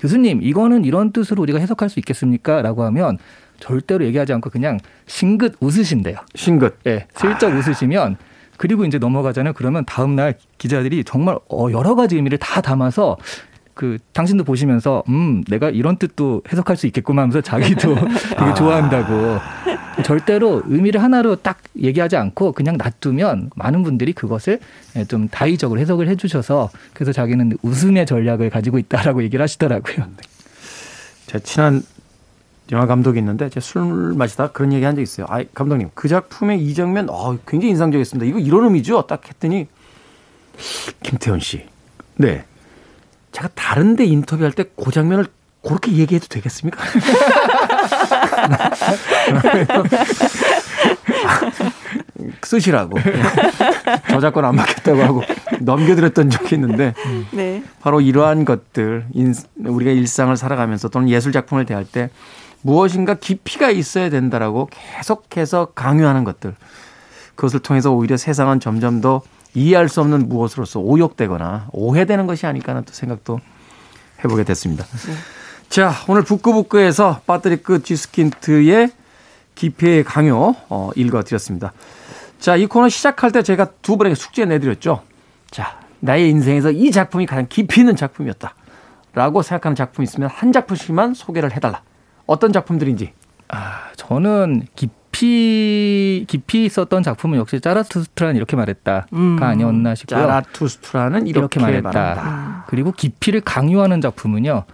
교수님 0.00 0.42
이거는 0.42 0.84
이런 0.84 1.12
뜻으로 1.12 1.42
우리가 1.42 1.58
해석할 1.58 1.88
수 1.88 1.98
있겠습니까? 1.98 2.62
라고 2.62 2.84
하면 2.84 3.18
절대로 3.60 4.04
얘기하지 4.04 4.32
않고 4.34 4.50
그냥 4.50 4.78
싱긋 5.06 5.56
웃으신대요. 5.60 6.16
싱긋. 6.34 6.78
예, 6.86 7.06
슬쩍 7.14 7.48
웃으시면 7.54 8.16
그리고 8.56 8.84
이제 8.84 8.98
넘어가잖아요. 8.98 9.52
그러면 9.54 9.84
다음 9.86 10.16
날 10.16 10.34
기자들이 10.58 11.04
정말 11.04 11.38
어, 11.48 11.68
여러 11.70 11.94
가지 11.94 12.16
의미를 12.16 12.38
다 12.38 12.60
담아서 12.60 13.16
그 13.78 13.96
당신도 14.12 14.42
보시면서 14.42 15.04
음 15.08 15.44
내가 15.46 15.70
이런 15.70 15.98
뜻도 15.98 16.42
해석할 16.50 16.76
수 16.76 16.88
있겠구만 16.88 17.22
하면서 17.22 17.40
자기도 17.40 17.94
되게 18.36 18.54
좋아한다고 18.54 19.38
절대로 20.02 20.62
의미를 20.66 21.00
하나로 21.00 21.36
딱 21.36 21.58
얘기하지 21.80 22.16
않고 22.16 22.52
그냥 22.52 22.76
놔두면 22.76 23.50
많은 23.54 23.84
분들이 23.84 24.12
그것을 24.12 24.58
예, 24.96 25.04
좀 25.04 25.28
다의적으로 25.28 25.78
해석을 25.78 26.08
해주셔서 26.08 26.70
그래서 26.92 27.12
자기는 27.12 27.52
웃음의 27.62 28.04
전략을 28.06 28.50
가지고 28.50 28.80
있다라고 28.80 29.22
얘기를 29.22 29.40
하시더라고요. 29.44 30.08
제 31.26 31.38
친한 31.38 31.80
영화 32.72 32.86
감독이 32.86 33.20
있는데 33.20 33.48
제가 33.48 33.60
술 33.60 33.84
마시다 34.14 34.50
그런 34.50 34.72
얘기 34.72 34.84
한 34.84 34.96
적 34.96 35.02
있어요. 35.02 35.26
아, 35.30 35.44
감독님 35.54 35.90
그 35.94 36.08
작품의 36.08 36.60
이 36.60 36.74
장면 36.74 37.08
어, 37.10 37.38
굉장히 37.46 37.70
인상적이었습니다. 37.70 38.28
이거 38.28 38.40
이런 38.40 38.64
의미죠? 38.64 39.06
딱 39.06 39.22
했더니 39.28 39.68
김태훈 41.04 41.38
씨. 41.38 41.64
네. 42.16 42.44
제가 43.32 43.48
다른데 43.54 44.04
인터뷰할 44.04 44.52
때 44.52 44.64
그 44.82 44.90
장면을 44.92 45.26
그렇게 45.62 45.92
얘기해도 45.92 46.28
되겠습니까? 46.28 46.82
쓰시라고 52.42 52.98
저작권 54.08 54.44
안 54.44 54.56
받겠다고 54.56 55.02
하고 55.02 55.22
넘겨드렸던 55.60 56.30
적이 56.30 56.54
있는데 56.56 56.94
네. 57.32 57.62
바로 57.80 58.00
이러한 58.00 58.44
것들 58.44 59.06
인, 59.12 59.34
우리가 59.64 59.90
일상을 59.90 60.34
살아가면서 60.36 60.88
또는 60.88 61.08
예술 61.08 61.32
작품을 61.32 61.66
대할 61.66 61.84
때 61.84 62.10
무엇인가 62.62 63.14
깊이가 63.14 63.70
있어야 63.70 64.10
된다라고 64.10 64.68
계속해서 64.70 65.66
강요하는 65.74 66.24
것들 66.24 66.54
그것을 67.34 67.60
통해서 67.60 67.92
오히려 67.92 68.16
세상은 68.16 68.58
점점 68.60 69.00
더 69.00 69.22
이해할 69.54 69.88
수 69.88 70.00
없는 70.00 70.28
무엇으로서 70.28 70.80
오욕되거나 70.80 71.68
오해되는 71.72 72.26
것이 72.26 72.46
아닐까 72.46 72.72
하는 72.72 72.84
또 72.84 72.92
생각도 72.92 73.40
해보게 74.24 74.44
됐습니다. 74.44 74.84
자 75.68 75.92
오늘 76.08 76.22
북구북구에서 76.22 77.20
빠뜨리 77.26 77.58
끝 77.58 77.84
G스킨트의 77.84 78.90
기피의 79.54 80.04
강요 80.04 80.54
어, 80.68 80.90
읽어드렸습니다. 80.94 81.72
자, 82.38 82.54
이 82.56 82.66
코너 82.66 82.88
시작할 82.88 83.32
때 83.32 83.42
제가 83.42 83.66
두 83.82 83.96
분에게 83.96 84.14
숙제 84.14 84.44
내드렸죠. 84.44 85.02
자, 85.50 85.80
나의 86.00 86.30
인생에서 86.30 86.70
이 86.70 86.90
작품이 86.90 87.26
가장 87.26 87.46
깊이 87.48 87.80
있는 87.80 87.96
작품이었다. 87.96 88.54
라고 89.12 89.42
생각하는 89.42 89.74
작품이 89.74 90.04
있으면 90.04 90.30
한 90.30 90.52
작품씩만 90.52 91.14
소개를 91.14 91.52
해달라. 91.52 91.82
어떤 92.26 92.52
작품들인지. 92.52 93.12
아, 93.48 93.90
저는 93.96 94.68
깊이 94.76 94.97
깊이 95.26 96.64
있었던 96.64 97.02
작품은 97.02 97.38
역시 97.38 97.60
짜라투스트란 97.60 98.36
이렇게 98.36 98.56
말했다가 98.56 99.06
음. 99.12 99.38
아니었나 99.40 99.94
싶고요. 99.94 100.20
짜라투스트라는 100.20 101.26
이렇게, 101.26 101.60
이렇게 101.60 101.60
말했다. 101.60 101.90
말한다. 101.90 102.64
그리고 102.68 102.92
깊이를 102.92 103.40
강요하는 103.40 104.00
작품은요. 104.00 104.64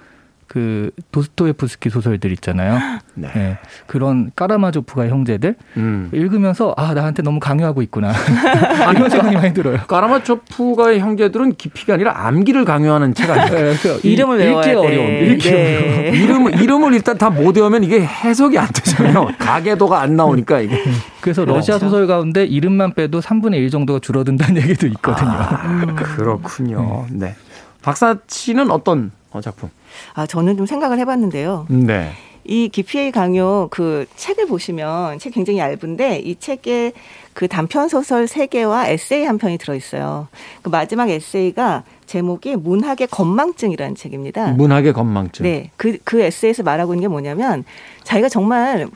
그 0.54 0.90
도스토예프스키 1.10 1.90
소설들 1.90 2.30
있잖아요. 2.34 2.78
네. 3.14 3.28
네. 3.34 3.58
그런 3.88 4.30
까라마조프가 4.36 5.08
형제들 5.08 5.56
음. 5.78 6.10
읽으면서 6.12 6.72
아 6.76 6.94
나한테 6.94 7.22
너무 7.24 7.40
강요하고 7.40 7.82
있구나 7.82 8.12
이런 8.94 9.10
생각이 9.10 9.34
많이 9.34 9.52
들어요. 9.52 9.78
까라마초프가의 9.88 11.00
형제들은 11.00 11.56
깊이가 11.56 11.94
아니라 11.94 12.26
암기를 12.26 12.64
강요하는 12.64 13.14
책 13.14 13.30
아니에요? 13.30 13.72
네, 13.74 13.98
이름을 14.04 14.36
읽- 14.40 14.44
외워야 14.44 14.60
읽기 14.62 14.70
돼. 14.70 14.74
어려운 14.76 15.32
읽기 15.32 15.50
네. 15.50 16.10
이름을, 16.14 16.62
이름을 16.62 16.94
일단 16.94 17.18
다 17.18 17.30
못 17.34 17.56
외우면 17.56 17.82
이게 17.82 18.00
해석이 18.00 18.56
안 18.56 18.68
되잖아요. 18.68 19.30
가계도가 19.40 20.00
안 20.00 20.14
나오니까 20.14 20.60
이게. 20.60 20.80
그래서 21.20 21.44
러시아 21.44 21.80
소설 21.80 22.06
가운데 22.06 22.44
이름만 22.44 22.94
빼도 22.94 23.18
3분의 23.20 23.54
1 23.56 23.70
정도가 23.70 23.98
줄어든다는 23.98 24.62
얘기도 24.62 24.86
있거든요. 24.86 25.30
아, 25.30 25.84
그렇군요. 25.96 27.06
네. 27.10 27.34
박사 27.82 28.16
씨는 28.28 28.70
어떤 28.70 29.10
어, 29.34 29.40
작품? 29.40 29.68
아 30.14 30.26
저는 30.26 30.56
좀 30.56 30.64
생각을 30.64 30.98
해봤는데요. 31.00 31.66
네. 31.68 32.12
이 32.44 32.68
기피의 32.68 33.10
강요 33.10 33.68
그 33.70 34.06
책을 34.16 34.46
보시면 34.46 35.18
책 35.18 35.34
굉장히 35.34 35.58
얇은데 35.58 36.18
이 36.18 36.38
책에 36.38 36.92
그 37.32 37.48
단편 37.48 37.88
소설 37.88 38.28
세 38.28 38.46
개와 38.46 38.88
에세이 38.88 39.24
한 39.24 39.38
편이 39.38 39.58
들어 39.58 39.74
있어요. 39.74 40.28
그 40.62 40.68
마지막 40.68 41.10
에세이가 41.10 41.82
제목이 42.06 42.56
문학의 42.56 43.08
건망증이라는 43.08 43.96
책입니다. 43.96 44.52
문학의 44.52 44.92
건망증. 44.92 45.42
네, 45.42 45.70
그, 45.76 45.98
그 46.04 46.20
에세이에서 46.20 46.62
말하고 46.62 46.94
있는 46.94 47.02
게 47.02 47.08
뭐냐면 47.08 47.64
자기가 48.04 48.28
정말 48.28 48.88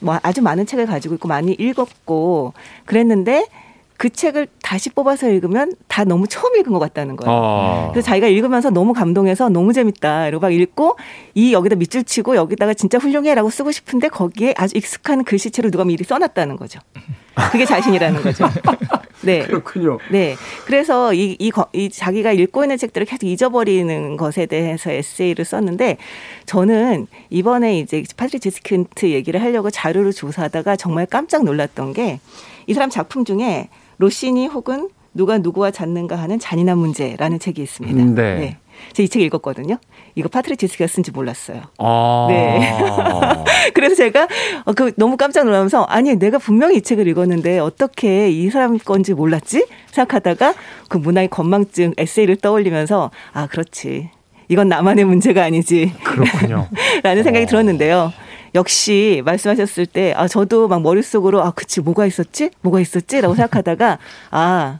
뭐 0.00 0.18
아주 0.22 0.42
많은 0.42 0.66
책을 0.66 0.86
가지고 0.86 1.14
있고 1.14 1.28
많이 1.28 1.52
읽었고 1.52 2.52
그랬는데 2.84 3.46
그 3.98 4.10
책을 4.10 4.46
다시 4.62 4.90
뽑아서 4.90 5.28
읽으면 5.30 5.72
다 5.88 6.04
너무 6.04 6.26
처음 6.28 6.54
읽은 6.56 6.72
것 6.72 6.78
같다는 6.78 7.16
거예요. 7.16 7.30
어. 7.34 7.88
그래서 7.92 8.06
자기가 8.06 8.26
읽으면서 8.26 8.70
너무 8.70 8.92
감동해서 8.92 9.48
너무 9.48 9.72
재밌다. 9.72 10.28
이러고 10.28 10.42
막 10.42 10.52
읽고 10.52 10.96
이 11.34 11.52
여기다 11.52 11.76
밑줄 11.76 12.04
치고 12.04 12.36
여기다가 12.36 12.74
진짜 12.74 12.98
훌륭해라고 12.98 13.48
쓰고 13.50 13.72
싶은데 13.72 14.08
거기에 14.08 14.54
아주 14.56 14.76
익숙한 14.76 15.24
글씨체를 15.24 15.70
누가 15.70 15.84
미리 15.84 16.04
써놨다는 16.04 16.56
거죠. 16.56 16.80
그게 17.52 17.64
자신이라는 17.64 18.22
거죠. 18.22 18.48
네. 19.22 19.40
그렇군요. 19.44 19.98
네. 20.10 20.36
그래서 20.66 21.12
이, 21.14 21.36
이, 21.38 21.50
거- 21.50 21.68
이 21.72 21.88
자기가 21.90 22.32
읽고 22.32 22.64
있는 22.64 22.76
책들을 22.78 23.06
계속 23.06 23.24
잊어버리는 23.26 24.16
것에 24.16 24.46
대해서 24.46 24.90
에세이를 24.90 25.44
썼는데 25.44 25.96
저는 26.46 27.06
이번에 27.30 27.78
이제 27.78 28.02
파트리크 28.16 28.50
쥐스킨트 28.50 29.10
얘기를 29.10 29.40
하려고 29.42 29.70
자료를 29.70 30.12
조사하다가 30.12 30.76
정말 30.76 31.06
깜짝 31.06 31.44
놀랐던 31.44 31.92
게 31.94 32.20
이 32.68 32.74
사람 32.74 32.90
작품 32.90 33.24
중에 33.24 33.68
로시니 33.98 34.46
혹은 34.48 34.88
누가 35.14 35.38
누구와 35.38 35.70
잤는가 35.70 36.16
하는 36.16 36.38
잔인한 36.38 36.78
문제라는 36.78 37.38
책이 37.38 37.62
있습니다. 37.62 38.02
음, 38.02 38.14
네. 38.14 38.58
제가 38.92 39.04
이 39.04 39.08
책 39.08 39.22
읽었거든요. 39.22 39.78
이거 40.14 40.28
파트리크 40.28 40.66
쥐스킨트가 40.66 40.86
쓴지 40.88 41.10
몰랐어요. 41.10 41.62
아. 41.78 42.26
네. 42.28 42.74
그래서 43.72 43.94
제가 43.94 44.28
어, 44.66 44.72
그 44.74 44.92
너무 44.96 45.16
깜짝 45.16 45.44
놀라면서 45.44 45.84
아니 45.84 46.14
내가 46.16 46.36
분명히 46.38 46.76
이 46.76 46.82
책을 46.82 47.06
읽었는데 47.08 47.58
어떻게 47.58 48.30
이 48.30 48.50
사람 48.50 48.76
건지 48.78 49.14
몰랐지 49.14 49.66
생각하다가 49.86 50.54
그 50.88 50.98
문학의 50.98 51.28
건망증 51.28 51.94
에세이를 51.96 52.36
떠올리면서 52.36 53.10
아 53.32 53.46
그렇지 53.46 54.10
이건 54.48 54.68
나만의 54.68 55.06
문제가 55.06 55.42
아니지 55.44 55.92
그렇군요. 56.04 56.68
라는 57.02 57.22
생각이 57.22 57.44
어. 57.44 57.48
들었는데요. 57.48 58.12
역시 58.56 59.22
말씀하셨을 59.24 59.86
때 59.86 60.12
아 60.16 60.26
저도 60.28 60.66
막 60.68 60.82
머릿속으로 60.82 61.42
아 61.44 61.50
그치 61.52 61.80
뭐가 61.80 62.06
있었지? 62.06 62.50
뭐가 62.62 62.80
있었지라고 62.80 63.34
생각하다가 63.34 63.98
아 64.30 64.78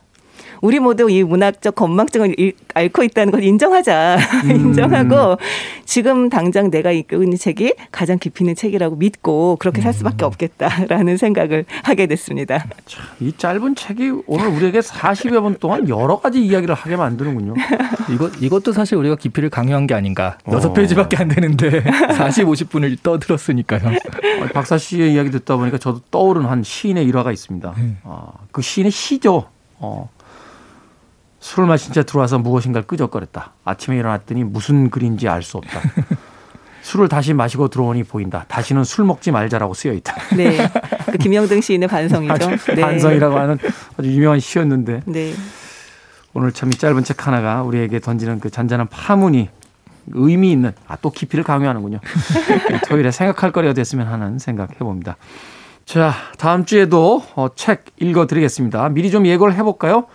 우리 0.62 0.78
모두 0.80 1.11
이 1.11 1.22
문학적 1.22 1.74
건망증을 1.74 2.34
일- 2.38 2.54
앓고 2.74 3.02
있다는 3.04 3.30
걸 3.32 3.42
인정하자. 3.42 4.18
인정하고 4.48 5.38
지금 5.84 6.28
당장 6.28 6.70
내가 6.70 6.90
읽고 6.90 7.22
있는 7.22 7.36
책이 7.38 7.74
가장 7.92 8.18
깊이 8.18 8.44
있는 8.44 8.54
책이라고 8.54 8.96
믿고 8.96 9.57
그렇게 9.57 9.80
살 9.80 9.92
수밖에 9.92 10.24
없겠다라는 10.24 11.16
생각을 11.16 11.64
하게 11.84 12.07
됐습니다. 12.07 12.64
이 13.20 13.32
짧은 13.36 13.74
책이 13.76 14.22
오늘 14.26 14.48
우리에게 14.48 14.80
40여 14.80 15.42
분 15.42 15.54
동안 15.59 15.88
여러 15.88 16.18
가지 16.18 16.44
이야기를 16.44 16.74
하게 16.74 16.96
만드는군요. 16.96 17.54
이것 18.12 18.32
이것도 18.42 18.72
사실 18.72 18.96
우리가 18.96 19.16
깊이를 19.16 19.50
강요한 19.50 19.86
게 19.86 19.94
아닌가. 19.94 20.38
어. 20.44 20.52
여섯 20.52 20.72
페이지밖에 20.72 21.16
안 21.16 21.28
되는데 21.28 21.82
40, 22.16 22.46
50분을 22.46 22.96
떠들었으니까요. 23.02 23.88
어, 23.88 24.46
박사 24.52 24.78
씨의 24.78 25.14
이야기 25.14 25.30
듣다 25.30 25.57
보니까 25.57 25.78
저도 25.78 26.00
떠오른 26.11 26.44
한 26.46 26.62
시인의 26.62 27.04
일화가 27.07 27.32
있습니다. 27.32 27.74
아, 28.04 28.26
그 28.52 28.62
시인의 28.62 28.90
시죠. 28.90 29.46
어, 29.78 30.09
술을 31.41 31.68
마신 31.68 31.93
채 31.93 32.03
들어와서 32.03 32.39
무엇인가를 32.39 32.87
끄적거렸다. 32.87 33.53
아침에 33.64 33.97
일어났더니 33.99 34.45
무슨 34.45 34.91
글인지 34.91 35.28
알 35.28 35.43
수 35.43 35.59
없다. 35.59 35.80
술을 36.82 37.09
다시 37.09 37.34
마시고 37.34 37.68
들어오니 37.68 38.05
보인다. 38.05 38.45
다시는 38.49 38.84
술 38.84 39.05
먹지 39.07 39.32
말자라고 39.32 39.74
쓰여 39.74 39.93
있다. 39.93 40.14
네. 40.37 40.57
그 41.11 41.18
김영등 41.18 41.61
시인의 41.61 41.89
반성이죠. 41.89 42.51
네. 42.74 42.80
반성이라고 42.80 43.37
하는 43.37 43.59
아주 43.99 44.09
유명한 44.12 44.39
시였는데 44.39 45.03
네. 45.07 45.34
오늘 46.32 46.53
참 46.53 46.68
이 46.68 46.72
짧은 46.76 47.03
책 47.03 47.26
하나가 47.26 47.62
우리에게 47.62 47.99
던지는 47.99 48.39
그 48.41 48.51
잔잔한 48.51 48.87
파문이 48.89 49.49
의미 50.12 50.53
있는 50.53 50.72
아 50.87 50.97
또 51.03 51.11
깊이를 51.11 51.43
강요하는군요. 51.45 51.99
이 51.99 52.78
토요일에 52.89 53.11
생각할 53.11 53.51
거리가 53.53 53.74
됐으면 53.74 54.07
하는 54.07 54.39
생각 54.39 54.70
해 54.72 54.78
봅니다. 54.78 55.16
자 55.84 56.12
다음 56.39 56.64
주에도 56.66 57.24
어, 57.34 57.49
책 57.57 57.84
읽어 57.99 58.26
드리겠습니다. 58.28 58.89
미리 58.91 59.11
좀 59.11 59.26
예고를 59.26 59.55
해 59.55 59.62
볼까요? 59.64 60.07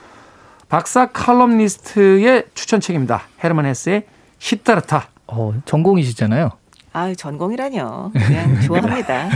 박사 0.72 1.08
칼럼니스트의 1.08 2.46
추천책입니다. 2.54 3.24
헤르만 3.44 3.66
헤스의 3.66 4.06
시타르타. 4.40 5.10
어, 5.28 5.54
전공이시잖아요. 5.66 6.50
아 6.94 7.14
전공이라뇨. 7.14 8.12
그냥 8.14 8.62
좋아합니다. 8.62 9.28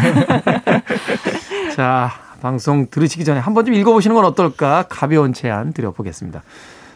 자 1.75 2.09
방송 2.41 2.87
들으시기 2.89 3.25
전에 3.25 3.41
한번좀 3.41 3.73
읽어보시는 3.73 4.15
건 4.15 4.23
어떨까 4.23 4.85
가벼운 4.87 5.33
제안 5.33 5.73
드려보겠습니다. 5.73 6.41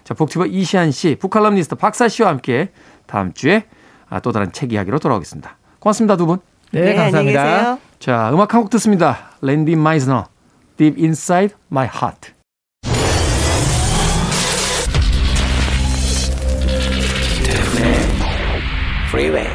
자 0.06 0.14
북튜버 0.14 0.46
이시안 0.46 0.92
씨, 0.92 1.18
북칼럼니스트 1.20 1.76
박사 1.76 2.08
씨와 2.08 2.30
함께 2.30 2.72
다음 3.08 3.34
주에 3.34 3.66
아, 4.10 4.22
또 4.22 4.32
다른 4.32 4.54
책 4.54 4.72
이야기로 4.72 5.00
돌아오겠습니다. 5.00 5.58
고맙습니다 5.80 6.16
두 6.16 6.26
분. 6.26 6.40
네, 6.72 6.80
안녕히 6.80 6.96
감사합니다. 6.98 7.44
계세요. 7.44 7.80
자 8.00 8.30
음악 8.34 8.54
한 8.54 8.62
곡 8.62 8.70
듣습니다. 8.70 9.32
랜디 9.42 9.76
마이즈너, 9.76 10.28
Deep 10.78 10.98
Inside 11.02 11.56
My 11.70 11.90
Heart. 11.94 12.39
Freeway. 19.10 19.48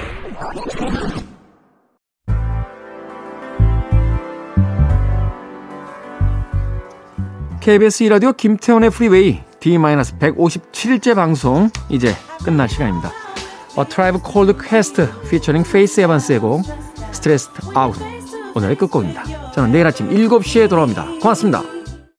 KBS 7.61 8.05
2라디오 8.05 8.37
김태원의 8.37 8.91
프리웨이 8.91 9.41
D-157일째 9.61 11.15
방송 11.15 11.71
이제 11.89 12.15
끝날 12.45 12.69
시간입니다. 12.69 13.13
A 13.79 13.85
Tribe 13.85 14.21
Called 14.21 14.59
Quest 14.59 15.01
featuring 15.27 15.71
페이스 15.71 16.01
에반스의 16.01 16.41
곡 16.41 16.63
Stressed 17.11 17.69
Out 17.79 18.01
오늘의 18.57 18.77
끝곡입니다. 18.77 19.53
저는 19.53 19.71
내일 19.71 19.87
아침 19.87 20.11
7시에 20.11 20.69
돌아옵니다. 20.69 21.07
고맙습니다. 21.23 21.74